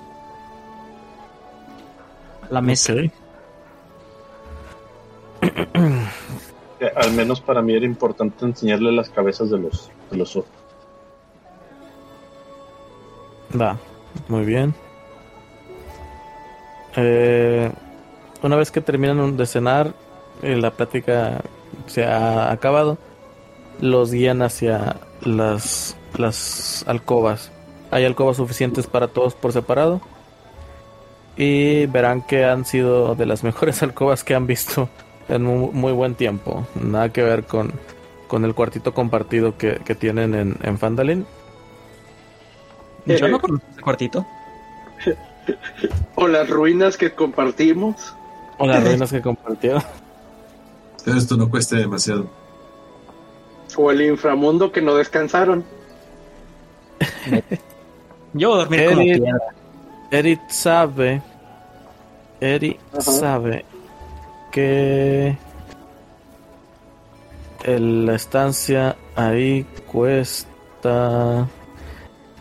La 2.50 2.62
mesa. 2.62 2.94
Eh, 2.94 3.12
Al 6.96 7.12
menos 7.14 7.42
para 7.42 7.62
mí 7.62 7.74
era 7.74 7.86
importante 7.86 8.46
enseñarle 8.46 8.92
las 8.92 9.10
cabezas 9.10 9.50
de 9.50 9.60
los, 9.60 9.92
de 10.10 10.18
los 10.18 10.36
ojos. 10.36 10.50
Va, 13.60 13.78
muy 14.28 14.46
bien. 14.46 14.74
Eh, 16.96 17.72
una 18.42 18.56
vez 18.56 18.72
que 18.72 18.82
terminan 18.82 19.38
de 19.38 19.46
cenar, 19.46 19.94
eh, 20.42 20.56
la 20.56 20.72
plática 20.72 21.42
se 21.88 22.04
ha 22.06 22.52
acabado. 22.52 22.98
Los 23.80 24.12
guían 24.12 24.42
hacia 24.42 24.98
las, 25.22 25.96
las 26.18 26.84
alcobas. 26.88 27.52
hay 27.92 28.06
alcobas 28.06 28.38
suficientes 28.38 28.88
para 28.88 29.08
todos 29.08 29.36
por 29.36 29.54
separado. 29.54 30.02
Y 31.38 31.86
verán 31.88 32.22
que 32.22 32.46
han 32.46 32.66
sido 32.66 33.16
de 33.16 33.26
las 33.26 33.44
mejores 33.46 33.82
alcobas 33.84 34.24
que 34.24 34.36
han 34.36 34.48
visto 34.48 34.90
en 35.30 35.48
un 35.48 35.72
muy 35.74 35.92
buen 35.92 36.16
tiempo. 36.16 36.66
Nada 36.76 37.10
que 37.10 37.24
ver 37.24 37.46
con, 37.46 37.74
con 38.28 38.46
el 38.46 38.54
cuartito 38.54 38.94
compartido 38.94 39.58
que, 39.58 39.80
que 39.86 39.96
tienen 39.96 40.36
en, 40.36 40.58
en 40.62 40.78
Fandalin. 40.78 41.26
Yo 43.06 43.28
no 43.28 43.40
conozco 43.40 43.66
ese 43.72 43.82
cuartito. 43.82 44.26
O 46.16 46.28
las 46.28 46.50
ruinas 46.50 46.98
que 46.98 47.12
compartimos. 47.12 48.14
O 48.58 48.68
las 48.68 48.84
ruinas 48.88 49.12
que 49.12 49.22
compartieron. 49.22 49.84
Pero 51.04 51.18
esto 51.18 51.36
no 51.36 51.50
cueste 51.50 51.78
demasiado. 51.78 52.30
O 53.76 53.90
el 53.92 54.02
inframundo 54.02 54.72
que 54.72 54.82
no 54.82 54.96
descansaron. 54.96 55.64
Yo 58.34 58.50
voy 58.50 58.58
a 58.60 58.62
dormir 58.64 58.86
como 58.90 59.02
Eric- 59.02 59.18
quiera. 59.22 59.38
Eric 60.12 60.50
sabe. 60.50 61.22
Eric 62.40 62.80
sabe 63.00 63.66
que 64.52 65.38
el- 67.64 68.06
la 68.06 68.16
estancia 68.16 68.96
ahí 69.16 69.66
cuesta 69.92 71.48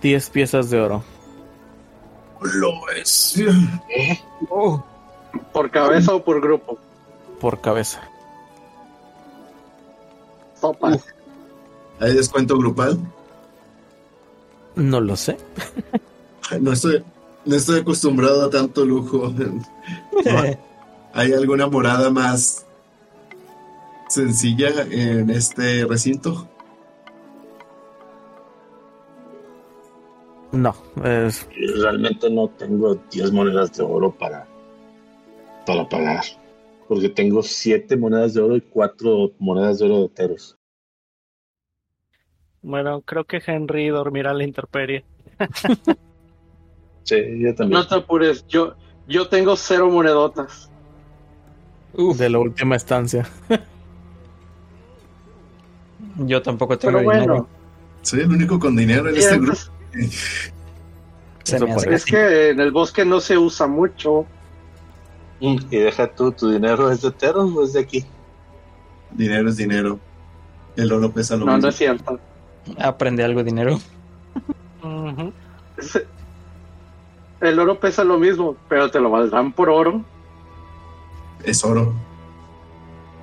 10 0.01 0.31
piezas 0.31 0.71
de 0.71 0.81
oro 0.81 1.03
Lo 2.41 2.89
es. 2.97 3.35
Oh, 4.49 4.83
¿Por 5.53 5.71
cabeza 5.71 6.15
o 6.15 6.25
por 6.25 6.41
grupo? 6.41 6.79
por 7.41 7.61
cabeza. 7.61 8.01
Sopa. 10.61 10.93
¿Hay 12.01 12.15
descuento 12.15 12.57
grupal? 12.59 12.99
No 14.77 15.01
lo 15.01 15.17
sé. 15.17 15.37
No 16.61 16.73
estoy, 16.73 17.05
no 17.45 17.55
estoy 17.55 17.79
acostumbrado 17.79 18.45
a 18.45 18.51
tanto 18.51 18.85
lujo. 18.85 19.33
¿Hay 21.13 21.33
alguna 21.33 21.69
morada 21.69 22.11
más 22.11 22.67
sencilla 24.09 24.83
en 24.91 25.31
este 25.31 25.85
recinto? 25.87 26.49
No, 30.53 30.75
es 31.05 31.47
Realmente 31.81 32.29
no 32.29 32.49
tengo 32.49 32.97
10 33.13 33.33
monedas 33.33 33.73
de 33.77 33.85
oro 33.85 34.11
para, 34.11 34.49
para 35.65 35.89
pagar. 35.89 36.25
Porque 36.89 37.09
tengo 37.09 37.43
7 37.43 37.97
monedas 37.97 38.35
de 38.35 38.41
oro 38.41 38.57
y 38.57 38.61
4 38.61 39.33
monedas 39.39 39.79
de 39.79 39.87
oro 39.87 40.03
de 40.03 40.09
teros. 40.09 40.60
Bueno, 42.63 43.01
creo 43.03 43.25
que 43.25 43.43
Henry 43.45 43.89
dormirá 43.89 44.31
a 44.31 44.35
la 44.35 44.45
intemperie. 44.45 45.05
Sí, 47.05 47.17
yo 47.41 47.55
también. 47.55 47.81
No 47.81 47.87
te 47.87 47.95
apures, 47.95 48.47
yo, 48.47 48.75
yo 49.09 49.29
tengo 49.29 49.57
cero 49.57 49.91
monedotas. 49.91 50.71
uf, 51.95 52.19
de 52.19 52.29
la 52.31 52.39
última 52.39 52.77
estancia. 52.77 53.27
yo 56.19 56.43
tampoco 56.43 56.79
tengo 56.79 56.99
Pero 56.99 57.11
dinero. 57.11 57.33
bueno, 57.35 57.49
Soy 58.03 58.21
el 58.21 58.31
único 58.31 58.59
con 58.59 58.77
dinero 58.77 59.09
en 59.09 59.17
este 59.17 59.39
grupo. 59.39 59.59
es 61.91 62.05
que 62.05 62.51
en 62.51 62.61
el 62.61 62.71
bosque 62.71 63.05
no 63.05 63.21
se 63.21 63.39
usa 63.39 63.67
mucho. 63.67 64.27
Mm, 65.41 65.57
Y 65.71 65.77
deja 65.79 66.15
tú, 66.15 66.33
¿tu 66.33 66.51
dinero 66.51 66.91
es 66.91 67.01
de 67.01 67.11
teros 67.13 67.51
o 67.57 67.65
es 67.65 67.73
de 67.73 67.81
aquí? 67.81 68.05
Dinero 69.11 69.49
es 69.49 69.57
dinero. 69.57 69.99
El 70.77 70.93
oro 70.93 71.11
pesa 71.11 71.37
lo 71.37 71.47
No, 71.47 71.53
mismo. 71.53 71.63
no 71.63 71.69
es 71.69 71.77
cierto. 71.77 72.21
Aprende 72.79 73.25
algo 73.25 73.41
de 73.41 73.45
dinero. 73.45 73.79
El 77.41 77.59
oro 77.59 77.81
pesa 77.81 78.05
lo 78.05 78.19
mismo, 78.19 78.57
pero 78.69 78.91
te 78.91 79.01
lo 79.01 79.11
valdrán 79.11 79.53
por 79.53 79.71
oro. 79.71 80.05
Es 81.45 81.65
oro. 81.65 81.95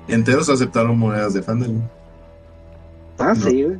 Enteros 0.08 0.48
aceptaron 0.48 0.98
monedas 0.98 1.34
de 1.34 1.42
Fandel. 1.42 1.80
Ah, 3.18 3.34
No. 3.36 3.48
sí, 3.48 3.62
güey. 3.62 3.78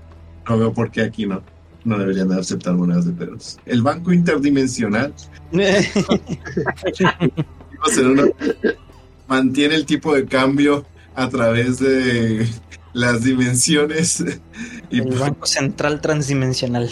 No 0.49 0.59
veo 0.59 0.73
por 0.73 0.91
qué 0.91 1.03
aquí 1.03 1.27
no. 1.27 1.43
No 1.85 1.99
deberían 1.99 2.29
de 2.29 2.39
aceptar 2.39 2.75
monedas 2.75 3.07
de 3.07 3.13
peros. 3.13 3.59
El 3.67 3.83
banco 3.83 4.13
interdimensional 4.13 5.13
iba 5.53 5.71
a 7.85 7.89
ser 7.91 8.07
una- 8.07 8.27
mantiene 9.27 9.75
el 9.75 9.87
tipo 9.87 10.15
de 10.15 10.27
cambio 10.27 10.85
a 11.15 11.29
través 11.29 11.79
de 11.79 12.47
las 12.93 13.23
dimensiones 13.25 14.25
y 14.91 15.01
El 15.01 15.19
Banco 15.19 15.47
Central 15.47 16.01
Transdimensional. 16.01 16.91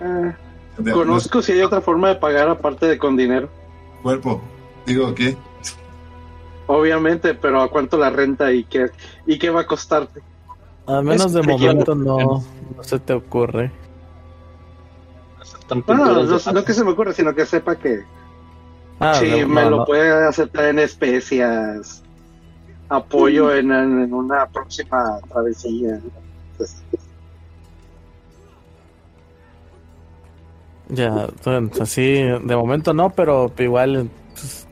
Ah, 0.00 0.36
conozco 0.92 1.42
si 1.42 1.52
hay 1.52 1.62
otra 1.62 1.80
forma 1.80 2.08
de 2.08 2.16
pagar 2.16 2.48
aparte 2.48 2.86
de 2.86 2.98
con 2.98 3.16
dinero. 3.16 3.48
cuerpo. 4.02 4.40
Digo 4.86 5.12
que 5.14 5.36
Obviamente, 6.66 7.34
pero 7.34 7.62
¿a 7.62 7.70
cuánto 7.70 7.96
la 7.96 8.10
renta 8.10 8.52
y 8.52 8.64
qué, 8.64 8.90
y 9.24 9.38
qué 9.38 9.50
va 9.50 9.62
a 9.62 9.66
costarte? 9.66 10.20
Al 10.86 11.04
menos 11.04 11.32
de 11.32 11.40
Es 11.40 11.46
momento 11.46 11.94
no, 11.94 12.44
no 12.76 12.82
se 12.82 12.98
te 12.98 13.12
ocurre. 13.12 13.70
No, 15.68 15.74
no, 15.76 15.82
pinturas 15.84 16.46
no, 16.46 16.52
no 16.52 16.64
que 16.64 16.74
se 16.74 16.84
me 16.84 16.90
ocurre, 16.90 17.12
sino 17.12 17.34
que 17.34 17.46
sepa 17.46 17.76
que 17.76 18.04
Ah, 19.00 19.20
no, 19.22 19.48
me 19.48 19.62
no, 19.64 19.70
lo 19.70 19.76
no. 19.78 19.84
puede 19.84 20.10
aceptar 20.26 20.66
en 20.66 20.78
especias, 20.78 22.02
apoyo 22.88 23.54
en, 23.54 23.70
en 23.72 24.12
una 24.14 24.46
próxima 24.46 25.18
travesía. 25.30 26.00
Pues, 26.56 26.82
Ya, 30.88 31.28
bueno, 31.44 31.70
así 31.80 32.22
de 32.22 32.56
momento 32.56 32.94
no, 32.94 33.10
pero 33.10 33.52
igual. 33.58 34.08
pues, 34.34 34.68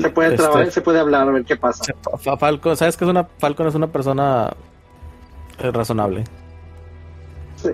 se 0.00 0.10
puede 0.10 0.28
este, 0.30 0.38
trabajar, 0.42 0.70
se 0.70 0.80
puede 0.80 1.00
hablar, 1.00 1.28
a 1.28 1.32
ver 1.32 1.44
qué 1.44 1.56
pasa. 1.56 1.84
Fa- 2.02 2.16
Fa- 2.18 2.36
Falcon, 2.36 2.76
¿sabes 2.76 2.96
que 2.96 3.04
es 3.04 3.10
una 3.10 3.24
Falcon 3.24 3.66
es 3.66 3.74
una 3.74 3.88
persona 3.88 4.52
eh, 5.58 5.70
razonable? 5.72 6.24
Sí. 7.56 7.70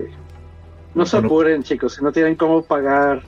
No 0.95 1.05
se 1.05 1.17
apuren, 1.17 1.61
chicos, 1.61 1.93
si 1.93 2.03
no 2.03 2.11
tienen 2.11 2.35
cómo 2.35 2.63
pagar. 2.63 3.21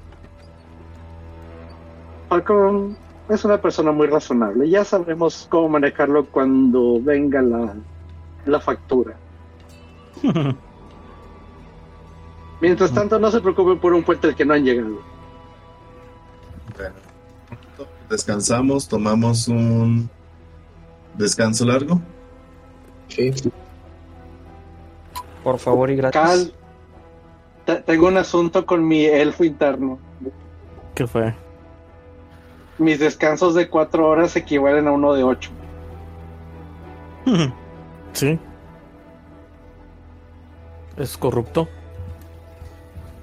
Falcon 2.30 2.96
es 3.28 3.44
una 3.44 3.60
persona 3.60 3.92
muy 3.92 4.08
razonable. 4.08 4.70
Ya 4.70 4.86
sabremos 4.86 5.48
cómo 5.50 5.68
manejarlo 5.70 6.26
cuando 6.28 7.02
venga 7.02 7.42
la, 7.42 7.74
la 8.46 8.60
factura. 8.60 9.16
Mientras 12.62 12.92
tanto, 12.94 13.18
no 13.20 13.32
se 13.32 13.40
preocupen 13.42 13.80
por 13.80 13.94
un 13.94 14.04
puente 14.04 14.28
al 14.28 14.36
que 14.36 14.46
no 14.46 14.54
han 14.54 14.64
llegado. 14.64 15.00
descansamos, 18.10 18.88
tomamos 18.88 19.48
un 19.48 20.10
descanso 21.16 21.64
largo. 21.66 22.00
Sí. 23.08 23.32
Por 25.44 25.58
favor 25.60 25.90
y 25.90 25.96
gratis. 25.96 26.20
Cal, 26.20 26.54
te- 27.66 27.82
tengo 27.84 28.08
un 28.08 28.18
asunto 28.18 28.66
con 28.66 28.86
mi 28.88 29.06
elfo 29.06 29.44
interno. 29.46 29.98
¿Qué 30.96 31.08
fue? 31.08 31.34
Mis 32.80 33.00
descansos 33.00 33.54
de 33.56 33.68
cuatro 33.70 34.08
horas 34.08 34.36
equivalen 34.36 34.88
a 34.88 34.92
uno 34.92 35.14
de 35.14 35.24
ocho. 35.24 35.52
¿Sí? 38.14 38.40
¿Es 40.98 41.18
corrupto? 41.18 41.68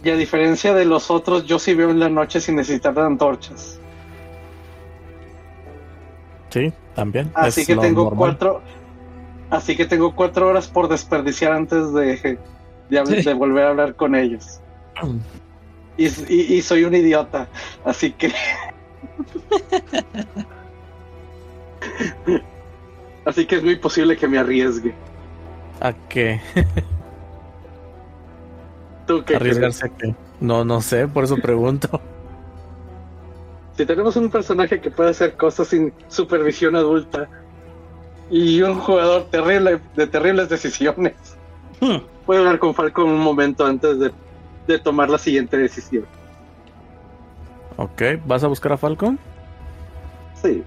Y 0.05 0.11
a 0.11 0.17
diferencia 0.17 0.73
de 0.75 0.85
los 0.85 1.11
otros, 1.11 1.45
yo 1.47 1.59
sí 1.59 1.75
veo 1.75 1.91
en 1.91 1.99
la 1.99 2.09
noche 2.09 2.41
sin 2.41 2.57
necesitar 2.57 2.95
de 2.95 3.01
antorchas. 3.03 3.81
Sí, 6.51 6.73
también. 6.95 7.31
Así 7.35 7.63
es 7.63 7.67
que 7.67 7.77
tengo 7.77 8.05
normal. 8.05 8.19
cuatro. 8.19 8.63
Así 9.51 9.77
que 9.77 9.85
tengo 9.85 10.15
cuatro 10.15 10.49
horas 10.49 10.69
por 10.69 10.89
desperdiciar 10.89 11.53
antes 11.53 11.93
de, 11.93 12.39
de, 12.89 13.01
hab- 13.01 13.25
de 13.25 13.35
volver 13.35 13.65
a 13.67 13.71
hablar 13.71 13.95
con 13.97 14.15
ellos. 14.15 14.61
Y, 15.97 16.07
y- 16.07 16.55
y 16.55 16.63
soy 16.63 16.85
un 16.85 16.95
idiota, 16.95 17.49
así 17.85 18.13
que. 18.13 18.33
Así 23.25 23.47
que 23.47 23.57
es 23.57 23.63
muy 23.65 23.77
posible 23.77 24.17
que 24.17 24.29
me 24.29 24.39
arriesgue. 24.39 24.95
¿A 25.81 25.93
qué? 25.93 26.41
¿Tú 29.07 29.19
qué 29.25 29.39
crees? 29.39 29.41
¿Arriesgarse 29.41 29.87
a 29.87 29.89
qué? 29.91 30.15
No, 30.41 30.65
no 30.65 30.81
sé, 30.81 31.07
por 31.09 31.25
eso 31.25 31.37
pregunto. 31.37 32.01
Si 33.77 33.85
tenemos 33.85 34.17
un 34.17 34.31
personaje 34.31 34.81
que 34.81 34.91
puede 34.91 35.11
hacer 35.11 35.37
cosas 35.37 35.69
sin 35.69 35.93
supervisión 36.09 36.77
adulta 36.77 37.29
y 38.31 38.63
un 38.63 38.79
jugador 38.81 39.27
terrible 39.31 39.81
de 39.95 40.07
terribles 40.07 40.49
decisiones, 40.49 41.15
Hmm. 41.81 41.99
puedo 42.25 42.41
hablar 42.41 42.59
con 42.59 42.75
Falcon 42.75 43.11
un 43.11 43.21
momento 43.21 43.67
antes 43.67 43.99
de, 43.99 44.11
de 44.67 44.79
tomar 44.79 45.11
la 45.11 45.19
siguiente 45.19 45.59
decisión. 45.59 46.07
Ok, 47.77 48.03
¿vas 48.25 48.43
a 48.45 48.49
buscar 48.49 48.73
a 48.73 48.77
Falcon? 48.77 49.19
Sí. 50.43 50.63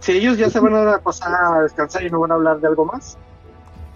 Si 0.00 0.12
ellos 0.12 0.38
ya 0.38 0.48
se 0.48 0.60
van 0.60 0.74
a 0.74 0.98
pasar 0.98 1.34
a 1.34 1.62
descansar 1.62 2.04
y 2.04 2.10
no 2.10 2.20
van 2.20 2.30
a 2.30 2.34
hablar 2.34 2.60
de 2.60 2.68
algo 2.68 2.84
más, 2.84 3.18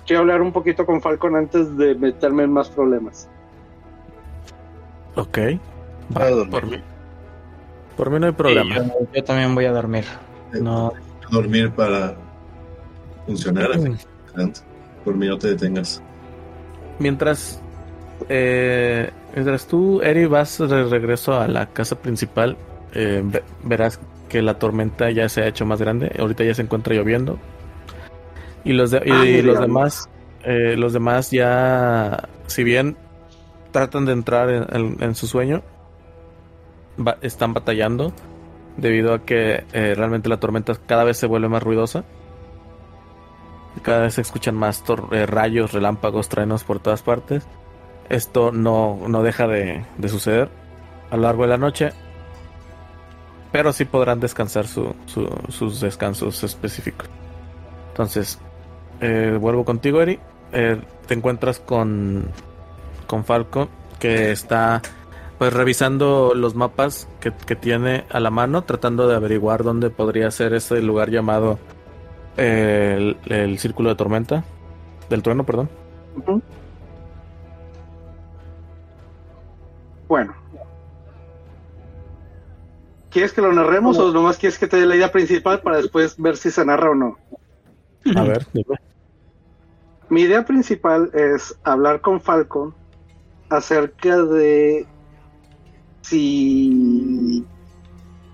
quiero 0.06 0.20
hablar 0.22 0.42
un 0.42 0.52
poquito 0.52 0.84
con 0.84 1.00
Falcon 1.00 1.36
antes 1.36 1.76
de 1.76 1.94
meterme 1.94 2.42
en 2.42 2.52
más 2.52 2.68
problemas. 2.68 3.28
Ok. 5.14 5.38
Para 6.12 6.30
dormir. 6.30 6.50
por 6.50 6.66
mí. 6.66 6.82
Por 7.96 8.10
mí 8.10 8.18
no 8.18 8.26
hay 8.26 8.32
problema. 8.32 8.76
Yo, 8.76 8.84
yo 9.14 9.24
también 9.24 9.54
voy 9.54 9.66
a 9.66 9.72
dormir. 9.72 10.04
No, 10.60 10.92
Dormir 11.30 11.70
para 11.70 12.14
funcionar. 13.26 13.78
Mm. 13.78 13.92
efectivamente. 13.92 14.60
Por 15.04 15.14
mí 15.14 15.26
no 15.28 15.38
te 15.38 15.48
detengas. 15.48 16.02
Mientras, 16.98 17.61
eh, 18.28 19.10
mientras 19.34 19.66
tú, 19.66 20.00
Eri, 20.02 20.26
vas 20.26 20.58
de 20.58 20.84
regreso 20.84 21.38
a 21.40 21.48
la 21.48 21.66
casa 21.66 21.96
principal, 22.00 22.56
eh, 22.94 23.22
ve- 23.24 23.42
verás 23.64 24.00
que 24.28 24.42
la 24.42 24.58
tormenta 24.58 25.10
ya 25.10 25.28
se 25.28 25.42
ha 25.42 25.46
hecho 25.46 25.66
más 25.66 25.80
grande. 25.80 26.14
Ahorita 26.18 26.44
ya 26.44 26.54
se 26.54 26.62
encuentra 26.62 26.94
lloviendo. 26.94 27.38
Y 28.64 28.72
los, 28.72 28.90
de- 28.90 29.02
y 29.04 29.40
Ah, 29.40 29.42
los 29.42 29.60
demás, 29.60 30.08
eh, 30.44 30.76
los 30.76 30.92
demás 30.92 31.30
ya, 31.30 32.28
si 32.46 32.64
bien 32.64 32.96
tratan 33.72 34.04
de 34.06 34.12
entrar 34.12 34.50
en, 34.50 34.66
en- 34.74 34.96
en 35.02 35.14
su 35.14 35.26
sueño, 35.26 35.62
están 37.22 37.52
batallando 37.54 38.12
debido 38.76 39.14
a 39.14 39.24
que 39.24 39.64
eh, 39.72 39.94
realmente 39.96 40.28
la 40.28 40.38
tormenta 40.38 40.74
cada 40.86 41.04
vez 41.04 41.16
se 41.16 41.26
vuelve 41.26 41.48
más 41.48 41.62
ruidosa. 41.62 42.04
Cada 43.82 44.02
vez 44.02 44.14
se 44.14 44.20
escuchan 44.20 44.54
más 44.54 44.84
rayos, 45.26 45.72
relámpagos, 45.72 46.28
truenos 46.28 46.62
por 46.64 46.78
todas 46.78 47.02
partes. 47.02 47.46
Esto 48.08 48.52
no, 48.52 48.98
no 49.08 49.22
deja 49.22 49.46
de, 49.46 49.84
de 49.98 50.08
suceder 50.08 50.48
a 51.10 51.16
lo 51.16 51.22
largo 51.22 51.42
de 51.42 51.48
la 51.48 51.58
noche. 51.58 51.92
Pero 53.50 53.72
sí 53.72 53.84
podrán 53.84 54.20
descansar 54.20 54.66
su- 54.66 54.94
su- 55.06 55.28
sus 55.48 55.80
descansos 55.80 56.42
específicos. 56.42 57.08
Entonces, 57.88 58.38
eh, 59.00 59.36
vuelvo 59.40 59.64
contigo, 59.64 60.00
Eri. 60.00 60.18
Eh, 60.52 60.80
te 61.06 61.14
encuentras 61.14 61.58
con, 61.60 62.28
con 63.06 63.24
Falco, 63.24 63.68
que 63.98 64.30
está 64.32 64.80
pues 65.38 65.52
revisando 65.52 66.32
los 66.36 66.54
mapas 66.54 67.08
que, 67.20 67.32
que 67.46 67.56
tiene 67.56 68.04
a 68.10 68.20
la 68.20 68.30
mano, 68.30 68.62
tratando 68.62 69.08
de 69.08 69.16
averiguar 69.16 69.64
dónde 69.64 69.90
podría 69.90 70.30
ser 70.30 70.54
ese 70.54 70.80
lugar 70.80 71.10
llamado 71.10 71.58
eh, 72.36 73.16
el, 73.26 73.32
el 73.32 73.58
círculo 73.58 73.88
de 73.90 73.96
tormenta. 73.96 74.44
Del 75.10 75.22
trueno, 75.22 75.44
perdón. 75.44 75.68
Bueno. 80.12 80.36
¿Quieres 83.08 83.32
que 83.32 83.40
lo 83.40 83.50
narremos 83.50 83.96
o 83.98 84.12
nomás 84.12 84.36
quieres 84.36 84.58
que 84.58 84.66
te 84.66 84.76
dé 84.76 84.84
la 84.84 84.94
idea 84.94 85.10
principal 85.10 85.62
para 85.62 85.78
después 85.78 86.18
ver 86.18 86.36
si 86.36 86.50
se 86.50 86.66
narra 86.66 86.90
o 86.90 86.94
no? 86.94 87.18
A 88.14 88.22
ver, 88.22 88.46
dime. 88.52 88.76
Mi 90.10 90.20
idea 90.20 90.44
principal 90.44 91.10
es 91.14 91.58
hablar 91.64 92.02
con 92.02 92.20
Falcon 92.20 92.74
acerca 93.48 94.22
de 94.22 94.86
si 96.02 97.48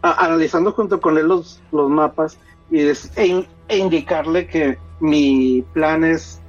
a- 0.02 0.24
analizando 0.24 0.72
junto 0.72 1.00
con 1.00 1.16
él 1.16 1.28
los, 1.28 1.62
los 1.70 1.88
mapas 1.88 2.40
y 2.70 2.82
des- 2.82 3.16
e, 3.16 3.26
in- 3.26 3.48
e 3.68 3.78
indicarle 3.78 4.48
que 4.48 4.80
mi 4.98 5.62
plan 5.72 6.02
es 6.02 6.40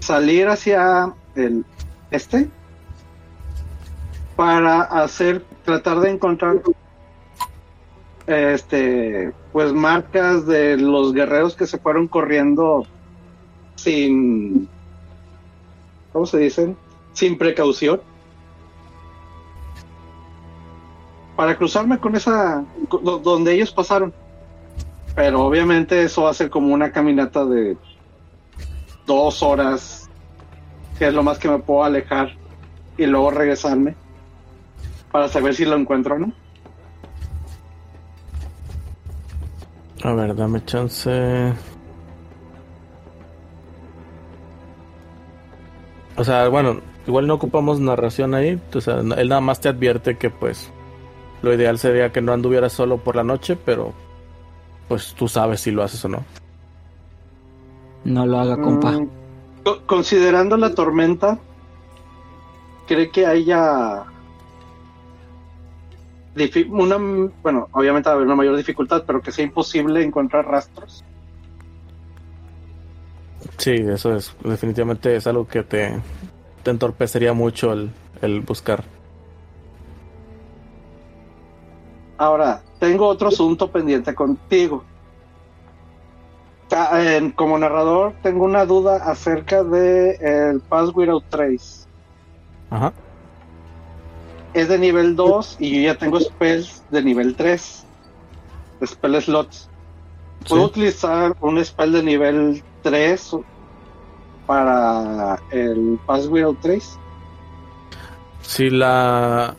salir 0.00 0.48
hacia 0.48 1.14
el 1.34 1.66
este 2.10 2.48
para 4.36 4.82
hacer 4.82 5.42
tratar 5.64 6.00
de 6.00 6.10
encontrar 6.10 6.62
este 8.26 9.32
pues 9.52 9.72
marcas 9.72 10.46
de 10.46 10.76
los 10.76 11.14
guerreros 11.14 11.56
que 11.56 11.66
se 11.66 11.78
fueron 11.78 12.06
corriendo 12.06 12.84
sin 13.76 14.68
¿cómo 16.12 16.26
se 16.26 16.38
dicen? 16.38 16.76
sin 17.12 17.38
precaución. 17.38 18.02
Para 21.34 21.56
cruzarme 21.56 21.98
con 21.98 22.14
esa 22.14 22.62
donde 23.22 23.54
ellos 23.54 23.72
pasaron. 23.72 24.12
Pero 25.14 25.46
obviamente 25.46 26.02
eso 26.02 26.24
va 26.24 26.30
a 26.30 26.34
ser 26.34 26.50
como 26.50 26.74
una 26.74 26.92
caminata 26.92 27.46
de 27.46 27.78
dos 29.06 29.42
horas 29.42 30.10
que 30.98 31.06
es 31.06 31.14
lo 31.14 31.22
más 31.22 31.38
que 31.38 31.48
me 31.48 31.58
puedo 31.58 31.84
alejar 31.84 32.34
y 32.98 33.06
luego 33.06 33.30
regresarme 33.30 33.94
para 35.16 35.28
saber 35.28 35.54
si 35.54 35.64
lo 35.64 35.76
encuentro 35.76 36.16
o 36.16 36.18
no 36.18 36.30
A 40.02 40.12
ver, 40.12 40.36
dame 40.36 40.62
chance. 40.66 41.54
O 46.18 46.22
sea, 46.22 46.48
bueno, 46.48 46.80
igual 47.06 47.26
no 47.26 47.32
ocupamos 47.34 47.80
narración 47.80 48.34
ahí. 48.34 48.60
O 48.74 48.80
sea, 48.82 48.96
él 49.00 49.28
nada 49.30 49.40
más 49.40 49.58
te 49.58 49.70
advierte 49.70 50.18
que 50.18 50.28
pues 50.28 50.70
lo 51.40 51.54
ideal 51.54 51.78
sería 51.78 52.12
que 52.12 52.20
no 52.20 52.34
anduvieras 52.34 52.74
solo 52.74 52.98
por 52.98 53.16
la 53.16 53.24
noche, 53.24 53.56
pero 53.56 53.94
pues 54.86 55.14
tú 55.14 55.28
sabes 55.28 55.62
si 55.62 55.70
lo 55.70 55.82
haces 55.82 56.04
o 56.04 56.08
no. 56.10 56.22
no 58.04 58.26
lo 58.26 58.38
haga, 58.38 58.60
compa. 58.60 58.92
Mm, 58.92 59.08
co- 59.64 59.80
considerando 59.86 60.58
la 60.58 60.74
tormenta, 60.74 61.38
¿cree 62.86 63.10
que 63.10 63.24
haya 63.26 64.04
una, 66.68 66.96
bueno, 67.42 67.68
obviamente 67.72 68.08
va 68.08 68.12
a 68.12 68.16
haber 68.16 68.26
una 68.26 68.36
mayor 68.36 68.56
dificultad, 68.56 69.04
pero 69.06 69.20
que 69.22 69.32
sea 69.32 69.44
imposible 69.44 70.02
encontrar 70.02 70.46
rastros? 70.46 71.04
Sí, 73.58 73.72
eso 73.72 74.14
es. 74.14 74.34
Definitivamente 74.44 75.16
es 75.16 75.26
algo 75.26 75.46
que 75.46 75.62
te, 75.62 75.92
te 76.62 76.70
entorpecería 76.70 77.32
mucho 77.32 77.72
el, 77.72 77.90
el 78.22 78.40
buscar. 78.40 78.84
Ahora, 82.18 82.62
tengo 82.78 83.06
otro 83.06 83.28
asunto 83.28 83.70
pendiente 83.70 84.14
contigo. 84.14 84.84
En- 86.92 87.30
como 87.32 87.58
narrador, 87.58 88.14
tengo 88.22 88.44
una 88.44 88.66
duda 88.66 88.96
acerca 88.96 89.62
de 89.62 90.16
el 90.20 90.60
Pass 90.60 90.90
Without 90.94 91.24
Trace. 91.30 91.86
Ajá. 92.70 92.92
Es 94.56 94.68
de 94.68 94.78
nivel 94.78 95.14
2 95.16 95.56
y 95.60 95.76
yo 95.82 95.92
ya 95.92 95.98
tengo 95.98 96.18
spells 96.18 96.82
de 96.90 97.02
nivel 97.02 97.36
3. 97.36 97.84
Spell 98.84 99.20
slots. 99.22 99.68
¿Puedo 100.48 100.62
Sí. 100.64 100.70
utilizar 100.70 101.36
un 101.40 101.62
spell 101.64 101.92
de 101.92 102.02
nivel 102.02 102.62
3 102.82 103.36
para 104.46 105.38
el 105.50 105.98
Pass 106.06 106.26
Without 106.28 106.60
Trace? 106.60 106.98
Si 108.42 108.70
la. 108.70 109.54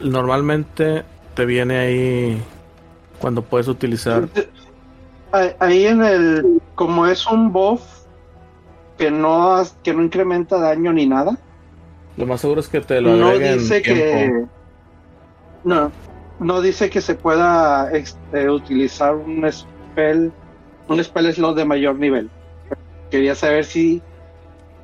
Normalmente 0.00 1.04
te 1.34 1.44
viene 1.44 1.78
ahí 1.78 2.42
cuando 3.20 3.42
puedes 3.42 3.68
utilizar. 3.68 4.28
Ahí- 5.60 5.86
en 5.86 6.02
el, 6.02 6.60
como 6.74 7.06
es 7.06 7.26
un 7.26 7.52
buff 7.52 7.82
que 8.98 9.10
no, 9.10 9.62
que 9.82 9.94
no 9.94 10.02
incrementa 10.02 10.58
daño 10.58 10.92
ni 10.92 11.06
nada, 11.06 11.38
Lo 12.16 12.26
más 12.26 12.40
seguro 12.40 12.60
es 12.60 12.68
que 12.68 12.80
te 12.80 13.00
lo 13.00 13.16
no 13.16 13.30
dice 13.54 13.80
que 13.82 14.44
no, 15.64 15.90
no 16.40 16.60
dice 16.60 16.90
que 16.90 17.00
se 17.00 17.14
pueda 17.14 17.90
eh, 17.92 18.48
utilizar 18.50 19.14
un 19.14 19.50
spell, 19.50 20.32
un 20.88 21.02
spell 21.04 21.32
slot 21.32 21.56
de 21.56 21.64
mayor 21.64 21.96
nivel. 21.98 22.28
Quería 23.10 23.34
saber 23.34 23.64
si, 23.64 24.02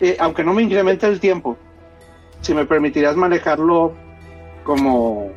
eh, 0.00 0.16
aunque 0.20 0.44
no 0.44 0.54
me 0.54 0.62
incremente 0.62 1.06
el 1.06 1.20
tiempo, 1.20 1.56
si 2.40 2.54
me 2.54 2.64
permitirías 2.64 3.16
manejarlo 3.16 3.92
como 4.64 5.30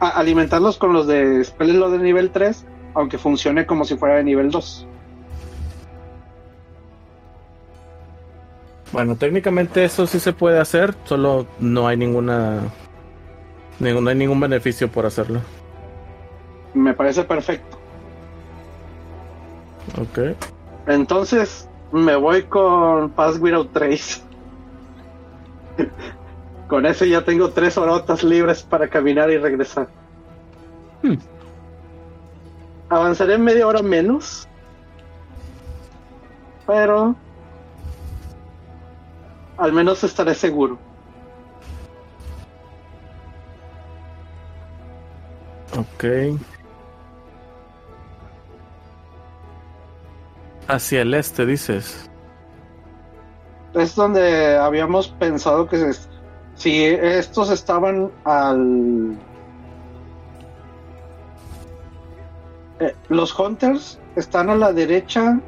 a- 0.00 0.08
alimentarlos 0.10 0.78
con 0.78 0.92
los 0.92 1.06
de 1.06 1.44
spell 1.44 1.70
slot 1.72 1.92
de 1.92 1.98
nivel 1.98 2.30
3, 2.30 2.64
aunque 2.94 3.18
funcione 3.18 3.66
como 3.66 3.84
si 3.84 3.96
fuera 3.96 4.16
de 4.16 4.24
nivel 4.24 4.50
2. 4.50 4.86
Bueno, 8.92 9.16
técnicamente 9.16 9.84
eso 9.84 10.06
sí 10.06 10.20
se 10.20 10.32
puede 10.32 10.60
hacer, 10.60 10.94
solo 11.04 11.46
no 11.58 11.88
hay 11.88 11.96
ninguna. 11.96 12.60
ningún- 13.80 14.04
No 14.04 14.10
hay 14.10 14.16
ningún 14.16 14.38
beneficio 14.38 14.88
por 14.90 15.06
hacerlo. 15.06 15.40
Me 16.74 16.92
parece 16.94 17.24
perfecto. 17.24 17.78
Ok. 20.00 20.36
Entonces 20.86 21.68
me 21.90 22.16
voy 22.16 22.42
con 22.44 23.10
Pass 23.10 23.38
Without 23.38 23.72
Trace. 23.72 24.20
con 26.68 26.86
eso 26.86 27.04
ya 27.04 27.24
tengo 27.24 27.50
tres 27.50 27.76
horotas 27.78 28.22
libres 28.22 28.62
para 28.62 28.88
caminar 28.88 29.30
y 29.30 29.38
regresar. 29.38 29.88
Hmm. 31.02 31.14
Avanzaré 32.88 33.38
media 33.38 33.66
hora 33.66 33.82
menos. 33.82 34.46
Pero 36.66 37.16
al 39.62 39.72
menos 39.72 40.02
estaré 40.02 40.34
seguro. 40.34 40.76
Ok. 45.78 46.04
Hacia 50.68 51.02
el 51.02 51.14
este, 51.14 51.46
dices. 51.46 52.10
Es 53.74 53.94
donde 53.94 54.56
habíamos 54.56 55.08
pensado 55.08 55.68
que 55.68 55.76
se- 55.78 56.08
si 56.56 56.84
estos 56.84 57.50
estaban 57.50 58.10
al... 58.24 59.16
Eh, 62.80 62.94
los 63.08 63.38
Hunters 63.38 63.98
están 64.16 64.50
a 64.50 64.56
la 64.56 64.72
derecha 64.72 65.38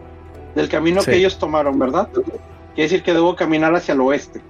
del 0.54 0.68
camino 0.68 1.00
Sí. 1.02 1.10
que 1.10 1.16
ellos 1.16 1.36
tomaron, 1.38 1.78
¿verdad? 1.78 2.08
Quiere 2.74 2.90
decir 2.90 3.02
que 3.02 3.12
debo 3.14 3.36
caminar 3.36 3.74
hacia 3.74 3.94
el 3.94 4.00
oeste. 4.00 4.40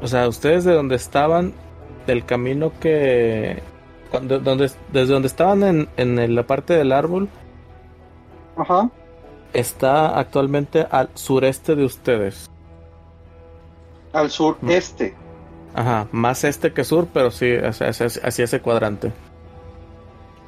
O 0.00 0.06
sea, 0.06 0.28
ustedes 0.28 0.64
de 0.64 0.72
donde 0.74 0.96
estaban, 0.96 1.52
del 2.06 2.24
camino 2.24 2.72
que... 2.80 3.62
Cuando, 4.10 4.38
donde, 4.38 4.70
desde 4.92 5.12
donde 5.12 5.28
estaban 5.28 5.62
en, 5.62 5.88
en 5.98 6.34
la 6.34 6.44
parte 6.46 6.72
del 6.74 6.92
árbol, 6.92 7.28
Ajá. 8.56 8.88
está 9.52 10.18
actualmente 10.18 10.86
al 10.90 11.10
sureste 11.14 11.74
de 11.76 11.84
ustedes. 11.84 12.46
Al 14.14 14.30
sureste. 14.30 15.14
Ajá, 15.74 16.08
más 16.12 16.44
este 16.44 16.72
que 16.72 16.84
sur, 16.84 17.06
pero 17.12 17.30
sí, 17.30 17.52
hacia, 17.56 17.88
hacia- 17.88 18.06
hacia 18.06 18.44
ese 18.44 18.60
cuadrante. 18.62 19.12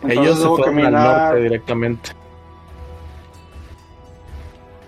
Entonces 0.03 0.18
Ellos 0.18 0.38
se 0.38 0.46
fueron 0.46 0.61
al 0.61 0.64
caminar 0.64 0.92
norte 1.28 1.42
directamente. 1.42 2.11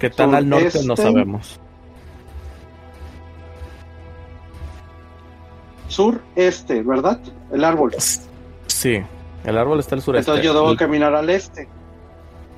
¿Qué 0.03 0.11
tan 0.11 0.34
al 0.34 0.48
norte? 0.48 0.80
No 0.84 0.96
sabemos. 0.96 1.61
sureste, 5.88 6.82
¿verdad? 6.82 7.20
El 7.53 7.64
árbol. 7.64 7.92
Sí, 8.66 9.00
el 9.44 9.59
árbol 9.59 9.78
está 9.80 9.94
al 9.94 10.03
sureste. 10.03 10.30
Entonces 10.30 10.44
yo 10.44 10.55
debo 10.55 10.70
El- 10.70 10.76
caminar 10.78 11.14
al 11.14 11.28
este. 11.30 11.68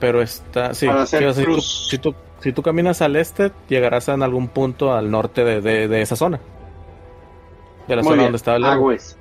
Pero 0.01 0.23
está, 0.23 0.73
sí, 0.75 0.87
Para 0.87 1.03
hacer 1.03 1.35
tú- 1.45 1.61
si, 1.61 1.99
tú, 1.99 2.15
si 2.41 2.53
tú 2.53 2.63
caminas 2.63 3.03
al 3.03 3.17
este, 3.17 3.53
llegarás 3.69 4.09
en 4.09 4.23
algún 4.23 4.49
punto 4.49 4.93
al 4.95 5.11
norte 5.11 5.45
de, 5.45 5.61
de- 5.61 5.89
de 5.89 6.03
esa 6.03 6.17
zona. 6.17 6.41
De 7.89 7.97
la 7.97 8.03
Muy 8.03 8.11
zona 8.11 8.15
bien. 8.17 8.25
donde 8.27 8.37
estaba 8.37 8.57
el 8.57 8.65
árbol. 8.65 8.79
Agües. 8.95 9.17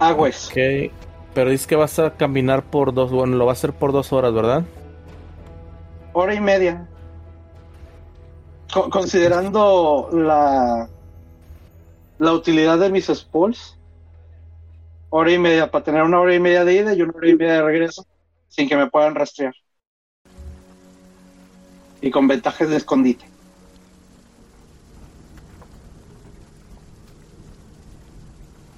Agües. 0.00 0.48
Ok, 0.48 0.92
pero 1.34 1.50
dices 1.50 1.66
que 1.66 1.76
vas 1.76 1.98
a 1.98 2.14
caminar 2.16 2.62
por 2.64 2.92
dos, 2.92 3.10
bueno, 3.10 3.36
lo 3.36 3.46
vas 3.46 3.58
a 3.58 3.60
hacer 3.60 3.72
por 3.72 3.92
dos 3.92 4.12
horas, 4.12 4.32
¿verdad? 4.34 4.64
Hora 6.12 6.34
y 6.34 6.40
media. 6.40 6.86
Co- 8.72 8.90
considerando 8.90 10.08
la 10.12 10.88
la 12.18 12.32
utilidad 12.32 12.78
de 12.78 12.90
mis 12.90 13.06
spools, 13.06 13.76
hora 15.10 15.30
y 15.32 15.38
media 15.38 15.70
para 15.70 15.84
tener 15.84 16.02
una 16.02 16.20
hora 16.20 16.34
y 16.34 16.40
media 16.40 16.64
de 16.64 16.74
ida 16.74 16.92
y 16.94 17.02
una 17.02 17.12
hora 17.16 17.28
y 17.28 17.36
media 17.36 17.52
de 17.54 17.62
regreso 17.62 18.04
sin 18.48 18.68
que 18.68 18.76
me 18.76 18.88
puedan 18.90 19.14
rastrear. 19.14 19.54
Y 22.00 22.10
con 22.10 22.26
ventajas 22.26 22.68
de 22.68 22.76
escondite. 22.76 23.24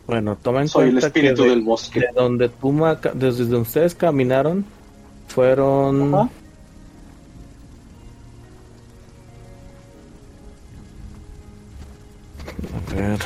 Bueno, 0.07 0.37
toma 0.37 0.61
en 0.63 0.69
Soy 0.69 0.89
el 0.89 0.99
espíritu 0.99 1.43
que 1.43 1.49
de, 1.49 1.51
del 1.51 1.63
bosque. 1.63 2.01
de 2.01 2.09
donde 2.15 2.49
tú 2.49 2.73
desde 3.15 3.45
donde 3.45 3.57
ustedes 3.59 3.95
caminaron 3.95 4.65
fueron 5.29 6.15
Ajá. 6.15 6.29
A 12.75 12.95
ver, 12.95 13.19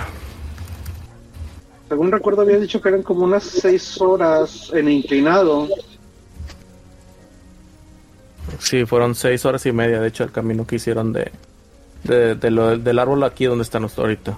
Según 1.89 2.11
recuerdo 2.13 2.43
había 2.43 2.59
dicho 2.59 2.81
que 2.81 2.89
eran 2.89 3.03
como 3.03 3.25
unas 3.25 3.43
seis 3.45 4.01
horas 4.01 4.71
en 4.73 4.89
inclinado. 4.89 5.69
sí, 8.59 8.85
fueron 8.87 9.15
seis 9.15 9.45
horas 9.45 9.65
y 9.67 9.73
media, 9.73 10.01
de 10.01 10.09
hecho, 10.09 10.25
el 10.25 10.33
camino 10.33 10.67
que 10.67 10.77
hicieron 10.77 11.13
de, 11.13 11.31
de, 12.05 12.35
de 12.35 12.51
lo- 12.51 12.79
del 12.79 12.99
árbol 12.99 13.23
aquí 13.25 13.45
donde 13.45 13.63
están 13.63 13.85
ahorita. 13.97 14.37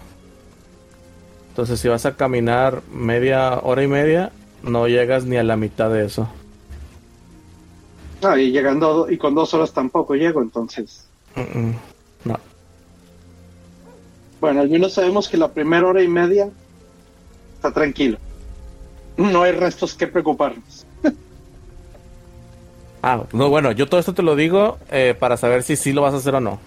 Entonces, 1.51 1.81
si 1.81 1.89
vas 1.89 2.05
a 2.07 2.17
caminar 2.17 2.83
media 2.93 3.59
hora 3.61 3.83
y 3.83 3.89
media, 3.89 4.31
no 4.63 4.89
llegas 4.89 5.25
ni 5.25 5.37
a 5.37 5.43
la 5.43 5.57
mitad 5.57 5.91
de 5.91 6.05
eso. 6.07 6.29
Ah, 8.23 8.39
y 8.39 8.51
llegando 8.51 9.11
y 9.11 9.17
con 9.19 9.35
dos 9.35 9.55
horas 9.55 9.73
tampoco 9.73 10.15
llego, 10.15 10.43
entonces. 10.43 11.07
Mm, 11.35 11.71
No. 11.71 11.96
Bueno, 14.41 14.61
al 14.61 14.69
menos 14.69 14.93
sabemos 14.95 15.29
que 15.29 15.37
la 15.37 15.53
primera 15.53 15.87
hora 15.87 16.03
y 16.03 16.09
media 16.09 16.49
está 17.55 17.73
tranquilo. 17.73 18.19
No 19.17 19.43
hay 19.43 19.53
restos 19.53 19.95
que 19.95 20.07
preocuparnos. 20.07 20.87
Ah, 23.03 23.25
no, 23.33 23.49
bueno, 23.49 23.73
yo 23.73 23.87
todo 23.87 24.01
esto 24.01 24.15
te 24.15 24.23
lo 24.23 24.37
digo 24.37 24.79
eh, 24.91 25.15
para 25.19 25.37
saber 25.37 25.63
si 25.63 25.77
sí 25.77 25.93
lo 25.93 26.03
vas 26.03 26.15
a 26.15 26.17
hacer 26.19 26.35
o 26.35 26.41
no. 26.41 26.59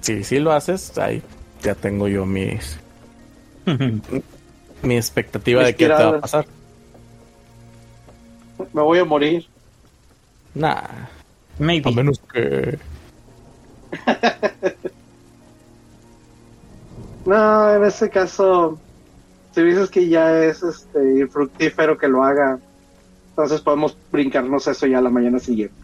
Si 0.00 0.24
sí 0.24 0.38
lo 0.38 0.52
haces, 0.52 0.98
ahí 0.98 1.22
ya 1.62 1.74
tengo 1.74 2.08
yo 2.08 2.26
mis 2.26 2.78
mi 4.82 4.96
expectativa 4.96 5.60
Mis 5.60 5.68
de 5.68 5.76
qué 5.76 5.86
te 5.86 5.92
va 5.92 6.08
a 6.08 6.20
pasar. 6.20 6.46
Me 8.72 8.82
voy 8.82 8.98
a 8.98 9.04
morir. 9.04 9.46
Nah, 10.54 10.82
Maybe. 11.58 11.88
a 11.88 11.92
menos 11.92 12.20
que 12.32 12.78
No, 17.26 17.74
en 17.74 17.84
ese 17.84 18.10
caso, 18.10 18.78
si 19.54 19.62
dices 19.62 19.90
que 19.90 20.08
ya 20.08 20.44
es 20.44 20.62
este 20.62 21.26
fructífero 21.26 21.96
que 21.96 22.08
lo 22.08 22.22
haga, 22.22 22.58
entonces 23.30 23.60
podemos 23.60 23.96
brincarnos 24.12 24.66
eso 24.66 24.86
ya 24.86 25.00
la 25.00 25.10
mañana 25.10 25.38
siguiente. 25.38 25.74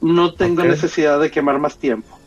No 0.00 0.32
tengo 0.34 0.62
necesidad 0.62 1.20
de 1.20 1.30
quemar 1.30 1.58
más 1.58 1.76
tiempo. 1.76 2.17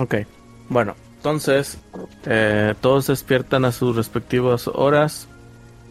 Ok, 0.00 0.16
bueno, 0.68 0.94
entonces 1.16 1.78
eh, 2.26 2.74
todos 2.80 3.06
despiertan 3.06 3.64
a 3.64 3.72
sus 3.72 3.94
respectivas 3.94 4.68
horas. 4.68 5.28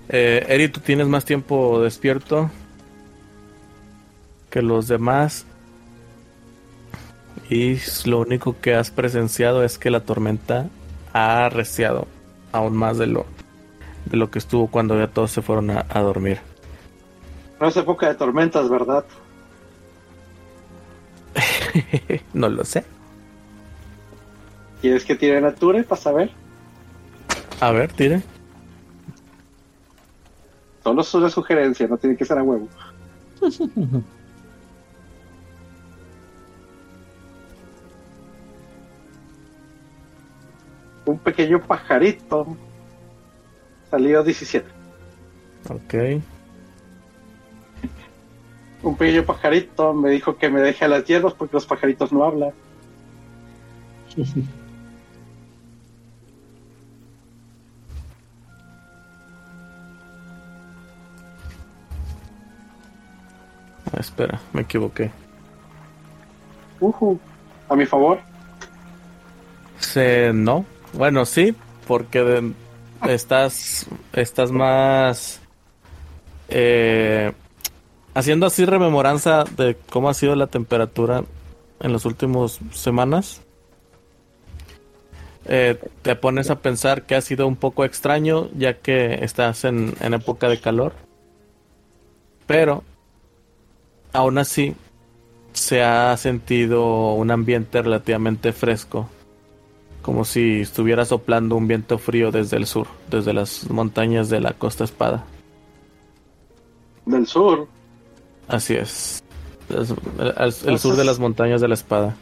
Eh, 0.09 0.45
Eri, 0.49 0.67
tú 0.67 0.79
tienes 0.79 1.07
más 1.07 1.23
tiempo 1.23 1.81
despierto 1.81 2.49
que 4.49 4.61
los 4.61 4.87
demás. 4.87 5.45
Y 7.49 7.77
lo 8.05 8.19
único 8.19 8.59
que 8.59 8.75
has 8.75 8.91
presenciado 8.91 9.63
es 9.63 9.77
que 9.77 9.89
la 9.89 10.01
tormenta 10.01 10.67
ha 11.13 11.45
arreciado 11.45 12.07
aún 12.51 12.75
más 12.75 12.97
de 12.97 13.07
lo, 13.07 13.25
de 14.05 14.17
lo 14.17 14.31
que 14.31 14.39
estuvo 14.39 14.67
cuando 14.67 14.97
ya 14.97 15.07
todos 15.07 15.31
se 15.31 15.41
fueron 15.41 15.69
a, 15.69 15.85
a 15.89 15.99
dormir. 16.01 16.39
No 17.59 17.67
es 17.67 17.77
época 17.77 18.07
de 18.07 18.15
tormentas, 18.15 18.69
¿verdad? 18.69 19.05
no 22.33 22.49
lo 22.49 22.65
sé. 22.65 22.83
¿Quieres 24.81 25.05
que 25.05 25.15
tire 25.15 25.39
Nature 25.39 25.83
para 25.83 26.01
saber? 26.01 26.31
A 27.59 27.71
ver, 27.71 27.93
tire. 27.93 28.23
Solo 30.83 31.01
es 31.01 31.13
una 31.13 31.29
sugerencia, 31.29 31.87
no 31.87 31.97
tiene 31.97 32.17
que 32.17 32.25
ser 32.25 32.39
a 32.39 32.43
huevo. 32.43 32.67
Un 41.05 41.19
pequeño 41.19 41.61
pajarito. 41.61 42.57
Salió 43.89 44.23
17. 44.23 44.67
Ok. 45.69 45.93
Un 48.81 48.95
pequeño 48.95 49.23
pajarito 49.25 49.93
me 49.93 50.09
dijo 50.09 50.37
que 50.37 50.49
me 50.49 50.61
deje 50.61 50.85
a 50.85 50.87
las 50.87 51.05
hierbas 51.05 51.33
porque 51.33 51.55
los 51.55 51.67
pajaritos 51.67 52.11
no 52.11 52.23
hablan. 52.23 52.51
espera, 63.97 64.39
me 64.53 64.61
equivoqué. 64.61 65.11
Ujú. 66.79 67.19
A 67.69 67.75
mi 67.75 67.85
favor. 67.85 68.19
Se, 69.79 70.31
no. 70.33 70.65
Bueno, 70.93 71.25
sí, 71.25 71.55
porque 71.87 72.19
de- 72.23 72.53
estás, 73.07 73.87
estás 74.13 74.51
más 74.51 75.39
eh, 76.49 77.31
haciendo 78.13 78.45
así 78.45 78.65
rememoranza 78.65 79.43
de 79.57 79.77
cómo 79.89 80.09
ha 80.09 80.13
sido 80.13 80.35
la 80.35 80.47
temperatura 80.47 81.23
en 81.79 81.93
las 81.93 82.05
últimas 82.05 82.59
semanas. 82.71 83.41
eh, 85.45 85.77
te 86.03 86.15
pones 86.15 86.49
a 86.51 86.59
pensar 86.59 87.03
que 87.03 87.15
ha 87.15 87.21
sido 87.21 87.47
un 87.47 87.55
poco 87.55 87.83
extraño 87.83 88.49
ya 88.55 88.75
que 88.77 89.23
estás 89.23 89.63
en, 89.65 89.95
en 89.99 90.13
época 90.13 90.47
de 90.49 90.59
calor. 90.59 90.93
Pero 92.45 92.83
aún 94.13 94.37
así 94.37 94.75
se 95.53 95.83
ha 95.83 96.15
sentido 96.17 97.13
un 97.13 97.31
ambiente 97.31 97.81
relativamente 97.81 98.53
fresco. 98.53 99.09
Como 100.01 100.25
si 100.25 100.61
estuviera 100.61 101.05
soplando 101.05 101.55
un 101.55 101.67
viento 101.67 101.97
frío 101.99 102.31
desde 102.31 102.57
el 102.57 102.65
sur, 102.65 102.87
desde 103.09 103.33
las 103.33 103.69
montañas 103.69 104.29
de 104.29 104.39
la 104.39 104.53
Costa 104.53 104.83
Espada. 104.83 105.23
Del 107.05 107.27
sur. 107.27 107.67
Así 108.47 108.75
es. 108.75 109.23
El- 109.69 110.53
el 110.69 110.79
sur 110.79 110.95
de 110.95 111.03
las 111.05 111.19
montañas 111.19 111.61
de 111.61 111.67
la 111.67 111.75
Espada. 111.75 112.15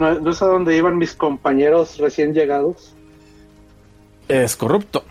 ¿No, 0.00 0.18
no 0.20 0.30
es 0.30 0.42
a 0.42 0.46
donde 0.46 0.76
iban 0.76 0.98
mis 0.98 1.14
compañeros 1.14 1.98
recién 1.98 2.32
llegados? 2.34 2.92
Es 4.28 4.56
corrupto. 4.56 5.04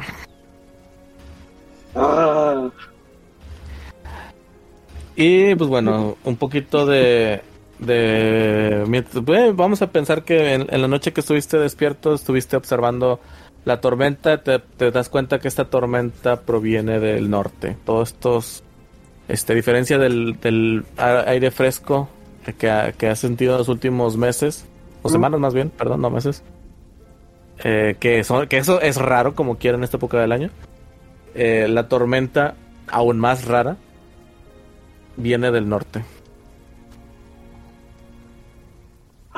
Ah, 1.96 2.70
Y 5.18 5.56
pues 5.56 5.70
bueno, 5.70 6.16
un 6.24 6.38
poquito 6.38 6.86
de... 6.86 7.42
de 7.80 8.84
eh, 8.84 9.54
vamos 9.54 9.82
a 9.82 9.92
pensar 9.92 10.24
que 10.24 10.54
en, 10.54 10.68
en 10.70 10.82
la 10.82 10.88
noche 10.88 11.12
que 11.12 11.22
estuviste 11.22 11.58
despierto 11.58 12.14
estuviste 12.14 12.56
observando 12.56 13.20
la 13.66 13.82
tormenta, 13.82 14.42
te, 14.44 14.60
te 14.60 14.92
das 14.92 15.10
cuenta 15.10 15.40
que 15.40 15.50
esta 15.50 15.66
tormenta 15.66 16.42
proviene 16.42 17.00
del 17.00 17.30
norte. 17.30 17.76
Todos 17.84 18.14
estos, 18.14 18.64
este, 19.28 19.56
diferencia 19.56 19.98
del, 19.98 20.86
aire 20.98 21.52
fresco 21.52 22.08
que 22.46 22.94
que 22.98 23.08
has 23.08 23.20
sentido 23.20 23.54
en 23.54 23.58
los 23.58 23.68
últimos 23.68 24.16
meses, 24.16 24.66
o 25.02 25.10
semanas 25.10 25.42
más 25.42 25.54
bien, 25.54 25.70
perdón, 25.70 26.00
no 26.00 26.10
meses, 26.10 26.44
eh, 27.64 27.98
que, 28.00 28.24
son, 28.24 28.48
que 28.48 28.58
eso 28.58 28.80
es 28.80 28.96
raro 28.98 29.36
como 29.36 29.58
quiera 29.58 29.78
en 29.78 29.84
esta 29.84 29.98
época 29.98 30.20
del 30.20 30.32
año. 30.32 30.50
Eh, 31.36 31.68
la 31.68 31.90
tormenta, 31.90 32.56
aún 32.88 33.20
más 33.20 33.46
rara, 33.46 33.76
viene 35.18 35.52
del 35.52 35.68
norte. 35.68 36.04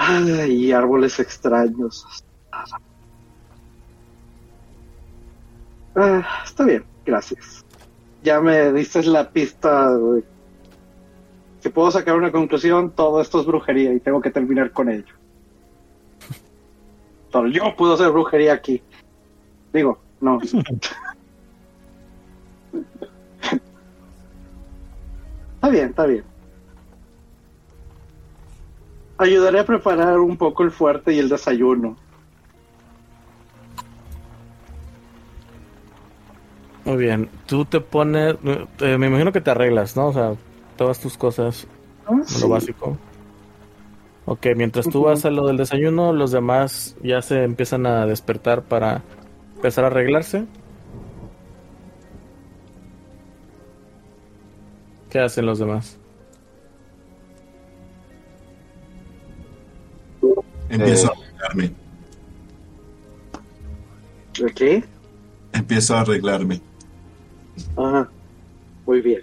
ay, 0.10 0.72
árboles 0.72 1.20
extraños. 1.20 2.06
Ah, 5.96 6.44
está 6.46 6.64
bien, 6.64 6.84
gracias. 7.06 7.66
Ya 8.24 8.40
me 8.42 8.72
diste 8.74 9.04
la 9.04 9.30
pista. 9.30 9.92
güey. 9.96 10.24
Si 11.60 11.70
puedo 11.70 11.92
sacar 11.92 12.16
una 12.16 12.32
conclusión, 12.32 12.92
todo 12.92 13.22
esto 13.22 13.42
es 13.42 13.46
brujería 13.46 13.94
y 13.94 14.00
tengo 14.00 14.22
que 14.22 14.32
terminar 14.32 14.72
con 14.72 14.90
ello. 14.90 15.14
Solo 17.32 17.50
yo 17.50 17.76
puedo 17.76 17.94
hacer 17.94 18.10
brujería 18.12 18.54
aquí. 18.54 18.82
Digo, 19.74 20.00
no. 20.22 20.40
Está 25.60 25.70
bien, 25.70 25.90
está 25.90 26.06
bien. 26.06 26.24
Ayudaré 29.18 29.60
a 29.60 29.66
preparar 29.66 30.18
un 30.20 30.38
poco 30.38 30.64
el 30.64 30.72
fuerte 30.72 31.12
y 31.12 31.20
el 31.20 31.28
desayuno. 31.28 31.98
Muy 36.86 36.96
bien, 36.96 37.30
tú 37.46 37.66
te 37.66 37.82
pones, 37.82 38.36
eh, 38.80 38.98
me 38.98 39.08
imagino 39.08 39.34
que 39.34 39.42
te 39.42 39.52
arreglas, 39.52 39.98
¿no? 39.98 40.08
O 40.08 40.14
sea, 40.14 40.34
todas 40.78 41.00
tus 41.02 41.18
cosas, 41.18 41.68
Sí. 42.26 42.42
lo 42.42 42.50
básico. 42.50 42.98
Ok, 44.26 44.48
mientras 44.56 44.88
tú 44.88 45.04
vas 45.04 45.26
a 45.26 45.30
lo 45.30 45.46
del 45.48 45.58
desayuno, 45.58 46.14
los 46.14 46.32
demás 46.32 46.96
ya 47.04 47.22
se 47.22 47.44
empiezan 47.44 47.86
a 47.86 48.06
despertar 48.06 48.62
para 48.64 49.02
empezar 49.58 49.84
a 49.84 49.88
arreglarse. 49.88 50.46
¿Qué 55.10 55.20
hacen 55.20 55.46
los 55.46 55.60
demás? 55.60 55.98
Empiezo 60.70 61.08
Eh. 61.08 61.10
a 61.10 61.46
arreglarme. 61.48 61.76
¿Qué? 64.56 64.84
Empiezo 65.54 65.96
a 65.96 66.02
arreglarme. 66.02 66.62
Ajá. 67.76 68.10
Muy 68.86 69.02
bien. 69.02 69.22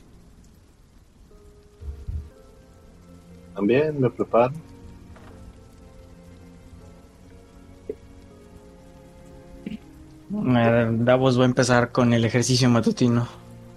También 3.55 3.99
me 4.01 4.11
preparo. 4.11 4.53
Davos 10.31 11.39
va 11.39 11.43
a 11.45 11.47
empezar 11.47 11.93
con 11.93 12.13
el 12.13 12.25
ejercicio 12.25 12.69
matutino 12.69 13.29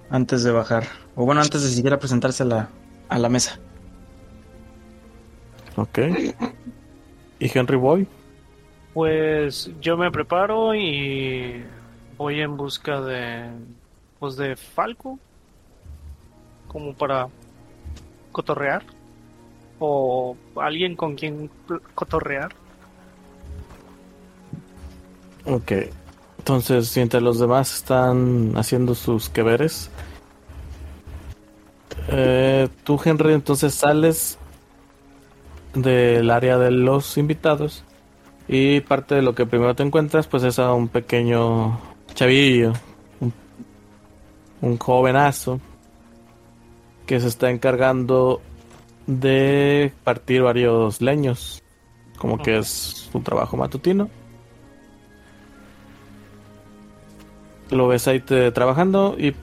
antes 0.09 0.43
de 0.43 0.51
bajar. 0.51 0.83
O 1.21 1.25
bueno, 1.25 1.41
antes 1.41 1.61
de 1.61 1.67
siquiera 1.67 1.99
presentarse 1.99 2.43
a 2.43 2.45
la, 2.45 2.69
a 3.09 3.19
la 3.19 3.27
mesa. 3.27 3.59
Ok. 5.75 5.99
¿Y 7.39 7.57
Henry 7.57 7.75
Boy? 7.75 8.07
Pues 8.93 9.69
yo 9.81 9.97
me 9.97 10.11
preparo 10.11 10.73
y 10.73 11.61
voy 12.17 12.39
en 12.39 12.55
busca 12.55 13.01
de 13.01 13.49
pues 14.17 14.37
de 14.37 14.55
Falco 14.55 15.19
como 16.69 16.93
para 16.93 17.27
cotorrear 18.31 18.83
o 19.77 20.37
alguien 20.55 20.95
con 20.95 21.15
quien 21.15 21.51
cotorrear. 21.95 22.55
Ok. 25.43 25.73
Entonces, 26.37 26.95
mientras 26.95 27.21
los 27.21 27.39
demás 27.39 27.75
están 27.75 28.53
haciendo 28.55 28.95
sus 28.95 29.27
que 29.27 29.43
veres, 29.43 29.91
eh, 32.07 32.67
tú, 32.83 32.99
Henry, 33.03 33.33
entonces 33.33 33.73
sales 33.73 34.37
del 35.73 36.29
área 36.31 36.57
de 36.57 36.71
los 36.71 37.17
invitados 37.17 37.83
y 38.47 38.81
parte 38.81 39.15
de 39.15 39.21
lo 39.21 39.35
que 39.35 39.45
primero 39.45 39.75
te 39.75 39.83
encuentras, 39.83 40.27
pues 40.27 40.43
es 40.43 40.57
a 40.59 40.73
un 40.73 40.87
pequeño 40.87 41.79
chavillo, 42.15 42.73
un, 43.19 43.33
un 44.61 44.77
jovenazo 44.77 45.59
que 47.05 47.19
se 47.19 47.27
está 47.27 47.49
encargando 47.49 48.41
de 49.07 49.93
partir 50.03 50.41
varios 50.43 51.01
leños, 51.01 51.63
como 52.17 52.37
que 52.39 52.59
es 52.59 52.67
su 53.11 53.19
trabajo 53.21 53.57
matutino. 53.57 54.09
lo 57.71 57.87
ves 57.87 58.07
ahí 58.07 58.19
te- 58.19 58.51
trabajando 58.51 59.15
y 59.17 59.33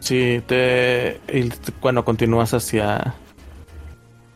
si 0.00 0.42
te 0.46 1.20
y 1.32 1.48
bueno 1.80 2.04
continúas 2.04 2.52
hacia 2.54 3.14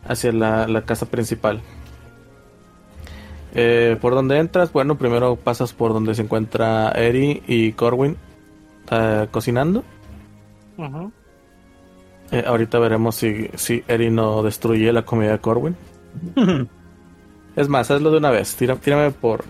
hacia 0.07 0.31
la, 0.31 0.67
la 0.67 0.81
casa 0.83 1.05
principal. 1.07 1.61
Eh, 3.53 3.97
por 4.01 4.13
donde 4.15 4.37
entras 4.37 4.71
bueno 4.73 4.97
primero 4.97 5.35
pasas 5.37 5.71
por 5.73 5.93
donde 5.93 6.13
se 6.15 6.21
encuentra 6.23 6.91
Eri 6.91 7.41
y 7.47 7.71
Corwin 7.73 8.17
eh, 8.91 9.27
cocinando. 9.31 9.83
Eh, 12.31 12.43
ahorita 12.45 12.79
veremos 12.79 13.15
si, 13.15 13.49
si 13.55 13.83
Eri 13.87 14.09
no 14.09 14.43
destruye 14.43 14.91
la 14.91 15.03
comida 15.05 15.31
de 15.31 15.39
Corwin. 15.39 15.75
Es 17.55 17.69
más 17.69 17.89
hazlo 17.89 18.11
de 18.11 18.17
una 18.17 18.31
vez. 18.31 18.53
Tira- 18.57 18.75
tírame 18.75 19.11
por 19.11 19.45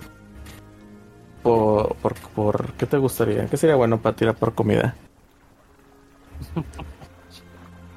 por, 1.41 1.95
por 1.95 2.14
por 2.35 2.73
qué 2.73 2.85
te 2.85 2.98
gustaría 2.98 3.45
qué 3.48 3.57
sería 3.57 3.76
bueno 3.76 3.99
para 3.99 4.15
tirar 4.15 4.35
por 4.35 4.53
comida 4.56 4.95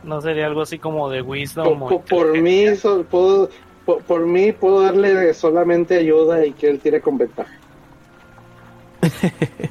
No 0.05 0.20
sería 0.20 0.47
algo 0.47 0.62
así 0.62 0.78
como 0.78 1.10
de 1.10 1.20
Por, 1.23 1.31
Wisdom. 1.31 1.82
o 1.82 1.89
por- 1.89 2.02
por 2.05 2.39
mí, 2.40 2.74
so- 2.77 3.02
puedo, 3.05 3.51
por, 3.85 4.02
por 4.02 4.27
mí 4.27 4.52
puedo 4.52 4.82
darle 4.82 5.35
solamente 5.35 5.98
ayuda 5.98 6.44
y 6.47 6.52
que 6.52 6.69
él 6.70 6.78
tire 6.81 7.01
con 7.01 7.19
ventaja. 7.19 7.52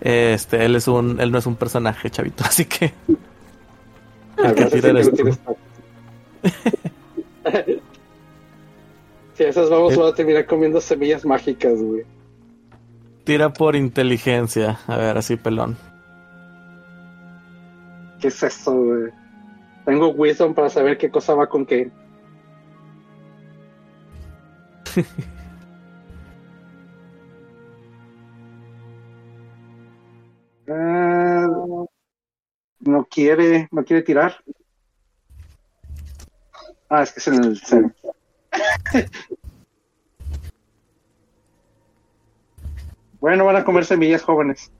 Este, 0.00 0.64
él 0.64 0.76
es 0.76 0.86
un, 0.86 1.20
él 1.20 1.32
no 1.32 1.38
es 1.38 1.46
un 1.46 1.56
personaje, 1.56 2.08
chavito, 2.08 2.44
así 2.46 2.64
que 2.66 2.92
Ah, 4.36 4.50
el 4.50 4.54
que 4.54 4.64
tira 4.66 4.90
eres 4.90 5.10
tú. 5.12 5.36
Si 9.34 9.42
esas 9.44 9.68
vamos, 9.68 9.94
Eh. 9.94 9.96
voy 9.96 10.10
a 10.10 10.14
terminar 10.14 10.46
comiendo 10.46 10.80
semillas 10.80 11.24
mágicas, 11.24 11.82
güey. 11.82 12.04
Tira 13.24 13.52
por 13.52 13.74
inteligencia, 13.74 14.78
a 14.86 14.96
ver, 14.96 15.18
así 15.18 15.34
pelón. 15.36 15.76
¿Qué 18.20 18.28
es 18.28 18.42
eso, 18.42 18.74
güey? 18.74 19.12
Tengo 19.84 20.08
wisdom 20.10 20.54
para 20.54 20.68
saber 20.68 20.98
qué 20.98 21.10
cosa 21.10 21.34
va 21.34 21.48
con 21.48 21.64
qué. 21.64 21.90
Ah, 30.70 31.48
no 32.80 33.04
quiere, 33.06 33.68
no 33.72 33.82
quiere 33.82 34.02
tirar. 34.02 34.36
Ah, 36.90 37.02
es 37.02 37.10
que 37.10 37.20
es 37.20 37.28
en 37.28 37.42
el 37.42 37.58
cero. 37.58 37.90
Bueno, 43.20 43.44
van 43.44 43.56
a 43.56 43.64
comer 43.64 43.84
semillas 43.84 44.22
jóvenes. 44.22 44.70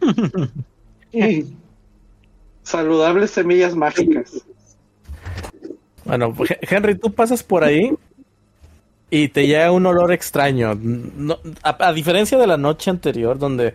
Saludables 2.62 3.30
semillas 3.30 3.74
mágicas. 3.74 4.44
Bueno, 6.04 6.32
pues, 6.34 6.50
He- 6.50 6.58
Henry, 6.74 6.94
tú 6.96 7.12
pasas 7.12 7.42
por 7.42 7.64
ahí 7.64 7.94
y 9.10 9.28
te 9.28 9.46
llega 9.46 9.70
un 9.72 9.86
olor 9.86 10.12
extraño. 10.12 10.74
No- 10.74 11.38
a, 11.62 11.88
a 11.88 11.92
diferencia 11.92 12.38
de 12.38 12.46
la 12.46 12.56
noche 12.56 12.90
anterior, 12.90 13.38
donde, 13.38 13.74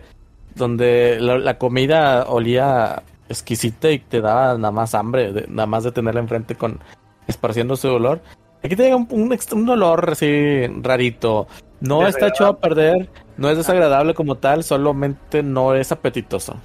donde 0.54 1.18
la, 1.20 1.38
la 1.38 1.58
comida 1.58 2.24
olía 2.28 3.02
exquisita 3.28 3.90
y 3.90 3.98
te 3.98 4.20
daba 4.20 4.54
nada 4.58 4.70
más 4.72 4.94
hambre, 4.94 5.32
de- 5.32 5.46
nada 5.48 5.66
más 5.66 5.84
de 5.84 5.92
tenerla 5.92 6.20
enfrente 6.20 6.54
con 6.54 6.80
esparciendo 7.26 7.76
su 7.76 7.88
olor. 7.88 8.20
Aquí 8.62 8.74
te 8.74 8.82
llega 8.84 8.96
un, 8.96 9.06
un, 9.10 9.30
ext- 9.30 9.52
un 9.54 9.68
olor 9.68 10.10
así 10.10 10.66
rarito. 10.82 11.46
No 11.80 12.06
está 12.08 12.26
hecho 12.28 12.46
a 12.46 12.58
perder, 12.58 13.08
no 13.36 13.48
es 13.50 13.56
desagradable 13.56 14.12
como 14.14 14.34
tal, 14.34 14.64
solamente 14.64 15.42
no 15.44 15.74
es 15.76 15.92
apetitoso. 15.92 16.56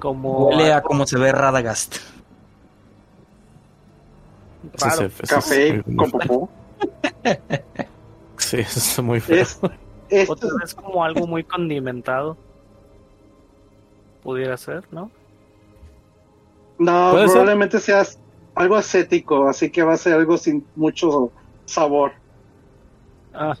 Como 0.00 0.48
Huele 0.48 0.72
a 0.72 0.82
cómo 0.82 1.06
se 1.06 1.18
ve 1.18 1.30
Radagast. 1.30 1.96
Raro. 4.78 5.06
es- 5.06 5.28
Café 5.30 5.82
con 5.96 6.10
popó. 6.10 6.48
Sí, 8.36 8.56
eso 8.60 8.78
es 8.80 8.98
muy 9.02 9.20
feo. 9.20 9.36
Es, 9.42 9.60
esto 10.08 10.32
Otra 10.32 10.48
vez 10.60 10.74
como 10.74 11.04
algo 11.04 11.26
muy 11.26 11.44
condimentado. 11.44 12.36
Pudiera 14.22 14.56
ser, 14.56 14.84
¿no? 14.90 15.10
No, 16.78 17.10
¿Puede 17.12 17.24
ser? 17.26 17.32
probablemente 17.32 17.78
sea 17.78 18.02
algo 18.54 18.76
ascético, 18.76 19.46
así 19.46 19.70
que 19.70 19.82
va 19.82 19.92
a 19.92 19.96
ser 19.98 20.14
algo 20.14 20.36
sin 20.38 20.64
mucho 20.74 21.30
sabor. 21.66 22.12
Ah, 23.34 23.54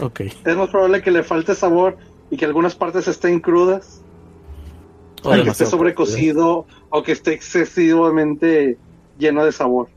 Ok. 0.00 0.20
Es 0.20 0.56
más 0.56 0.68
probable 0.70 1.00
que 1.02 1.10
le 1.12 1.22
falte 1.22 1.54
sabor 1.54 1.96
y 2.30 2.36
que 2.36 2.44
algunas 2.44 2.74
partes 2.74 3.06
estén 3.08 3.38
crudas, 3.40 4.02
O 5.20 5.30
que 5.30 5.36
esté 5.36 5.44
demasiado 5.44 5.70
sobrecocido 5.70 6.66
o 6.90 7.02
que 7.02 7.12
esté 7.12 7.32
excesivamente 7.32 8.78
lleno 9.18 9.44
de 9.44 9.52
sabor. 9.52 9.88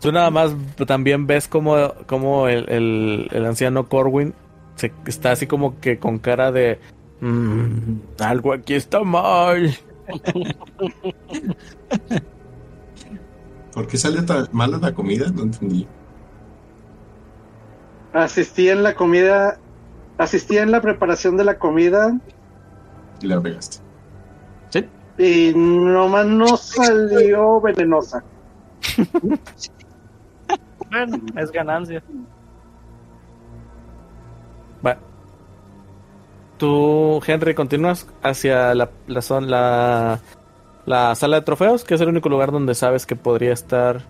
Tú 0.00 0.12
nada 0.12 0.30
más 0.30 0.54
también 0.86 1.26
ves 1.26 1.48
como, 1.48 1.76
como 2.06 2.48
el, 2.48 2.68
el- 2.68 3.28
el 3.32 3.46
anciano 3.46 3.88
Corwin 3.88 4.34
se, 4.76 4.92
está 5.06 5.32
así 5.32 5.46
como 5.46 5.80
que 5.80 5.98
con 5.98 6.18
cara 6.18 6.52
de 6.52 6.78
"Mm, 7.20 8.00
algo 8.20 8.52
aquí 8.52 8.74
está 8.74 9.02
mal. 9.02 9.74
¿Por 13.72 13.86
qué 13.86 13.96
sale 13.96 14.22
tan 14.22 14.46
mala 14.52 14.78
la 14.78 14.92
comida? 14.94 15.30
No 15.34 15.42
entendí. 15.44 15.86
Asistí 18.12 18.68
en 18.68 18.82
la 18.82 18.94
comida, 18.94 19.58
asistí 20.18 20.58
en 20.58 20.70
la 20.70 20.80
preparación 20.80 21.36
de 21.36 21.44
la 21.44 21.58
comida 21.58 22.16
Y 23.24 23.26
la 23.26 23.40
regaste. 23.40 23.78
y 25.16 25.52
nomás 25.56 26.26
no 26.26 26.56
salió 26.56 27.60
venenosa. 27.60 28.22
bueno, 30.90 31.16
es 31.36 31.50
ganancia. 31.52 32.02
Va. 34.86 34.96
Tú, 36.58 37.20
Henry, 37.26 37.54
continúas 37.54 38.06
hacia 38.22 38.74
la, 38.74 38.90
la, 39.06 39.20
zon- 39.20 39.46
la, 39.46 40.20
la 40.86 41.14
sala 41.14 41.36
de 41.40 41.42
trofeos, 41.46 41.84
que 41.84 41.94
es 41.94 42.00
el 42.00 42.08
único 42.08 42.28
lugar 42.28 42.52
donde 42.52 42.74
sabes 42.74 43.06
que 43.06 43.16
podría 43.16 43.52
estar 43.52 44.02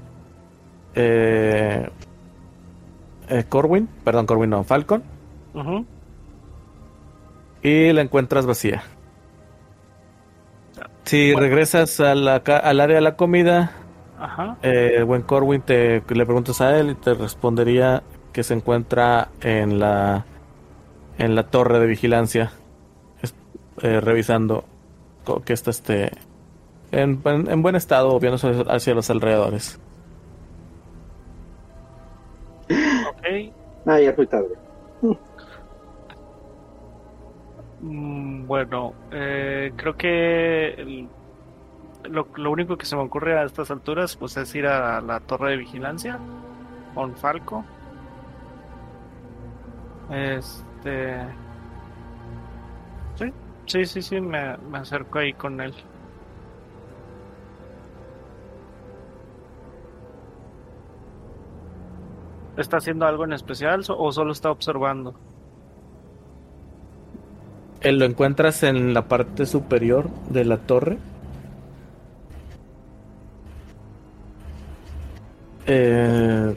eh, 0.94 1.88
eh, 3.28 3.44
Corwin, 3.48 3.88
perdón, 4.04 4.26
Corwin 4.26 4.50
no, 4.50 4.64
Falcon, 4.64 5.02
Ujú. 5.54 5.84
y 7.62 7.92
la 7.92 8.00
encuentras 8.02 8.46
vacía. 8.46 8.82
Si 11.04 11.32
Bueno. 11.32 11.40
regresas 11.48 12.00
a 12.00 12.14
la 12.14 12.42
ca- 12.42 12.58
al 12.58 12.80
área 12.80 12.96
de 12.96 13.02
la 13.02 13.16
comida, 13.16 13.72
Ajá. 14.18 14.56
eh, 14.62 15.02
buen 15.06 15.22
Corwin, 15.22 15.60
te 15.62 16.02
le 16.08 16.24
preguntas 16.26 16.60
a 16.60 16.78
él 16.78 16.90
y 16.90 16.94
te 16.94 17.14
respondería 17.14 18.02
que 18.32 18.42
se 18.42 18.54
encuentra 18.54 19.28
en 19.40 19.78
la 19.78 20.24
en 21.16 21.36
la 21.36 21.44
torre 21.44 21.78
de 21.78 21.86
vigilancia, 21.86 22.50
eh, 23.82 24.00
revisando 24.00 24.64
que 25.44 25.52
está 25.52 25.70
este 25.70 26.10
en, 26.90 27.20
en- 27.24 27.50
en 27.50 27.62
buen 27.62 27.76
estado, 27.76 28.18
viendo 28.18 28.36
hacia, 28.36 28.62
hacia 28.74 28.94
los 28.94 29.08
alrededores. 29.10 29.78
Ok. 32.68 33.52
Ah, 33.86 34.00
ya 34.00 34.12
fui 34.14 34.26
tarde. 34.26 34.48
Mm, 37.84 38.46
Bueno, 38.46 38.94
eh, 39.10 39.72
creo 39.76 39.96
que 39.96 41.08
lo, 42.04 42.28
lo 42.36 42.50
único 42.52 42.76
que 42.76 42.86
se 42.86 42.96
me 42.96 43.02
ocurre 43.02 43.38
a 43.38 43.44
estas 43.44 43.70
alturas 43.70 44.16
pues 44.16 44.36
es 44.36 44.54
ir 44.54 44.66
a 44.66 45.00
la 45.00 45.20
torre 45.20 45.52
de 45.52 45.56
vigilancia 45.58 46.24
con 46.94 47.16
Falco. 47.16 47.72
Este... 50.08 51.36
Sí, 53.14 53.32
sí, 53.66 53.84
sí, 53.86 54.02
sí, 54.02 54.20
me, 54.20 54.56
me 54.58 54.78
acerco 54.78 55.18
ahí 55.18 55.34
con 55.34 55.60
él. 55.60 55.74
¿Está 62.56 62.78
haciendo 62.78 63.06
algo 63.06 63.24
en 63.24 63.32
especial 63.32 63.84
o 63.88 64.10
solo 64.10 64.32
está 64.32 64.50
observando? 64.50 65.20
Eh, 67.84 67.92
lo 67.92 68.04
encuentras 68.06 68.62
en 68.64 68.94
la 68.94 69.06
parte 69.08 69.46
superior 69.46 70.08
de 70.30 70.44
la 70.44 70.56
torre. 70.58 70.98
Eh, 75.66 76.54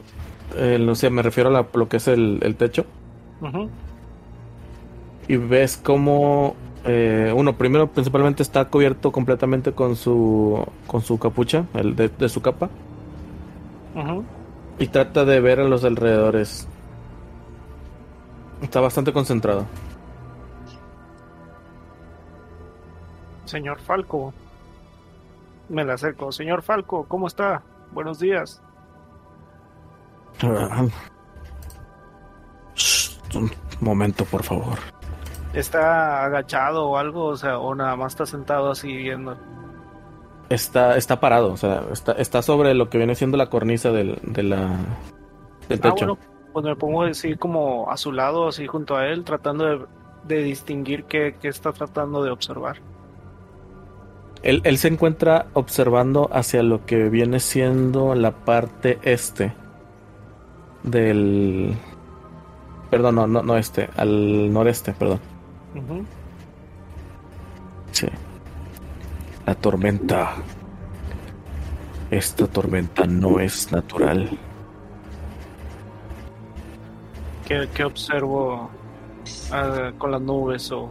eh, 0.56 0.86
o 0.88 0.94
sea, 0.94 1.10
me 1.10 1.22
refiero 1.22 1.48
a 1.50 1.52
la- 1.52 1.66
lo 1.74 1.88
que 1.88 1.96
es 1.98 2.08
el, 2.08 2.38
el 2.42 2.56
techo. 2.56 2.84
Ujú. 3.40 3.68
y 5.28 5.36
ves 5.36 5.76
como 5.76 6.56
uno 7.36 7.52
primero 7.56 7.86
principalmente 7.88 8.42
está 8.42 8.64
cubierto 8.64 9.12
completamente 9.12 9.72
con 9.72 9.94
su 9.94 10.64
con 10.86 11.02
su 11.02 11.18
capucha 11.18 11.66
el 11.74 11.94
de, 11.94 12.08
de 12.08 12.28
su 12.30 12.40
capa 12.40 12.70
Ujú. 13.94 14.24
y 14.78 14.86
trata 14.88 15.24
de 15.26 15.38
ver 15.40 15.60
a 15.60 15.64
los 15.64 15.84
alrededores 15.84 16.66
está 18.62 18.80
bastante 18.80 19.12
concentrado 19.12 19.66
Señor 23.48 23.80
Falco. 23.80 24.32
Me 25.68 25.84
le 25.84 25.92
acerco. 25.92 26.30
Señor 26.32 26.62
Falco, 26.62 27.06
¿cómo 27.08 27.26
está? 27.26 27.62
Buenos 27.92 28.18
días. 28.18 28.62
Shh, 32.74 33.18
un 33.36 33.50
momento 33.80 34.24
por 34.24 34.42
favor 34.44 34.78
¿Está 35.52 36.24
agachado 36.24 36.88
o 36.88 36.96
algo? 36.96 37.26
O 37.26 37.36
sea, 37.36 37.58
o 37.58 37.74
nada 37.74 37.96
más 37.96 38.12
está 38.12 38.26
sentado 38.26 38.70
así 38.70 38.94
viendo. 38.96 39.36
está 40.50 40.96
está 40.96 41.20
parado 41.20 41.52
o 41.52 41.56
sea 41.56 41.84
está 41.92 42.12
está 42.12 42.42
sobre 42.42 42.74
lo 42.74 42.88
que 42.88 42.98
viene 42.98 43.14
siendo 43.14 43.36
la 43.36 43.50
cornisa 43.50 43.90
del 43.90 44.18
de 44.22 44.42
la 44.42 44.76
del 45.68 45.80
Ah, 45.82 45.92
techo 45.92 46.06
bueno, 46.06 46.18
pues 46.52 46.64
me 46.64 46.76
pongo 46.76 47.02
así 47.04 47.36
como 47.36 47.90
a 47.90 47.96
su 47.96 48.12
lado, 48.12 48.48
así 48.48 48.66
junto 48.66 48.96
a 48.96 49.06
él, 49.06 49.24
tratando 49.24 49.64
de, 49.64 49.86
de 50.24 50.42
distinguir 50.42 51.04
qué, 51.04 51.36
qué 51.40 51.48
está 51.48 51.72
tratando 51.72 52.22
de 52.22 52.30
observar. 52.30 52.78
Él, 54.42 54.60
él 54.64 54.78
se 54.78 54.88
encuentra 54.88 55.46
observando 55.54 56.30
hacia 56.32 56.62
lo 56.62 56.86
que 56.86 57.08
viene 57.08 57.40
siendo 57.40 58.14
la 58.14 58.32
parte 58.32 58.98
este 59.02 59.52
del... 60.82 61.74
Perdón, 62.90 63.16
no, 63.16 63.26
no, 63.26 63.42
no 63.42 63.56
este, 63.56 63.90
al 63.96 64.52
noreste, 64.52 64.92
perdón. 64.92 65.20
Sí. 67.92 68.06
La 69.46 69.54
tormenta. 69.54 70.36
Esta 72.10 72.46
tormenta 72.46 73.04
no 73.06 73.40
es 73.40 73.70
natural. 73.70 74.30
¿Qué, 77.46 77.68
qué 77.74 77.84
observo 77.84 78.70
ah, 79.52 79.92
con 79.98 80.12
las 80.12 80.20
nubes 80.20 80.70
o... 80.72 80.90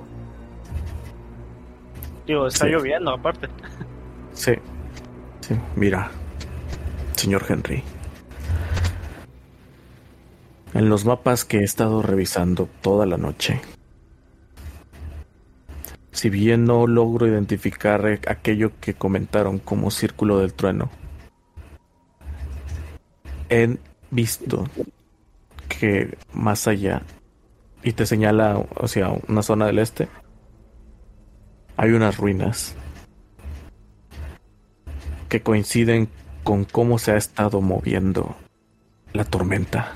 Digo, 2.27 2.47
está 2.47 2.65
Sí. 2.65 2.71
lloviendo 2.71 3.11
aparte. 3.11 3.47
Sí. 4.33 4.53
Sí, 5.41 5.55
mira, 5.75 6.11
señor 7.15 7.45
Henry. 7.47 7.81
En 10.73 10.89
los 10.89 11.05
mapas 11.05 11.45
que 11.45 11.59
he 11.59 11.63
estado 11.63 12.01
revisando 12.01 12.67
toda 12.81 13.05
la 13.05 13.17
noche, 13.17 13.61
si 16.11 16.29
bien 16.29 16.65
no 16.65 16.85
logro 16.85 17.25
identificar 17.27 18.05
aquello 18.27 18.71
que 18.81 18.93
comentaron 18.93 19.59
como 19.59 19.89
círculo 19.89 20.39
del 20.39 20.53
trueno, 20.53 20.89
he 23.49 23.77
visto 24.11 24.65
que 25.69 26.17
más 26.33 26.67
allá 26.67 27.01
y 27.83 27.93
te 27.93 28.05
señala 28.05 28.65
hacia 28.81 29.09
una 29.29 29.41
zona 29.41 29.67
del 29.67 29.79
este, 29.79 30.09
hay 31.77 31.91
unas 31.91 32.17
ruinas 32.17 32.75
que 35.29 35.41
coinciden 35.41 36.09
con 36.43 36.65
cómo 36.65 36.97
se 36.97 37.11
ha 37.11 37.17
estado 37.17 37.61
moviendo 37.61 38.35
la 39.13 39.23
tormenta. 39.23 39.93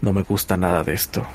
No 0.00 0.12
me 0.12 0.22
gusta 0.22 0.56
nada 0.56 0.84
de 0.84 0.92
esto. 0.92 1.26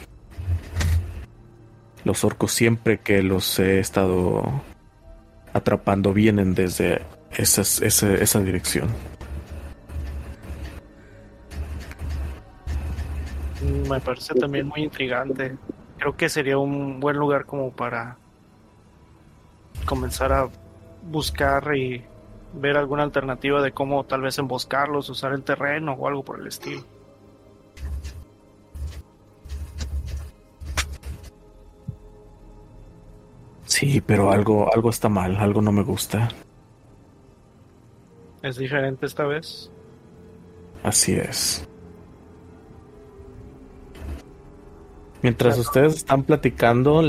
Los 2.05 2.23
orcos 2.23 2.51
siempre 2.51 2.99
que 2.99 3.23
los 3.23 3.59
he 3.59 3.79
estado 3.79 4.61
atrapando 5.53 6.13
vienen 6.13 6.53
desde 6.53 7.01
esa, 7.31 7.61
esa 7.61 8.39
dirección. 8.41 8.89
Me 13.89 13.99
parece 13.99 14.33
también 14.35 14.67
muy 14.67 14.83
intrigante. 14.83 15.57
Creo 15.97 16.15
que 16.15 16.29
sería 16.29 16.57
un 16.57 16.99
buen 16.99 17.17
lugar 17.17 17.45
como 17.45 17.71
para 17.71 18.17
comenzar 19.85 20.31
a 20.33 20.49
buscar 21.03 21.75
y 21.75 22.03
ver 22.53 22.77
alguna 22.77 23.03
alternativa 23.03 23.61
de 23.61 23.71
cómo 23.71 24.03
tal 24.05 24.21
vez 24.21 24.37
emboscarlos, 24.37 25.09
usar 25.09 25.33
el 25.33 25.43
terreno 25.43 25.93
o 25.93 26.07
algo 26.07 26.23
por 26.23 26.39
el 26.39 26.47
estilo. 26.47 26.83
Sí, 33.65 34.01
pero 34.01 34.31
algo, 34.31 34.71
algo 34.73 34.89
está 34.89 35.09
mal, 35.09 35.35
algo 35.37 35.61
no 35.61 35.71
me 35.71 35.83
gusta. 35.83 36.29
Es 38.43 38.57
diferente 38.57 39.05
esta 39.05 39.25
vez. 39.25 39.71
Así 40.83 41.13
es. 41.13 41.67
Mientras 45.23 45.57
ustedes 45.57 45.95
están 45.95 46.23
platicando, 46.23 47.01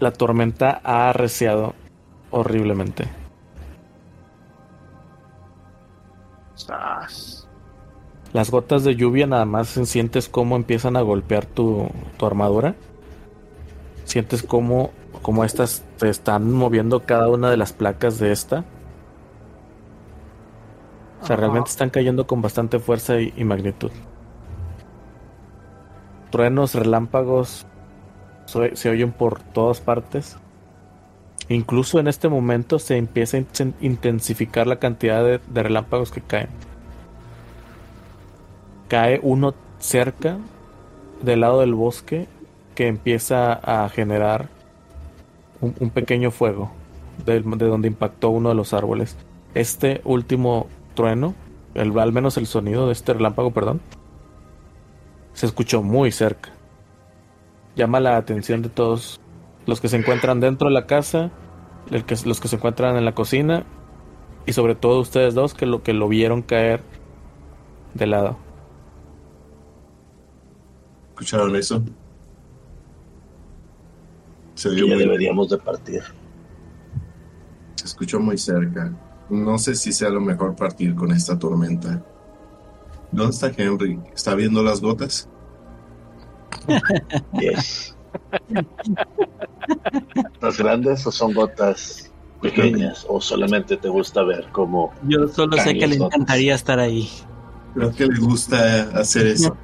la 0.00 0.12
tormenta 0.12 0.80
ha 0.82 1.10
arreciado 1.10 1.74
horriblemente. 2.30 3.06
Las 8.32 8.50
gotas 8.50 8.82
de 8.82 8.96
lluvia 8.96 9.26
nada 9.26 9.44
más 9.44 9.68
sientes 9.68 10.30
cómo 10.30 10.56
empiezan 10.56 10.96
a 10.96 11.02
golpear 11.02 11.44
tu, 11.44 11.88
tu 12.16 12.24
armadura. 12.26 12.74
Sientes 14.04 14.42
cómo, 14.42 14.90
cómo 15.20 15.44
estas 15.44 15.84
te 15.98 16.08
están 16.08 16.50
moviendo 16.50 17.04
cada 17.04 17.28
una 17.28 17.50
de 17.50 17.58
las 17.58 17.74
placas 17.74 18.18
de 18.18 18.32
esta. 18.32 18.64
O 21.20 21.26
sea, 21.26 21.36
realmente 21.36 21.68
están 21.68 21.90
cayendo 21.90 22.26
con 22.26 22.40
bastante 22.40 22.78
fuerza 22.78 23.20
y, 23.20 23.34
y 23.36 23.44
magnitud. 23.44 23.90
Truenos, 26.34 26.74
relámpagos 26.74 27.64
se, 28.46 28.88
oyen 28.88 29.12
por 29.12 29.38
todas 29.38 29.80
partes. 29.80 30.36
Incluso 31.48 32.00
en 32.00 32.08
este 32.08 32.28
momento 32.28 32.80
se 32.80 32.96
empieza 32.96 33.36
a 33.36 33.40
in- 33.40 33.74
intensificar 33.80 34.66
la 34.66 34.80
cantidad 34.80 35.22
de, 35.22 35.62
relámpagos 35.62 36.10
que 36.10 36.22
caen. 36.22 36.48
Cae 38.88 39.20
uno 39.22 39.54
cerca 39.78 40.38
del 41.22 41.42
lado 41.42 41.60
del 41.60 41.72
bosque 41.72 42.26
que 42.74 42.88
empieza 42.88 43.52
a 43.52 43.88
generar 43.88 44.48
un, 45.60 45.90
pequeño 45.90 46.32
fuego 46.32 46.72
de 47.24 47.42
donde 47.42 47.86
impactó 47.86 48.30
uno 48.30 48.48
de 48.48 48.56
los 48.56 48.74
árboles. 48.74 49.16
Este 49.54 50.00
último 50.02 50.66
trueno, 50.96 51.36
al 51.76 52.12
menos 52.12 52.36
el 52.38 52.48
sonido 52.48 52.88
de 52.88 52.92
este 52.92 53.12
relámpago, 53.12 53.52
perdón, 53.52 53.80
se 55.34 55.46
escuchó 55.46 55.82
muy 55.82 56.10
cerca. 56.10 56.50
Llama 57.76 58.00
la 58.00 58.16
atención 58.16 58.62
de 58.62 58.68
todos 58.68 59.20
los 59.66 59.80
que 59.80 59.88
se 59.88 59.96
encuentran 59.96 60.40
dentro 60.40 60.68
de 60.68 60.74
la 60.74 60.86
casa, 60.86 61.30
el 61.90 62.04
que, 62.04 62.16
los 62.24 62.40
que 62.40 62.48
se 62.48 62.56
encuentran 62.56 62.96
en 62.96 63.04
la 63.04 63.14
cocina 63.14 63.64
y 64.46 64.52
sobre 64.52 64.74
todo 64.74 65.00
ustedes 65.00 65.34
dos 65.34 65.54
que 65.54 65.66
lo 65.66 65.82
que 65.82 65.92
lo 65.92 66.08
vieron 66.08 66.42
caer 66.42 66.82
de 67.94 68.06
lado. 68.06 68.36
¿Escucharon 71.10 71.54
eso? 71.56 71.82
Se 74.54 74.68
vio 74.70 74.86
ya 74.86 74.94
muy 74.94 75.04
deberíamos 75.04 75.48
de 75.48 75.58
partir. 75.58 76.02
Se 77.74 77.86
escuchó 77.86 78.20
muy 78.20 78.38
cerca. 78.38 78.92
No 79.30 79.58
sé 79.58 79.74
si 79.74 79.92
sea 79.92 80.10
lo 80.10 80.20
mejor 80.20 80.54
partir 80.54 80.94
con 80.94 81.10
esta 81.10 81.38
tormenta. 81.38 82.04
¿Dónde 83.14 83.30
está 83.30 83.52
Henry? 83.56 84.00
¿Está 84.14 84.34
viendo 84.34 84.62
las 84.62 84.80
gotas? 84.80 85.28
Yes. 87.40 87.96
¿Las 90.40 90.58
grandes 90.58 91.06
o 91.06 91.12
son 91.12 91.34
gotas 91.34 92.12
pequeñas? 92.40 93.04
¿O 93.08 93.20
solamente 93.20 93.76
te 93.76 93.88
gusta 93.88 94.22
ver 94.22 94.46
cómo 94.52 94.92
Yo 95.08 95.28
solo 95.28 95.56
sé 95.58 95.74
que 95.78 95.86
le 95.86 95.96
encantaría 95.96 96.54
estar 96.54 96.78
ahí. 96.78 97.08
Creo 97.74 97.92
que 97.92 98.06
le 98.06 98.18
gusta 98.20 98.82
hacer 98.98 99.26
eso. 99.26 99.56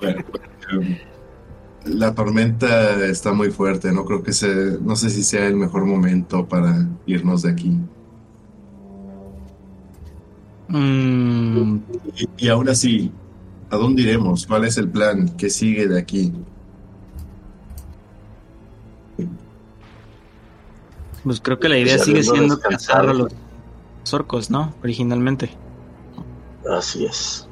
Bueno, 0.00 0.24
em, 0.72 0.98
la 1.84 2.14
tormenta 2.14 3.04
está 3.06 3.32
muy 3.32 3.50
fuerte. 3.50 3.92
No 3.92 4.04
creo 4.04 4.22
que 4.22 4.32
se, 4.32 4.78
no 4.80 4.96
sé 4.96 5.10
si 5.10 5.22
sea 5.22 5.46
el 5.46 5.56
mejor 5.56 5.86
momento 5.86 6.46
para 6.46 6.86
irnos 7.06 7.42
de 7.42 7.50
aquí. 7.50 7.78
Mm, 10.72 11.76
Y, 12.16 12.28
y 12.46 12.48
aún 12.48 12.68
así, 12.68 13.12
¿a 13.70 13.76
dónde 13.76 14.02
iremos? 14.02 14.46
¿Cuál 14.46 14.64
es 14.64 14.78
el 14.78 14.88
plan? 14.88 15.28
¿Qué 15.36 15.50
sigue 15.50 15.86
de 15.86 15.98
aquí? 15.98 16.32
pues 21.24 21.40
creo 21.40 21.58
que 21.60 21.68
la 21.68 21.78
idea 21.78 21.96
Pues 21.96 22.06
sigue 22.06 22.22
siendo 22.22 22.58
cazar 22.58 23.08
a 23.08 23.12
los 23.12 23.32
orcos, 24.12 24.50
¿no? 24.50 24.74
Originalmente. 24.82 25.50
Así 26.68 27.04
es. 27.04 27.48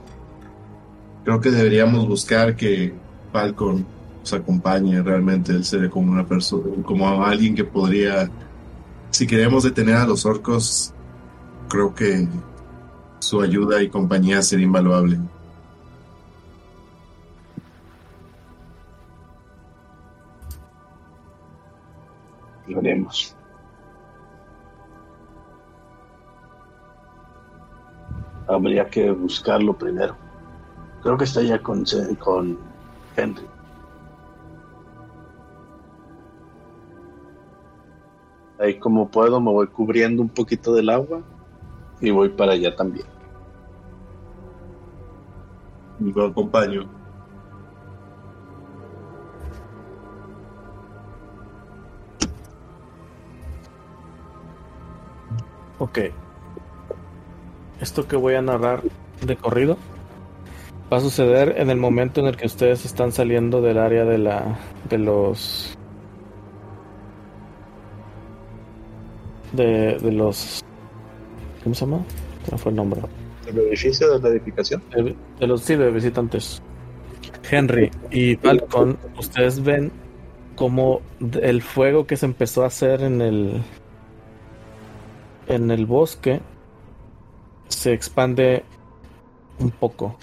Creo 1.25 1.41
que 1.41 1.51
deberíamos 1.51 2.09
buscar 2.09 2.57
que 2.57 2.93
Falcon 3.33 3.87
nos 4.21 4.33
acompañe 4.33 5.01
realmente. 5.03 5.53
Él 5.53 5.65
se 5.65 5.77
ve 5.77 5.89
como 5.89 6.11
una 6.11 6.27
persona, 6.27 6.65
como 6.85 7.25
alguien 7.25 7.55
que 7.55 7.65
podría, 7.65 8.29
si 9.11 9.27
queremos 9.27 9.63
detener 9.63 9.97
a 9.97 10.07
los 10.07 10.27
orcos, 10.27 10.93
creo 11.69 11.95
que 11.95 12.27
su 13.21 13.41
ayuda 13.41 13.83
y 13.83 13.89
compañía 13.89 14.43
sería 14.43 14.67
invaluable. 14.67 15.19
Lo 22.67 22.79
haremos. 22.79 23.37
Habría 28.49 28.89
que 28.89 29.11
buscarlo 29.13 29.77
primero. 29.77 30.17
Creo 31.03 31.17
que 31.17 31.25
está 31.25 31.43
ya 31.43 31.63
con, 31.63 31.85
con 32.19 32.59
Henry. 33.17 33.47
Ahí 38.59 38.79
como 38.79 39.09
puedo 39.09 39.41
me 39.41 39.51
voy 39.51 39.69
cubriendo 39.69 40.21
un 40.21 40.29
poquito 40.29 40.75
del 40.75 40.91
agua 40.91 41.23
y 42.01 42.11
voy 42.11 42.31
para 42.31 42.53
allá 42.53 42.75
también. 42.75 43.07
Y 46.01 46.13
lo 46.13 46.27
acompaño. 46.27 46.89
Ok. 55.79 55.99
Esto 57.81 58.07
que 58.07 58.17
voy 58.17 58.35
a 58.35 58.43
narrar 58.43 58.83
de 59.23 59.37
corrido 59.37 59.77
va 60.93 60.99
a 60.99 61.01
suceder 61.01 61.55
en 61.59 61.71
el 61.71 61.79
momento 61.79 62.21
en 62.21 62.27
el 62.27 62.37
que 62.37 62.47
ustedes 62.47 62.85
están 62.85 63.13
saliendo 63.13 63.63
del 63.63 63.79
área 63.79 64.05
de 64.05 64.19
la 64.19 64.59
de 64.89 64.99
los 64.99 65.79
de, 69.53 69.99
de 69.99 70.13
los 70.13 70.63
¿cómo 71.63 71.75
se 71.75 71.85
llama? 71.85 72.05
¿Cómo 72.47 72.59
fue 72.59 72.71
el 72.71 72.77
nombre? 72.77 73.03
¿El 73.47 73.59
edificio 73.59 74.11
de 74.13 74.21
la 74.21 74.29
edificación? 74.29 74.83
De, 74.95 75.17
de 75.39 75.47
los 75.47 75.63
sí, 75.63 75.77
de 75.77 75.91
visitantes. 75.91 76.63
Henry 77.51 77.91
y 78.11 78.37
Falcon, 78.37 78.99
ustedes 79.19 79.63
ven 79.63 79.91
como 80.55 81.01
el 81.41 81.63
fuego 81.63 82.07
que 82.07 82.17
se 82.17 82.27
empezó 82.27 82.65
a 82.65 82.67
hacer 82.67 83.03
en 83.03 83.21
el 83.21 83.63
en 85.49 85.71
el 85.71 85.87
bosque 85.87 86.41
se 87.69 87.93
expande 87.93 88.63
un 89.59 89.71
poco. 89.71 90.17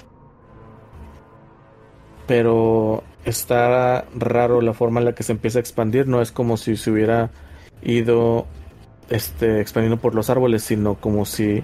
Pero 2.27 3.03
está 3.25 4.05
raro 4.15 4.61
la 4.61 4.73
forma 4.73 4.99
en 4.99 5.05
la 5.05 5.15
que 5.15 5.23
se 5.23 5.31
empieza 5.31 5.59
a 5.59 5.61
expandir, 5.61 6.07
no 6.07 6.21
es 6.21 6.31
como 6.31 6.57
si 6.57 6.75
se 6.77 6.91
hubiera 6.91 7.31
ido 7.81 8.45
este, 9.09 9.61
expandiendo 9.61 9.97
por 9.97 10.15
los 10.15 10.29
árboles, 10.29 10.63
sino 10.63 10.95
como 10.95 11.25
si 11.25 11.63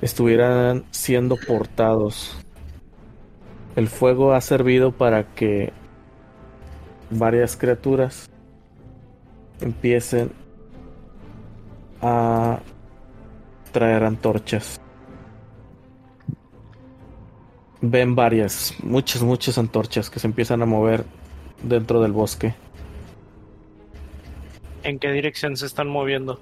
estuvieran 0.00 0.84
siendo 0.90 1.36
portados. 1.36 2.36
El 3.76 3.88
fuego 3.88 4.32
ha 4.32 4.40
servido 4.40 4.92
para 4.92 5.34
que 5.34 5.72
varias 7.10 7.56
criaturas 7.56 8.28
empiecen 9.60 10.30
a 12.02 12.60
traer 13.72 14.04
antorchas. 14.04 14.80
Ven 17.80 18.16
varias, 18.16 18.74
muchas, 18.82 19.22
muchas 19.22 19.56
antorchas 19.58 20.10
que 20.10 20.18
se 20.18 20.26
empiezan 20.26 20.62
a 20.62 20.66
mover 20.66 21.04
dentro 21.62 22.00
del 22.02 22.12
bosque. 22.12 22.54
¿En 24.82 24.98
qué 24.98 25.12
dirección 25.12 25.56
se 25.56 25.66
están 25.66 25.88
moviendo? 25.88 26.40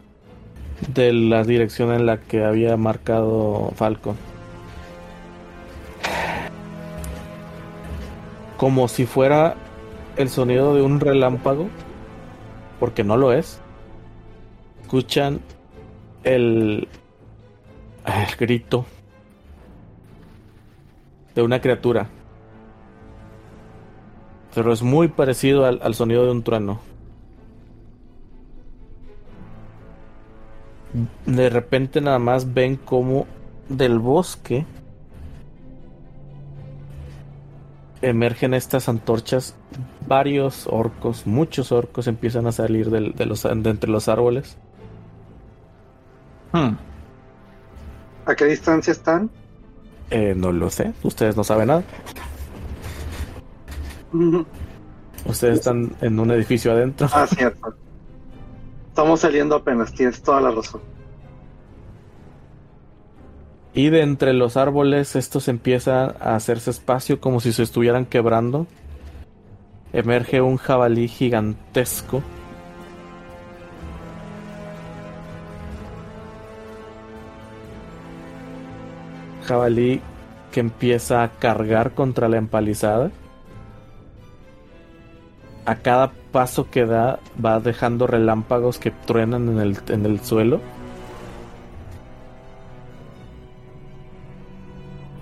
De 0.89 1.13
la 1.13 1.43
dirección 1.43 1.93
en 1.93 2.07
la 2.07 2.19
que 2.19 2.45
había 2.45 2.77
marcado 2.77 3.73
Falcon. 3.75 4.17
Como 8.57 8.89
si 8.89 9.07
fuera 9.07 9.57
el 10.17 10.29
sonido 10.29 10.75
de 10.75 10.83
un 10.83 11.01
relámpago, 11.01 11.69
porque 12.81 13.05
no 13.05 13.17
lo 13.17 13.33
es. 13.33 13.61
Escuchan 14.83 15.41
el, 16.25 16.89
grito 18.39 18.87
de 21.35 21.43
una 21.43 21.61
criatura. 21.61 22.09
Pero 24.55 24.73
es 24.73 24.83
muy 24.83 25.09
parecido 25.09 25.67
al 25.67 25.95
sonido 25.95 26.25
de 26.25 26.31
un 26.31 26.43
trueno. 26.43 26.81
De 31.27 31.51
repente 31.51 32.01
nada 32.01 32.19
más 32.19 32.55
ven 32.55 32.77
como 32.77 33.27
del 33.69 33.99
bosque 33.99 34.65
emergen 38.03 38.55
estas 38.55 38.89
antorchas. 38.89 39.55
Varios 40.07 40.67
orcos, 40.69 41.27
muchos 41.27 41.73
orcos 41.73 42.07
empiezan 42.07 42.47
a 42.47 42.53
salir 42.53 42.91
del- 42.91 43.13
de, 43.15 43.27
los, 43.27 43.43
de 43.43 43.51
entre 43.71 43.91
los 43.91 44.09
árboles. 44.09 44.57
Hmm. 46.53 46.77
¿A 48.25 48.35
qué 48.35 48.45
distancia 48.47 48.93
están? 48.93 49.31
Eh, 50.11 50.35
no 50.37 50.53
lo 50.53 50.71
sé, 50.71 50.93
ustedes 51.03 51.37
no 51.37 51.43
saben 51.45 51.69
nada. 51.69 51.83
Ustedes 55.27 55.59
están 55.59 55.93
en 56.01 56.19
un 56.21 56.31
edificio 56.31 56.73
adentro. 56.73 57.09
Ah, 57.13 57.27
cierto. 57.27 57.75
Estamos 58.97 59.21
saliendo 59.21 59.55
apenas, 59.57 59.93
tienes 59.93 60.23
toda 60.23 60.41
la 60.41 60.51
razón. 60.51 60.81
Y 63.75 63.91
de 63.91 64.01
entre 64.01 64.33
los 64.33 64.57
árboles 64.57 65.17
estos 65.17 65.49
empiezan 65.49 66.15
a 66.19 66.35
hacerse 66.35 66.71
espacio 66.71 67.21
como 67.21 67.41
si 67.41 67.53
se 67.53 67.63
estuvieran 67.63 68.07
quebrando. 68.07 68.67
Emerge 69.93 70.41
un 70.41 70.57
jabalí 70.57 71.09
gigantesco. 71.09 72.23
Jabalí 79.45 80.01
que 80.53 80.61
empieza 80.61 81.23
a 81.23 81.33
cargar 81.33 81.93
contra 81.93 82.31
la 82.31 82.39
empalizada. 82.39 83.11
A 85.67 85.75
cada 85.77 86.13
paso 86.33 86.71
que 86.71 86.87
da 86.87 87.19
va 87.45 87.61
dejando 87.61 88.07
relámpagos 88.07 88.79
que 88.79 88.91
truenan 88.91 89.49
en 89.49 89.59
el, 89.59 89.79
en 89.89 90.07
el 90.07 90.21
suelo. 90.21 90.61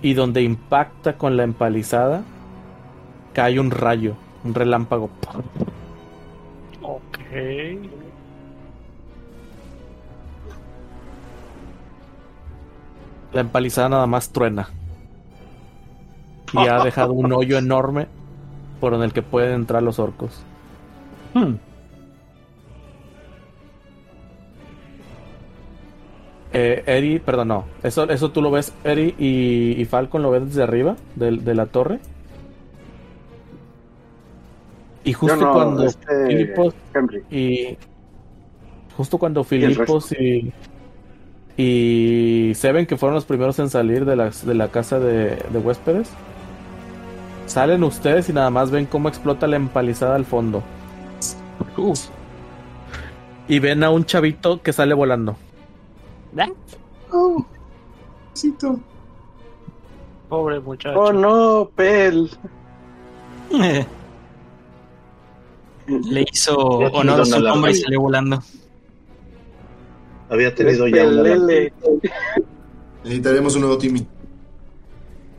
y 0.05 0.13
donde 0.13 0.43
impacta 0.43 1.17
con 1.17 1.39
la 1.39 1.45
empalizada 1.45 2.23
cae 3.33 3.59
un 3.59 3.71
rayo, 3.71 4.15
un 4.45 4.53
relámpago. 4.53 5.09
Ok. 6.83 7.17
La 13.33 13.41
empalizada 13.41 13.89
nada 13.89 14.07
más 14.07 14.29
truena. 14.29 14.69
Y 16.53 16.69
ha 16.69 16.79
dejado 16.85 17.15
un 17.15 17.33
hoyo 17.33 17.57
enorme 17.57 18.07
por 18.85 18.93
en 18.93 19.03
el 19.03 19.15
que 19.15 19.23
pueden 19.23 19.55
entrar 19.55 19.83
los 19.83 19.99
orcos. 19.99 20.43
Hmm. 21.33 21.55
Eh, 26.53 26.83
Eri, 26.85 27.19
perdón, 27.19 27.49
no. 27.49 27.65
Eso, 27.83 28.05
eso 28.11 28.31
tú 28.31 28.43
lo 28.43 28.51
ves, 28.51 28.75
Eri 28.85 29.15
y, 29.19 29.81
y 29.81 29.85
Falcon 29.87 30.21
lo 30.21 30.31
ven 30.31 30.49
desde 30.49 30.63
arriba 30.65 30.97
del- 31.17 31.43
de, 31.47 31.55
la 31.55 31.65
torre. 31.65 31.99
Y 35.03 35.15
justo 35.15 35.37
no, 35.41 35.53
cuando 35.55 35.85
este, 35.87 36.27
Filipos 36.27 36.75
Henry. 36.95 37.23
y 37.31 37.79
justo 38.99 39.17
cuando 39.17 39.45
Filipos 39.45 40.13
y 40.13 40.53
y 41.57 42.53
Seven 42.55 42.85
que 42.85 42.99
fueron 42.99 43.15
los 43.15 43.25
primeros 43.25 43.59
en 43.61 43.71
salir 43.71 44.05
de 44.05 44.17
la, 44.17 44.29
de 44.29 44.55
la 44.55 44.69
casa 44.69 45.01
de, 45.01 45.37
de 45.37 45.59
huéspedes 45.59 46.11
salen 47.47 47.85
ustedes 47.85 48.29
y 48.29 48.33
nada 48.33 48.51
más 48.51 48.71
ven 48.71 48.87
cómo 48.87 49.09
explota 49.09 49.47
la 49.47 49.57
empalizada 49.57 50.17
al 50.17 50.25
fondo 50.25 50.63
y 53.49 53.59
ven 53.59 53.85
a 53.85 53.91
un 53.91 54.05
chavito 54.05 54.63
que 54.63 54.73
sale 54.73 54.95
volando 54.95 55.37
Oh, 57.17 57.47
Cito. 58.37 58.81
Pobre 60.29 60.59
muchacho. 60.59 60.99
Oh 60.99 61.13
no, 61.13 61.71
Pel. 61.77 62.29
Le 65.87 66.27
hizo 66.33 66.57
honor 66.57 67.21
a 67.21 67.25
su 67.25 67.41
nombre 67.41 67.71
y 67.71 67.77
salió 67.77 68.01
volando. 68.01 68.43
Había 70.29 70.53
tenido 70.53 70.89
ya 70.89 71.07
una 71.07 71.23
Pelele. 71.23 71.73
Necesitaremos 73.05 73.55
un 73.55 73.61
nuevo 73.61 73.79
Timmy. 73.79 74.05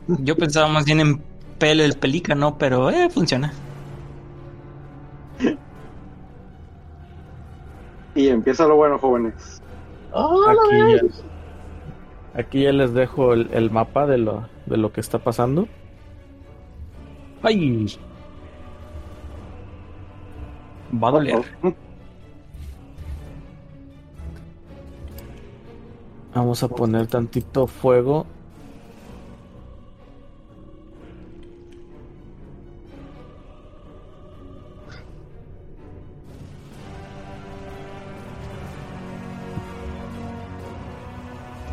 Yo 0.06 0.34
pensaba 0.34 0.68
más 0.68 0.86
bien 0.86 1.00
en 1.00 1.22
Pel 1.58 1.80
el 1.80 1.96
pelícano, 1.96 2.58
pero 2.58 2.90
eh, 2.90 3.08
funciona. 3.10 3.52
Y 8.14 8.28
empieza 8.28 8.66
lo 8.66 8.76
bueno, 8.76 8.98
jóvenes. 8.98 9.62
aquí 10.12 10.78
ya, 10.78 12.40
aquí 12.40 12.62
ya 12.62 12.72
les 12.72 12.94
dejo 12.94 13.34
el, 13.34 13.48
el 13.52 13.70
mapa 13.70 14.06
de 14.06 14.18
lo, 14.18 14.48
de 14.66 14.78
lo 14.78 14.92
que 14.92 15.00
está 15.00 15.18
pasando 15.18 15.68
¡Ay! 17.42 17.86
Va 20.92 21.08
a 21.08 21.12
doler. 21.12 21.44
vamos 26.34 26.62
a 26.62 26.68
poner 26.68 27.06
tantito 27.06 27.66
fuego 27.66 28.26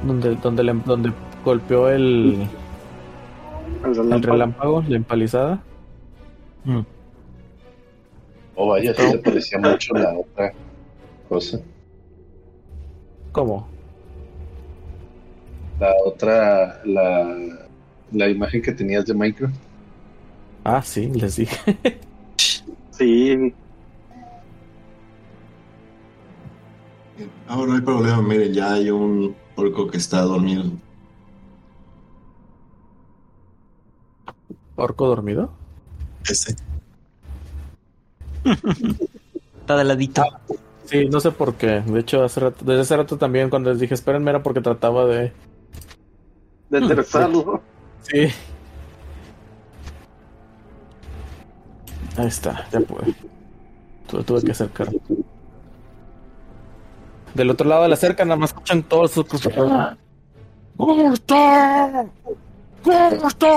donde 0.04 0.36
donde 0.36 0.64
le- 0.64 0.74
donde 0.86 1.14
golpeó 1.44 1.90
el, 1.90 2.48
El 3.84 3.90
el 3.90 3.96
relámpago. 3.96 4.32
relámpago 4.34 4.82
la 4.88 4.98
empalizada 4.98 5.64
Mm. 6.66 6.80
Oh, 8.56 8.68
vaya, 8.70 8.94
se 8.94 9.18
parecía 9.20 9.60
mucho 9.60 9.96
a 9.96 10.00
la 10.00 10.18
otra 10.18 10.54
cosa. 11.28 11.60
cómo 13.32 13.68
La 15.80 15.92
otra, 16.06 16.82
la, 16.86 17.68
la 18.12 18.30
imagen 18.30 18.62
que 18.62 18.72
tenías 18.72 19.06
de 19.06 19.14
Minecraft. 19.14 19.56
ah 20.64 20.82
sí 20.82 21.08
les 21.14 21.36
dije 21.36 21.58
Sí, 22.92 23.54
Ahora 27.48 27.68
no 27.72 27.76
hay 27.76 27.82
problema, 27.82 28.22
miren, 28.22 28.54
ya 28.54 28.74
hay 28.74 28.90
un 28.90 29.36
orco 29.56 29.88
que 29.88 29.98
está 29.98 30.22
dormido. 30.22 30.64
orco 34.76 35.08
dormido 35.08 35.52
Ese. 36.28 36.56
Está 39.62 39.78
de 39.78 39.84
ladito. 39.86 40.24
Sí, 40.86 41.06
no 41.08 41.20
sé 41.22 41.32
por 41.32 41.54
qué. 41.56 41.80
De 41.82 42.00
hecho, 42.02 42.24
hace 42.24 42.42
rato- 42.42 42.66
desde 42.66 42.82
hace 42.82 42.98
rato 42.98 43.18
también 43.18 43.50
cuando 43.50 43.70
les 43.70 43.80
dije 43.80 43.94
espérenme 43.94 44.30
era 44.32 44.44
porque 44.44 44.60
trataba 44.62 45.06
de... 45.06 45.32
de 46.70 46.78
enderezarlo. 46.78 47.62
Sí. 48.02 48.28
Ahí 52.18 52.28
está, 52.28 52.68
ya 52.72 52.80
pude. 52.82 53.14
Tuve, 54.08 54.24
tuve 54.24 54.42
que 54.44 54.52
acercar. 54.52 54.90
Del 57.34 57.50
otro 57.50 57.68
lado 57.68 57.84
de 57.84 57.90
la 57.90 57.96
cerca 57.96 58.24
nada 58.26 58.38
más 58.38 58.52
escuchan 58.52 58.84
todos 58.84 59.12
sus... 59.12 59.26
¡Gusto! 60.76 61.36
¡Gusto! 62.84 63.48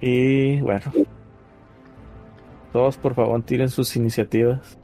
Y 0.00 0.60
bueno. 0.60 0.92
Todos 2.72 2.96
por 2.96 3.14
favor 3.14 3.42
tiren 3.42 3.68
sus 3.68 3.96
iniciativas. 3.96 4.78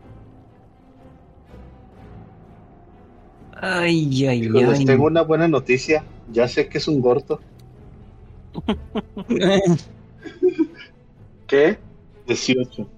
Ay, 3.52 4.26
ay, 4.26 4.48
les 4.48 4.80
ay. 4.80 4.84
tengo 4.84 5.06
una 5.06 5.22
buena 5.22 5.48
noticia. 5.48 6.04
Ya 6.32 6.48
sé 6.48 6.68
que 6.68 6.78
es 6.78 6.88
un 6.88 7.00
gorto. 7.00 7.40
¿Qué? 11.46 11.78
18. 12.26 12.88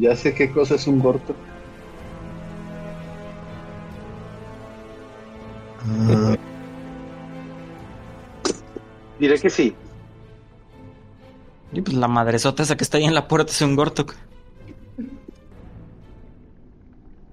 Ya 0.00 0.16
sé 0.16 0.34
qué 0.34 0.50
cosa 0.50 0.74
es 0.74 0.86
un 0.86 0.98
gorto. 1.00 1.34
Ah, 5.86 6.36
Diré 9.18 9.38
que 9.38 9.50
sí. 9.50 9.74
Y 11.72 11.80
pues 11.82 11.96
la 11.96 12.08
madresota 12.08 12.62
esa 12.62 12.76
que 12.76 12.84
está 12.84 12.98
ahí 12.98 13.04
en 13.04 13.14
la 13.14 13.26
puerta 13.28 13.50
es 13.50 13.60
un 13.60 13.74
Gortok. 13.76 14.14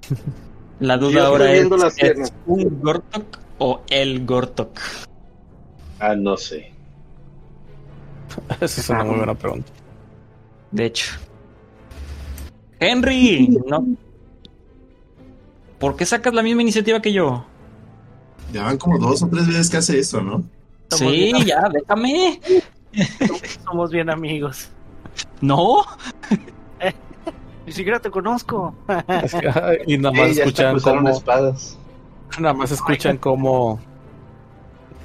La 0.80 0.96
Yo 0.96 1.10
duda 1.10 1.28
ahora 1.28 1.52
es, 1.54 1.70
las 1.70 1.96
¿es 2.00 2.34
un 2.48 2.82
Gortok 2.82 3.40
o 3.60 3.84
el 3.90 4.26
Gortok? 4.26 4.80
Ah, 6.00 6.16
no 6.16 6.36
sé. 6.38 6.72
Esa 8.60 8.82
es 8.82 8.90
una 8.90 9.04
muy 9.04 9.18
buena 9.18 9.36
pregunta. 9.36 9.72
De 10.72 10.86
hecho. 10.86 11.14
Henry, 12.80 13.48
no. 13.68 13.86
¿Por 15.80 15.96
qué 15.96 16.06
sacas 16.06 16.34
la 16.34 16.42
misma 16.44 16.62
iniciativa 16.62 17.02
que 17.02 17.12
yo? 17.14 17.46
ya 18.52 18.64
van 18.64 18.78
como 18.78 18.98
dos 18.98 19.24
o 19.24 19.28
tres 19.28 19.48
veces 19.48 19.70
que 19.70 19.78
hace 19.78 20.00
eso, 20.00 20.22
¿no? 20.22 20.44
Sí, 20.90 21.06
bien- 21.06 21.46
ya, 21.46 21.70
déjame. 21.72 22.40
Somos 23.66 23.92
bien 23.92 24.10
amigos. 24.10 24.70
No. 25.40 25.84
Ni 27.66 27.72
siquiera 27.72 28.00
te 28.00 28.10
conozco. 28.10 28.76
Y 29.86 29.98
nada 29.98 30.14
más 30.16 30.38
escuchan 30.38 30.80
como... 30.80 31.10
espadas. 31.10 31.78
Nada 32.40 32.54
más 32.54 32.72
escuchan 32.72 33.18
como... 33.18 33.80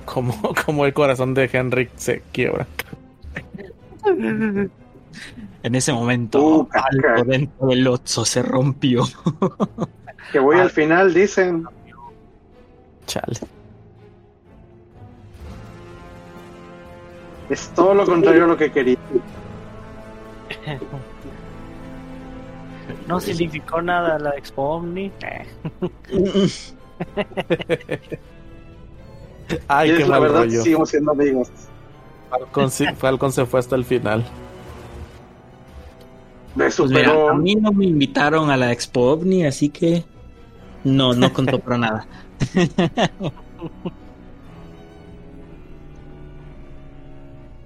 Como, 0.05 0.34
como 0.64 0.86
el 0.86 0.93
corazón 0.94 1.34
de 1.34 1.51
Henrik 1.52 1.90
se 1.97 2.22
quiebra. 2.32 2.66
En 5.66 5.74
ese 5.74 5.93
momento, 5.93 6.38
Uh, 6.38 6.68
algo 6.72 7.24
dentro 7.24 7.66
del 7.66 7.88
Otso 7.88 8.24
se 8.24 8.40
rompió. 8.40 9.02
Que 10.32 10.38
voy 10.38 10.59
al 10.60 10.70
final, 10.70 11.12
dicen. 11.12 11.66
Chale. 13.06 13.38
Es 17.51 17.68
todo 17.70 17.94
lo 17.94 18.05
contrario 18.05 18.44
a 18.44 18.47
lo 18.47 18.56
que 18.56 18.70
quería. 18.70 18.97
No 23.09 23.18
significó 23.20 23.82
nada 23.82 24.18
la 24.20 24.30
Expo 24.36 24.62
Omni. 24.76 25.10
Ay, 29.68 29.90
y 29.90 29.97
qué 29.97 30.02
es 30.02 30.09
la 30.09 30.14
mal 30.20 30.22
verdad, 30.28 30.40
rollo. 30.44 30.62
seguimos 30.62 30.90
siendo 30.90 31.10
amigos. 31.12 31.48
Falcon 32.98 33.32
se 33.32 33.47
fue 33.47 33.59
hasta 33.60 33.74
el 33.76 33.84
final. 33.84 34.24
Me 36.57 36.65
Pues 36.70 36.91
mira, 36.91 37.31
a 37.31 37.35
mí 37.35 37.55
no 37.55 37.70
me 37.70 37.85
invitaron 37.87 38.51
a 38.51 38.57
la 38.57 38.73
Expo 38.73 39.12
OVNI, 39.12 39.45
así 39.47 39.69
que 39.69 40.05
no, 40.85 41.12
no 41.12 41.33
contó 41.33 41.59
para 41.59 41.78
nada. 41.78 42.07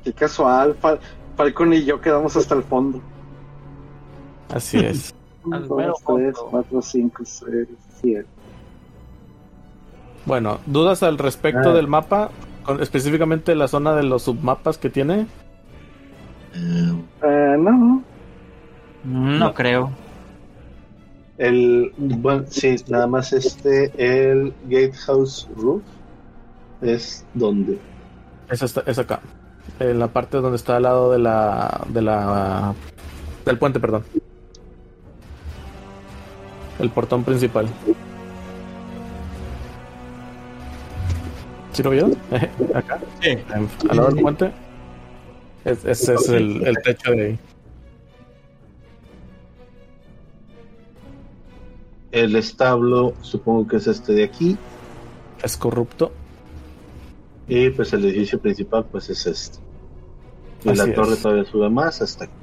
Qué 0.05 0.13
casual. 0.13 0.77
Fal- 0.81 0.99
Falcon 1.37 1.73
y 1.75 1.85
yo 1.85 2.01
quedamos 2.01 2.37
hasta 2.37 2.55
el 2.55 2.63
fondo. 2.63 3.01
Así 4.53 4.79
es. 4.79 5.15
Al 5.53 5.67
Dos, 5.69 5.79
mero 5.79 5.95
tres, 5.95 6.05
fondo. 6.37 6.49
cuatro, 6.51 6.83
cinco, 6.83 7.23
seis, 7.25 7.69
siete. 8.01 8.27
Bueno, 10.27 10.59
¿dudas 10.67 11.03
al 11.03 11.17
respecto 11.17 11.71
Ah. 11.71 11.73
del 11.73 11.87
mapa? 11.89 12.31
Con- 12.65 12.83
específicamente 12.83 13.55
la 13.55 13.69
zona 13.69 13.95
de 13.95 14.03
los 14.03 14.23
submapas 14.25 14.77
que 14.77 14.91
tiene. 14.91 15.27
Eh, 16.55 16.93
Eh, 17.23 17.57
no. 19.05 19.39
No 19.39 19.55
creo. 19.55 19.91
El, 21.39 21.93
bueno, 21.97 22.45
sí, 22.51 22.77
nada 22.89 23.07
más 23.07 23.33
este, 23.33 23.91
el 23.97 24.53
Gatehouse 24.69 25.49
Roof 25.57 25.83
es 26.83 27.25
donde. 27.35 27.79
Es, 28.51 28.61
esta- 28.63 28.83
es 28.87 28.99
acá. 28.99 29.21
En 29.79 29.99
la 29.99 30.09
parte 30.09 30.37
donde 30.39 30.57
está 30.57 30.77
al 30.77 30.83
lado 30.83 31.11
de 31.13 31.19
la. 31.19 31.81
de 31.89 32.03
la. 32.03 32.75
del 33.47 33.59
puente, 33.59 33.81
perdón. 33.81 34.05
El 36.79 36.91
portón 36.91 37.25
principal. 37.25 37.69
¿Sí 41.73 41.83
lo 41.83 41.91
vio? 41.91 42.11
acá. 42.75 42.99
Sí. 43.23 43.39
Al 43.89 43.97
lado 43.97 44.11
del 44.11 44.23
puente. 44.23 44.51
Es- 45.65 45.85
Ese 45.85 46.15
es 46.15 46.29
el, 46.29 46.67
el 46.67 46.77
techo 46.83 47.13
de 47.13 47.23
ahí. 47.27 47.39
El 52.21 52.37
establo, 52.37 53.15
supongo 53.23 53.67
que 53.67 53.77
es 53.77 53.87
este 53.87 54.13
de 54.13 54.25
aquí. 54.25 54.59
Es 55.43 55.57
corrupto. 55.57 56.13
Y 57.49 57.71
pues 57.71 57.95
el 57.95 58.05
edificio 58.05 58.39
principal, 58.39 58.85
pues 58.93 59.09
es 59.09 59.27
este. 59.27 59.59
Y 60.65 60.75
la 60.75 60.83
Así 60.83 60.93
torre 60.93 61.15
es. 61.15 61.23
todavía 61.23 61.45
sube 61.45 61.71
más 61.71 62.03
hasta 62.03 62.25
aquí. 62.25 62.35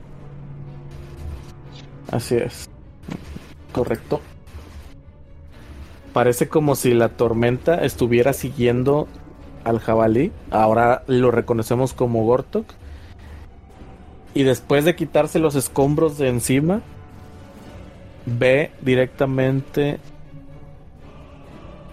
Así 2.11 2.35
es. 2.37 2.67
Correcto. 3.71 4.19
Parece 6.11 6.49
como 6.49 6.75
si 6.75 6.95
la 6.95 7.09
tormenta 7.09 7.75
estuviera 7.85 8.33
siguiendo 8.33 9.07
al 9.63 9.77
jabalí. 9.77 10.31
Ahora 10.49 11.03
lo 11.05 11.29
reconocemos 11.29 11.93
como 11.93 12.25
Gortok. 12.25 12.65
Y 14.33 14.41
después 14.41 14.85
de 14.85 14.95
quitarse 14.95 15.37
los 15.37 15.53
escombros 15.53 16.17
de 16.17 16.29
encima, 16.29 16.81
ve 18.27 18.71
directamente 18.81 19.99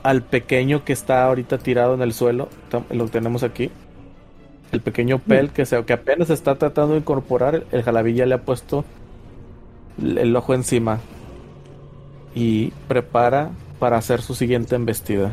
al 0.02 0.22
pequeño 0.22 0.84
que 0.84 0.92
está 0.92 1.24
ahorita 1.24 1.58
tirado 1.58 1.94
en 1.94 2.02
el 2.02 2.12
suelo. 2.12 2.48
Lo 2.90 3.08
tenemos 3.08 3.42
aquí. 3.42 3.70
El 4.72 4.80
pequeño 4.80 5.18
Pel 5.20 5.50
que, 5.50 5.64
se, 5.64 5.82
que 5.84 5.92
apenas 5.92 6.30
está 6.30 6.56
tratando 6.56 6.92
de 6.92 6.98
incorporar. 6.98 7.64
El 7.70 7.82
jalabí 7.82 8.14
ya 8.14 8.26
le 8.26 8.34
ha 8.34 8.42
puesto 8.42 8.84
el 9.98 10.34
ojo 10.34 10.52
encima 10.52 10.98
y 12.34 12.72
prepara 12.88 13.50
para 13.78 13.96
hacer 13.96 14.20
su 14.20 14.34
siguiente 14.34 14.74
embestida. 14.74 15.32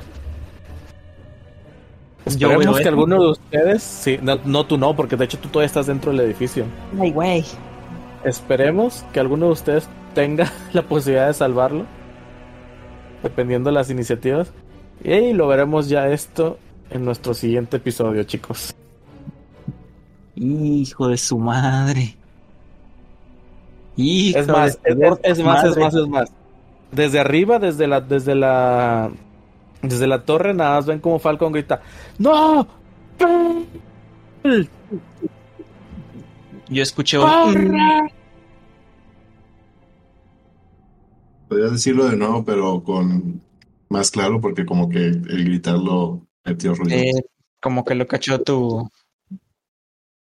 Esperemos 2.24 2.80
que 2.80 2.88
alguno 2.88 3.20
de 3.20 3.30
ustedes, 3.32 3.82
sí, 3.82 4.20
no, 4.22 4.38
no 4.46 4.68
tú 4.68 4.78
no, 4.78 4.96
porque 4.96 5.16
de 5.16 5.26
hecho 5.26 5.40
tú 5.40 5.50
todavía 5.50 5.66
estás 5.66 5.88
dentro 5.88 6.12
del 6.12 6.22
edificio. 6.22 6.66
Ay, 7.00 7.12
güey. 7.12 7.44
Esperemos 8.24 9.04
que 9.12 9.20
alguno 9.20 9.48
de 9.48 9.54
ustedes 9.54 9.90
tenga 10.14 10.52
la 10.74 10.82
posibilidad 10.84 11.28
de 11.28 11.34
salvarlo, 11.34 11.86
dependiendo 13.24 13.70
de 13.70 13.74
las 13.76 13.90
iniciativas. 13.90 14.52
Y 15.04 15.34
lo 15.34 15.48
veremos 15.48 15.90
ya 15.90 16.08
esto 16.10 16.60
en 16.90 17.06
nuestro 17.06 17.34
siguiente 17.34 17.78
episodio, 17.78 18.24
chicos. 18.24 18.76
Hijo 20.36 21.08
de 21.08 21.18
su 21.18 21.38
madre. 21.38 22.16
Hijo 23.98 24.40
Es 24.40 24.48
más, 24.48 24.80
de 24.84 24.92
es, 24.92 24.96
su 24.98 25.04
es- 25.04 25.20
es 25.40 25.44
más, 25.46 25.64
es 25.66 25.78
más, 25.78 25.94
es 25.96 26.08
más. 26.08 26.32
Desde 26.92 27.20
arriba, 27.20 27.58
desde 27.60 27.88
la, 27.88 28.02
desde 28.02 28.36
la, 28.36 29.12
desde 29.82 30.08
la 30.08 30.24
torre, 30.24 30.54
nada 30.54 30.76
más 30.76 30.86
ven 30.86 31.00
como 31.00 31.20
Falcon 31.20 31.52
grita, 31.52 31.82
¡No! 32.18 32.68
Yo 36.70 36.84
escuché 36.84 37.18
un... 37.20 38.10
podrías 41.52 41.74
decirlo 41.74 42.06
de 42.06 42.16
nuevo, 42.16 42.46
pero 42.46 42.82
con 42.82 43.42
más 43.90 44.10
claro, 44.10 44.40
porque 44.40 44.66
como 44.66 44.88
que 44.88 45.08
el 45.08 45.44
gritarlo 45.44 46.26
metió 46.46 46.74
ruido. 46.74 46.96
Eh, 46.98 47.26
como 47.60 47.84
que 47.84 47.94
lo 47.94 48.08
cachó 48.08 48.42
tu, 48.42 48.90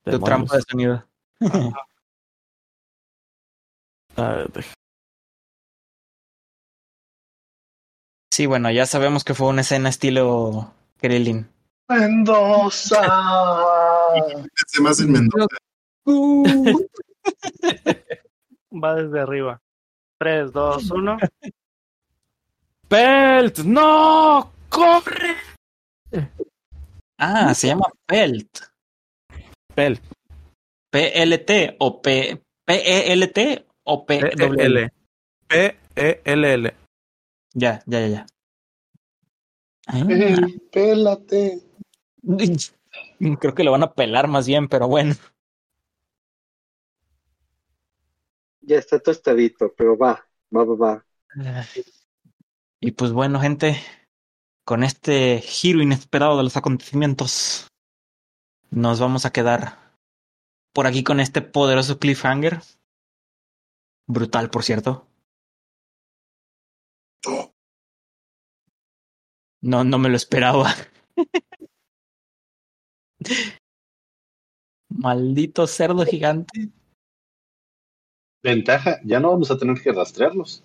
tu 0.03 0.19
trampa 0.19 0.57
de 0.57 0.63
sonido. 0.69 1.07
Ah, 4.17 4.45
Sí, 8.33 8.45
bueno, 8.47 8.71
ya 8.73 8.85
sabemos 8.85 9.23
que 9.23 9.35
fue 9.35 9.47
una 9.47 9.61
escena 9.61 9.89
estilo 9.89 10.75
Krillin. 10.99 11.49
Mendoza. 11.89 13.01
Pensé 14.57 14.83
más 14.83 14.99
en 15.01 15.13
Mendoza. 15.13 15.57
Va 18.73 18.97
desde 18.97 19.21
arriba. 19.21 19.63
3, 20.21 20.53
2, 20.53 20.91
1. 20.91 21.19
Pelt, 22.89 23.59
no, 23.61 24.53
corre. 24.69 25.35
Ah, 27.17 27.55
se 27.55 27.69
llama 27.69 27.87
Pelt. 28.05 28.59
Pelt, 29.75 30.03
P-L-T 30.91 31.77
o 31.79 32.03
P... 32.03 32.39
P-E-L-T 32.67 33.67
o 33.85 34.05
P... 34.05 34.21
P-E-L. 34.21 34.91
P-E-L-L. 35.49 36.75
Ya, 37.55 37.83
ya, 37.87 38.01
ya, 38.01 38.07
ya. 38.07 38.27
Ah, 39.87 40.05
Pélate. 40.71 41.63
creo 43.41 43.55
que 43.55 43.65
lo 43.65 43.73
van 43.73 43.85
a 43.85 43.95
pelar 43.95 44.29
más 44.29 44.47
bien, 44.47 44.69
pero 44.69 44.87
bueno. 44.87 45.15
Ya 48.63 48.77
está 48.77 48.99
tostadito, 48.99 49.73
pero 49.77 49.97
va, 49.97 50.27
va, 50.55 50.65
va, 50.65 50.75
va. 50.77 51.07
Y 52.81 52.93
pues 52.93 53.13
bueno, 53.13 53.41
gente, 53.41 53.77
con 54.65 54.85
este 54.85 55.41
giro 55.41 55.83
inesperado 55.83 56.37
de 56.37 56.45
los 56.45 56.57
acontecimientos, 56.57 57.69
nos 58.71 59.01
vamos 59.01 59.27
a 59.27 59.33
quedar 59.33 59.79
por 60.73 60.87
aquí 60.87 61.03
con 61.03 61.21
este 61.21 61.43
poderoso 61.43 61.99
cliffhanger. 61.99 62.61
Brutal, 64.07 64.51
por 64.51 64.63
cierto. 64.65 65.07
No, 69.63 69.85
no 69.85 69.99
me 69.99 70.09
lo 70.09 70.17
esperaba. 70.17 70.75
Maldito 74.89 75.67
cerdo 75.67 76.05
gigante. 76.07 76.71
Ventaja, 78.43 78.99
ya 79.05 79.21
no 79.21 79.31
vamos 79.31 79.51
a 79.51 79.59
tener 79.59 79.81
que 79.83 79.93
rastrearlos. 79.93 80.65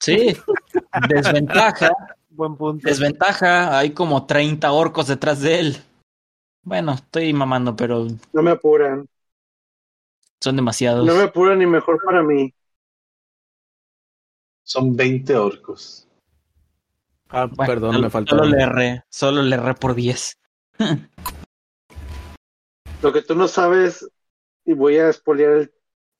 Sí, 0.00 0.36
desventaja. 1.08 1.90
Buen 2.30 2.56
punto. 2.56 2.88
Desventaja, 2.88 3.76
hay 3.78 3.90
como 3.92 4.24
30 4.26 4.72
orcos 4.72 5.06
detrás 5.06 5.40
de 5.42 5.60
él. 5.60 5.76
Bueno, 6.64 6.92
estoy 6.92 7.32
mamando, 7.34 7.76
pero 7.76 8.06
No 8.32 8.42
me 8.42 8.52
apuran. 8.52 9.06
son 10.40 10.56
demasiados. 10.56 11.06
No 11.06 11.14
me 11.14 11.24
apuran 11.24 11.60
y 11.60 11.66
mejor 11.66 12.00
para 12.02 12.22
mí. 12.22 12.54
Son 14.64 14.96
20 14.96 15.36
orcos. 15.36 16.08
Ah, 17.28 17.46
Bueno, 17.46 17.72
perdón, 17.72 17.92
solo- 17.92 18.04
me 18.04 18.10
faltó. 18.10 18.36
Solo 18.36 18.48
le 18.48 18.62
erré, 18.62 19.04
solo 19.10 19.42
le 19.42 19.56
erré 19.56 19.74
por 19.74 19.94
10. 19.94 20.32
Lo 23.02 23.12
que 23.12 23.20
tú 23.22 23.34
no 23.34 23.46
sabes, 23.48 24.08
y 24.64 24.72
voy 24.72 24.96
a 24.98 25.12
spoilear 25.12 25.52
el, 25.52 25.74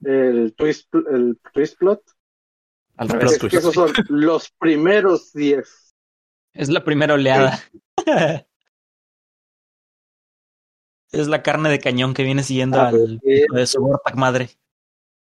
el, 0.04 0.54
twist, 0.54 0.92
el 0.94 1.38
twist 1.52 1.78
plot, 1.78 2.02
Al 2.96 3.08
que 3.48 3.56
esos 3.56 3.74
son 3.74 3.90
los 4.08 4.50
primeros 4.58 5.32
10. 5.32 5.94
Es 6.54 6.68
la 6.68 6.84
primera 6.84 7.14
oleada. 7.14 7.58
es 11.12 11.28
la 11.28 11.42
carne 11.42 11.68
de 11.70 11.78
cañón 11.78 12.14
que 12.14 12.22
viene 12.24 12.42
siguiendo 12.42 12.80
Ah, 12.80 12.88
al 12.88 13.20
pues, 13.22 13.46
de 13.52 13.66
su 13.66 13.80
Vorpac 13.80 14.16
madre. 14.16 14.50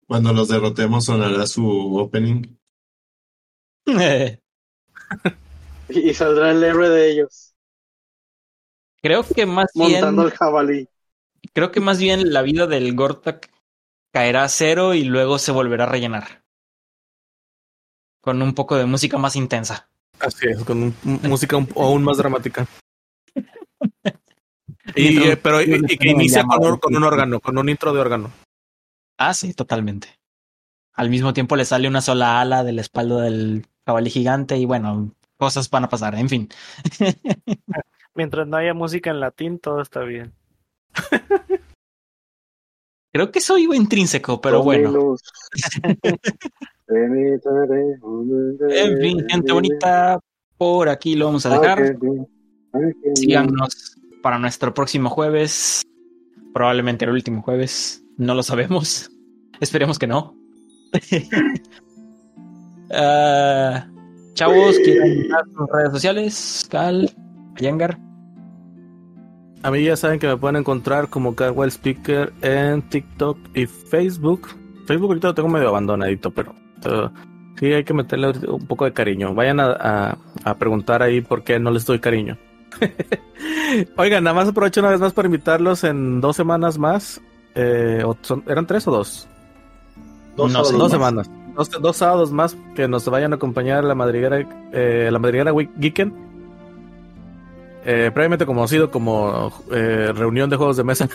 Cuando 0.06 0.32
los 0.32 0.48
derrotemos 0.48 1.04
sonará 1.04 1.46
su 1.46 1.96
opening. 1.96 2.56
Y, 5.88 6.08
y 6.10 6.14
saldrá 6.14 6.52
el 6.52 6.64
héroe 6.64 6.88
de 6.88 7.10
ellos, 7.10 7.54
creo 9.02 9.24
que 9.24 9.44
más 9.44 9.70
montando 9.74 10.22
bien, 10.22 10.32
el 10.32 10.38
jabalí. 10.38 10.88
creo 11.52 11.70
que 11.70 11.80
más 11.80 11.98
bien 11.98 12.32
la 12.32 12.40
vida 12.42 12.66
del 12.66 12.94
Gortak 12.94 13.51
caerá 14.12 14.44
a 14.44 14.48
cero 14.48 14.94
y 14.94 15.04
luego 15.04 15.38
se 15.38 15.52
volverá 15.52 15.84
a 15.84 15.88
rellenar. 15.88 16.42
Con 18.20 18.40
un 18.42 18.54
poco 18.54 18.76
de 18.76 18.86
música 18.86 19.18
más 19.18 19.34
intensa. 19.36 19.88
Así 20.20 20.46
es, 20.48 20.62
con 20.64 20.82
un- 20.82 20.94
música 21.22 21.56
un- 21.56 21.68
aún 21.76 22.04
más 22.04 22.18
dramática. 22.18 22.66
y, 24.94 25.22
eh, 25.30 25.36
pero 25.36 25.60
y, 25.60 25.82
y 25.88 25.98
que 25.98 26.08
inicia 26.10 26.44
con, 26.44 26.64
un- 26.64 26.78
con 26.78 26.94
un 26.94 27.02
órgano, 27.02 27.40
con 27.40 27.58
un 27.58 27.68
intro 27.68 27.92
de 27.92 28.00
órgano. 28.00 28.30
Ah, 29.18 29.34
sí, 29.34 29.54
totalmente. 29.54 30.08
Al 30.94 31.10
mismo 31.10 31.32
tiempo 31.32 31.56
le 31.56 31.64
sale 31.64 31.88
una 31.88 32.00
sola 32.02 32.40
ala 32.40 32.62
de 32.64 32.72
la 32.72 32.80
espalda 32.82 33.22
del 33.22 33.66
jabalí 33.86 34.10
gigante 34.10 34.56
y 34.58 34.66
bueno, 34.66 35.12
cosas 35.36 35.68
van 35.70 35.84
a 35.84 35.88
pasar, 35.88 36.14
en 36.14 36.28
fin. 36.28 36.48
Mientras 38.14 38.46
no 38.46 38.58
haya 38.58 38.74
música 38.74 39.10
en 39.10 39.20
latín, 39.20 39.58
todo 39.58 39.80
está 39.80 40.00
bien. 40.00 40.32
Creo 43.12 43.30
que 43.30 43.40
eso 43.40 43.58
iba 43.58 43.76
intrínseco, 43.76 44.40
pero 44.40 44.62
bueno. 44.62 45.16
En 46.94 48.98
fin, 49.00 49.26
gente 49.28 49.52
bonita, 49.52 50.20
por 50.58 50.90
aquí 50.90 51.14
lo 51.14 51.26
vamos 51.26 51.46
a 51.46 51.58
dejar. 51.58 51.96
Síganos 53.14 53.96
para 54.22 54.38
nuestro 54.38 54.74
próximo 54.74 55.08
jueves. 55.08 55.82
Probablemente 56.52 57.06
el 57.06 57.12
último 57.12 57.40
jueves. 57.40 58.04
No 58.18 58.34
lo 58.34 58.42
sabemos. 58.42 59.10
Esperemos 59.60 59.98
que 59.98 60.06
no. 60.06 60.36
Ah, 62.94 63.88
chavos, 64.34 64.76
¿quieren 64.84 65.26
sus 65.56 65.66
redes 65.72 65.92
sociales? 65.92 66.66
Cal, 66.68 67.10
Yangar. 67.58 67.98
A 69.62 69.70
mí 69.70 69.82
ya 69.84 69.96
saben 69.96 70.18
que 70.18 70.26
me 70.26 70.36
pueden 70.36 70.56
encontrar 70.56 71.08
como 71.08 71.34
Carwell 71.36 71.70
Speaker 71.70 72.32
en 72.42 72.82
TikTok 72.82 73.38
y 73.54 73.66
Facebook. 73.66 74.48
Facebook 74.86 75.10
ahorita 75.10 75.28
lo 75.28 75.34
tengo 75.34 75.48
medio 75.48 75.68
abandonadito, 75.68 76.30
pero 76.32 76.52
uh, 76.84 77.08
sí 77.58 77.66
hay 77.72 77.84
que 77.84 77.94
meterle 77.94 78.32
un 78.48 78.66
poco 78.66 78.84
de 78.86 78.92
cariño. 78.92 79.34
Vayan 79.34 79.60
a, 79.60 79.66
a- 79.72 80.18
a 80.44 80.54
preguntar 80.58 81.02
ahí 81.02 81.20
por 81.20 81.44
qué 81.44 81.60
no 81.60 81.70
les 81.70 81.86
doy 81.86 82.00
cariño. 82.00 82.36
Oigan, 83.96 84.24
nada 84.24 84.34
más 84.34 84.48
aprovecho 84.48 84.80
una 84.80 84.90
vez 84.90 85.00
más 85.00 85.12
para 85.12 85.26
invitarlos 85.26 85.84
en 85.84 86.20
dos 86.20 86.36
semanas 86.36 86.78
más. 86.78 87.20
Eh, 87.54 88.02
son- 88.22 88.42
¿Eran 88.48 88.66
tres 88.66 88.86
o 88.88 88.90
dos? 88.90 89.28
Dos, 90.36 90.52
No 90.52 90.62
dos 90.62 90.72
más. 90.78 90.90
semanas. 90.90 91.30
Dos, 91.54 91.70
dos 91.70 91.96
sábados 91.96 92.32
más 92.32 92.56
que 92.74 92.88
nos 92.88 93.06
vayan 93.08 93.32
a 93.32 93.36
acompañar 93.36 93.84
a 93.84 93.88
la 93.88 93.94
madriguera, 93.94 94.40
eh, 94.72 95.08
la 95.12 95.18
madriguera 95.18 95.52
Week- 95.52 95.70
Geeken. 95.78 96.31
Eh, 97.84 98.10
previamente 98.14 98.46
conocido 98.46 98.90
como 98.90 99.52
eh, 99.72 100.12
reunión 100.14 100.48
de 100.50 100.56
juegos 100.56 100.76
de 100.76 100.84
mesa. 100.84 101.08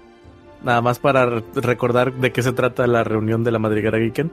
Nada 0.64 0.80
más 0.82 0.98
para 0.98 1.24
re- 1.26 1.44
recordar 1.54 2.12
de 2.14 2.32
qué 2.32 2.42
se 2.42 2.52
trata 2.52 2.86
la 2.86 3.04
reunión 3.04 3.44
de 3.44 3.50
la 3.52 3.58
madriguera 3.58 3.98
Geeken. 3.98 4.30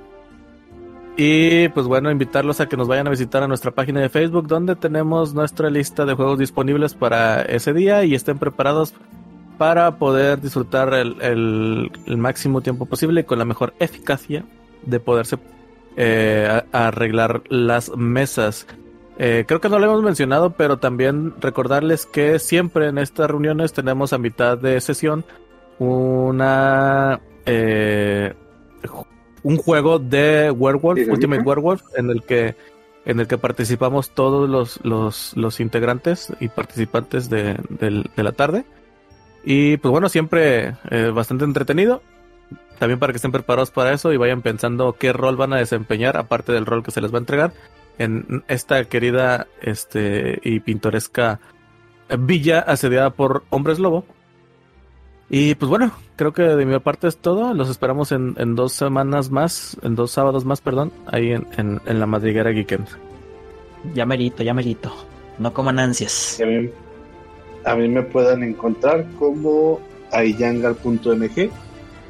Y 1.15 1.69
pues 1.69 1.87
bueno, 1.87 2.11
invitarlos 2.11 2.59
a 2.59 2.67
que 2.67 2.77
nos 2.77 2.87
vayan 2.87 3.07
a 3.07 3.09
visitar 3.09 3.41
a 3.41 3.47
nuestra 3.47 3.71
página 3.71 4.01
de 4.01 4.09
Facebook 4.09 4.47
donde 4.47 4.75
tenemos 4.75 5.33
nuestra 5.33 5.69
lista 5.69 6.05
de 6.05 6.13
juegos 6.13 6.37
disponibles 6.37 6.93
para 6.93 7.41
ese 7.41 7.73
día 7.73 8.03
y 8.03 8.13
estén 8.13 8.37
preparados 8.37 8.93
para 9.57 9.95
poder 9.97 10.39
disfrutar 10.41 10.93
el, 10.93 11.19
el- 11.21 11.91
el 12.05 12.17
máximo 12.17 12.61
tiempo 12.61 12.85
posible 12.85 13.25
con 13.25 13.39
la 13.39 13.45
mejor 13.45 13.73
eficacia 13.79 14.43
de 14.85 14.99
poderse 14.99 15.37
eh, 15.95 16.61
arreglar 16.71 17.41
las 17.49 17.95
mesas. 17.97 18.67
Eh, 19.19 19.45
creo 19.48 19.60
que 19.60 19.69
no 19.69 19.80
lo 19.80 19.85
hemos 19.85 20.03
mencionado, 20.03 20.52
pero 20.52 20.77
también 20.77 21.34
recordarles 21.41 22.06
que 22.06 22.38
siempre 22.39 22.88
en 22.88 22.98
estas 22.99 23.30
reuniones 23.30 23.73
tenemos 23.73 24.14
a 24.14 24.18
mitad 24.19 24.57
de 24.57 24.80
sesión 24.80 25.26
una 25.80 27.19
eh, 27.45 28.34
un 29.44 29.57
juego 29.57 29.99
de 29.99 30.52
Werewolf, 30.52 30.95
¿Dinámica? 30.99 31.14
Ultimate 31.14 31.41
Werewolf, 31.44 31.81
en 31.95 32.10
el 32.10 32.23
que 32.23 32.56
en 33.06 33.19
el 33.22 33.27
que 33.27 33.38
participamos 33.38 34.10
todos 34.10 34.49
los, 34.49 34.84
los, 34.84 35.31
los 35.38 35.60
integrantes 35.61 36.34
y 36.41 36.49
participantes 36.49 37.30
de, 37.30 37.57
del- 37.69 38.10
de 38.18 38.23
la 38.23 38.34
tarde. 38.34 38.65
Y 39.45 39.77
pues 39.77 39.91
bueno, 39.94 40.10
siempre 40.10 40.76
eh, 40.91 41.11
bastante 41.14 41.45
entretenido. 41.45 42.02
También 42.80 42.99
para 42.99 43.14
que 43.14 43.18
estén 43.18 43.31
preparados 43.31 43.72
para 43.72 43.94
eso 43.94 44.11
y 44.11 44.18
vayan 44.18 44.41
pensando 44.41 44.94
qué 44.99 45.14
rol 45.14 45.38
van 45.38 45.53
a 45.53 45.57
desempeñar, 45.57 46.18
aparte 46.18 46.52
del 46.52 46.65
rol 46.65 46.84
que 46.84 46.91
se 46.91 46.99
les 47.02 47.11
va 47.14 47.18
a 47.18 47.19
entregar, 47.22 47.53
en 47.97 48.43
esta 48.47 48.83
querida 48.85 49.47
este, 49.61 50.39
y 50.43 50.59
pintoresca 50.59 51.39
villa 52.17 52.59
asediada 52.59 53.09
por 53.11 53.43
hombres 53.49 53.79
lobo. 53.79 54.05
Y 55.29 55.55
pues 55.55 55.69
bueno, 55.69 55.91
creo 56.15 56.31
que 56.31 56.43
de 56.43 56.65
mi 56.65 56.79
parte 56.79 57.07
es 57.07 57.17
todo. 57.17 57.53
Los 57.53 57.69
esperamos 57.69 58.11
en, 58.11 58.35
en 58.37 58.55
dos 58.55 58.73
semanas 58.73 59.29
más, 59.29 59.77
en 59.81 59.95
dos 59.95 60.11
sábados 60.11 60.45
más, 60.45 60.61
perdón, 60.61 60.93
ahí 61.07 61.31
en, 61.31 61.45
en, 61.57 61.81
en 61.85 61.99
la 61.99 62.05
madriguera 62.05 62.53
Geeken. 62.53 62.85
Ya 63.93 64.05
merito, 64.05 64.43
ya 64.43 64.53
merito. 64.53 64.93
No 65.37 65.53
coman 65.53 65.79
ansias. 65.79 66.39
A 66.41 66.45
mí, 66.45 66.69
a 67.65 67.75
mí 67.75 67.89
me 67.89 68.03
pueden 68.03 68.43
encontrar 68.43 69.05
como 69.19 69.79
ayangar.mg 70.11 71.49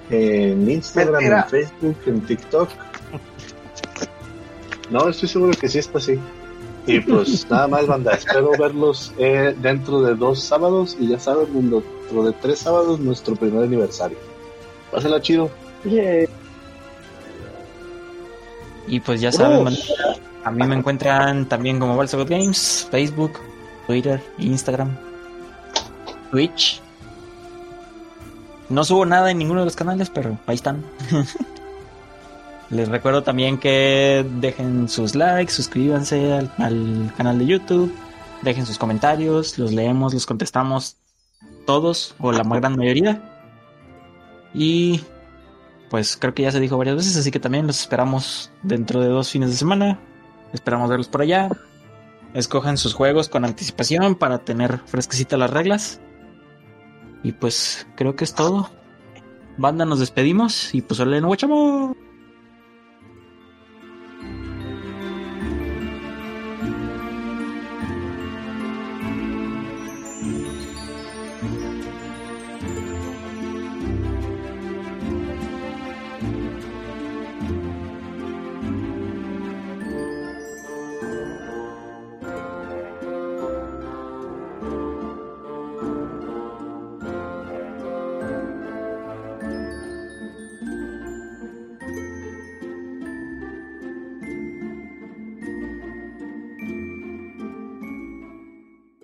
en 0.10 0.70
Instagram, 0.70 1.14
Mentira. 1.16 1.42
en 1.42 1.50
Facebook, 1.50 1.98
en 2.06 2.22
TikTok. 2.22 2.70
No, 4.90 5.10
estoy 5.10 5.28
seguro 5.30 5.52
que 5.60 5.68
sí 5.68 5.80
está 5.80 5.98
así. 5.98 6.20
Y 6.86 7.00
pues 7.02 7.46
nada 7.50 7.68
más, 7.68 7.86
banda. 7.88 8.14
Espero 8.14 8.52
verlos 8.58 9.14
eh, 9.18 9.56
dentro 9.62 10.02
de 10.02 10.16
dos 10.16 10.42
sábados. 10.42 10.96
Y 11.00 11.10
ya 11.10 11.20
saben, 11.20 11.48
dentro 11.54 12.24
de 12.24 12.32
tres 12.34 12.60
sábados, 12.60 13.00
nuestro 13.00 13.36
primer 13.36 13.64
aniversario. 13.64 14.18
Pásala 14.92 15.22
chido. 15.22 15.50
Y 18.88 19.00
pues 19.02 19.20
ya 19.20 19.32
saben, 19.32 19.64
man, 19.64 19.76
a 20.44 20.52
mí 20.52 20.66
me 20.66 20.76
encuentran 20.76 21.48
también 21.48 21.80
como 21.80 21.98
Balsagot 21.98 22.30
Games, 22.30 22.88
Facebook, 22.90 23.34
Twitter, 23.86 24.24
Instagram, 24.38 24.98
Twitch. 26.32 26.82
No 28.70 28.84
subo 28.84 29.06
nada 29.06 29.32
en 29.32 29.38
ninguno 29.38 29.62
de 29.62 29.66
los 29.66 29.76
canales, 29.76 30.10
pero 30.10 30.38
ahí 30.46 30.56
están. 30.56 30.84
Les 32.70 32.90
recuerdo 32.90 33.24
también 33.24 33.58
que 33.58 34.26
dejen 34.40 34.90
sus 34.90 35.16
likes, 35.16 35.54
suscríbanse 35.54 36.34
al, 36.34 36.52
al 36.58 37.14
canal 37.16 37.40
de 37.40 37.46
YouTube, 37.46 37.94
dejen 38.42 38.66
sus 38.66 38.78
comentarios, 38.78 39.58
los 39.58 39.72
leemos, 39.72 40.14
los 40.14 40.26
contestamos 40.26 40.98
todos 41.66 42.16
o 42.20 42.32
la 42.32 42.44
gran 42.44 42.76
mayoría. 42.76 43.22
Y 44.54 45.02
pues 45.90 46.18
creo 46.18 46.34
que 46.34 46.44
ya 46.44 46.52
se 46.52 46.60
dijo 46.60 46.78
varias 46.78 46.98
veces, 46.98 47.16
así 47.16 47.32
que 47.32 47.40
también 47.40 47.68
los 47.68 47.80
esperamos 47.80 48.52
dentro 48.64 49.02
de 49.02 49.08
dos 49.08 49.32
fines 49.32 49.52
de 49.52 49.56
semana. 49.56 50.00
Esperamos 50.54 50.90
verlos 50.90 51.08
por 51.08 51.22
allá. 51.22 51.50
Escojan 52.34 52.78
sus 52.78 52.94
juegos 52.94 53.30
con 53.30 53.46
anticipación 53.46 54.16
para 54.16 54.40
tener 54.40 54.80
fresquecitas 54.86 55.40
las 55.40 55.52
reglas. 55.52 56.02
Y 57.24 57.32
pues 57.32 57.88
creo 57.96 58.16
que 58.16 58.24
es 58.24 58.34
todo. 58.34 58.70
Banda, 59.58 59.86
nos 59.86 60.00
despedimos 60.00 60.74
y 60.74 60.82
pues 60.82 61.00
hola, 61.00 61.20
no 61.20 61.28
guachamo. 61.28 61.96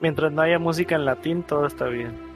Mientras 0.04 0.34
no 0.34 0.42
haya 0.42 0.60
música 0.60 0.96
en 0.96 1.06
latín, 1.06 1.44
todo 1.44 1.66
está 1.66 1.86
bien. 1.86 2.33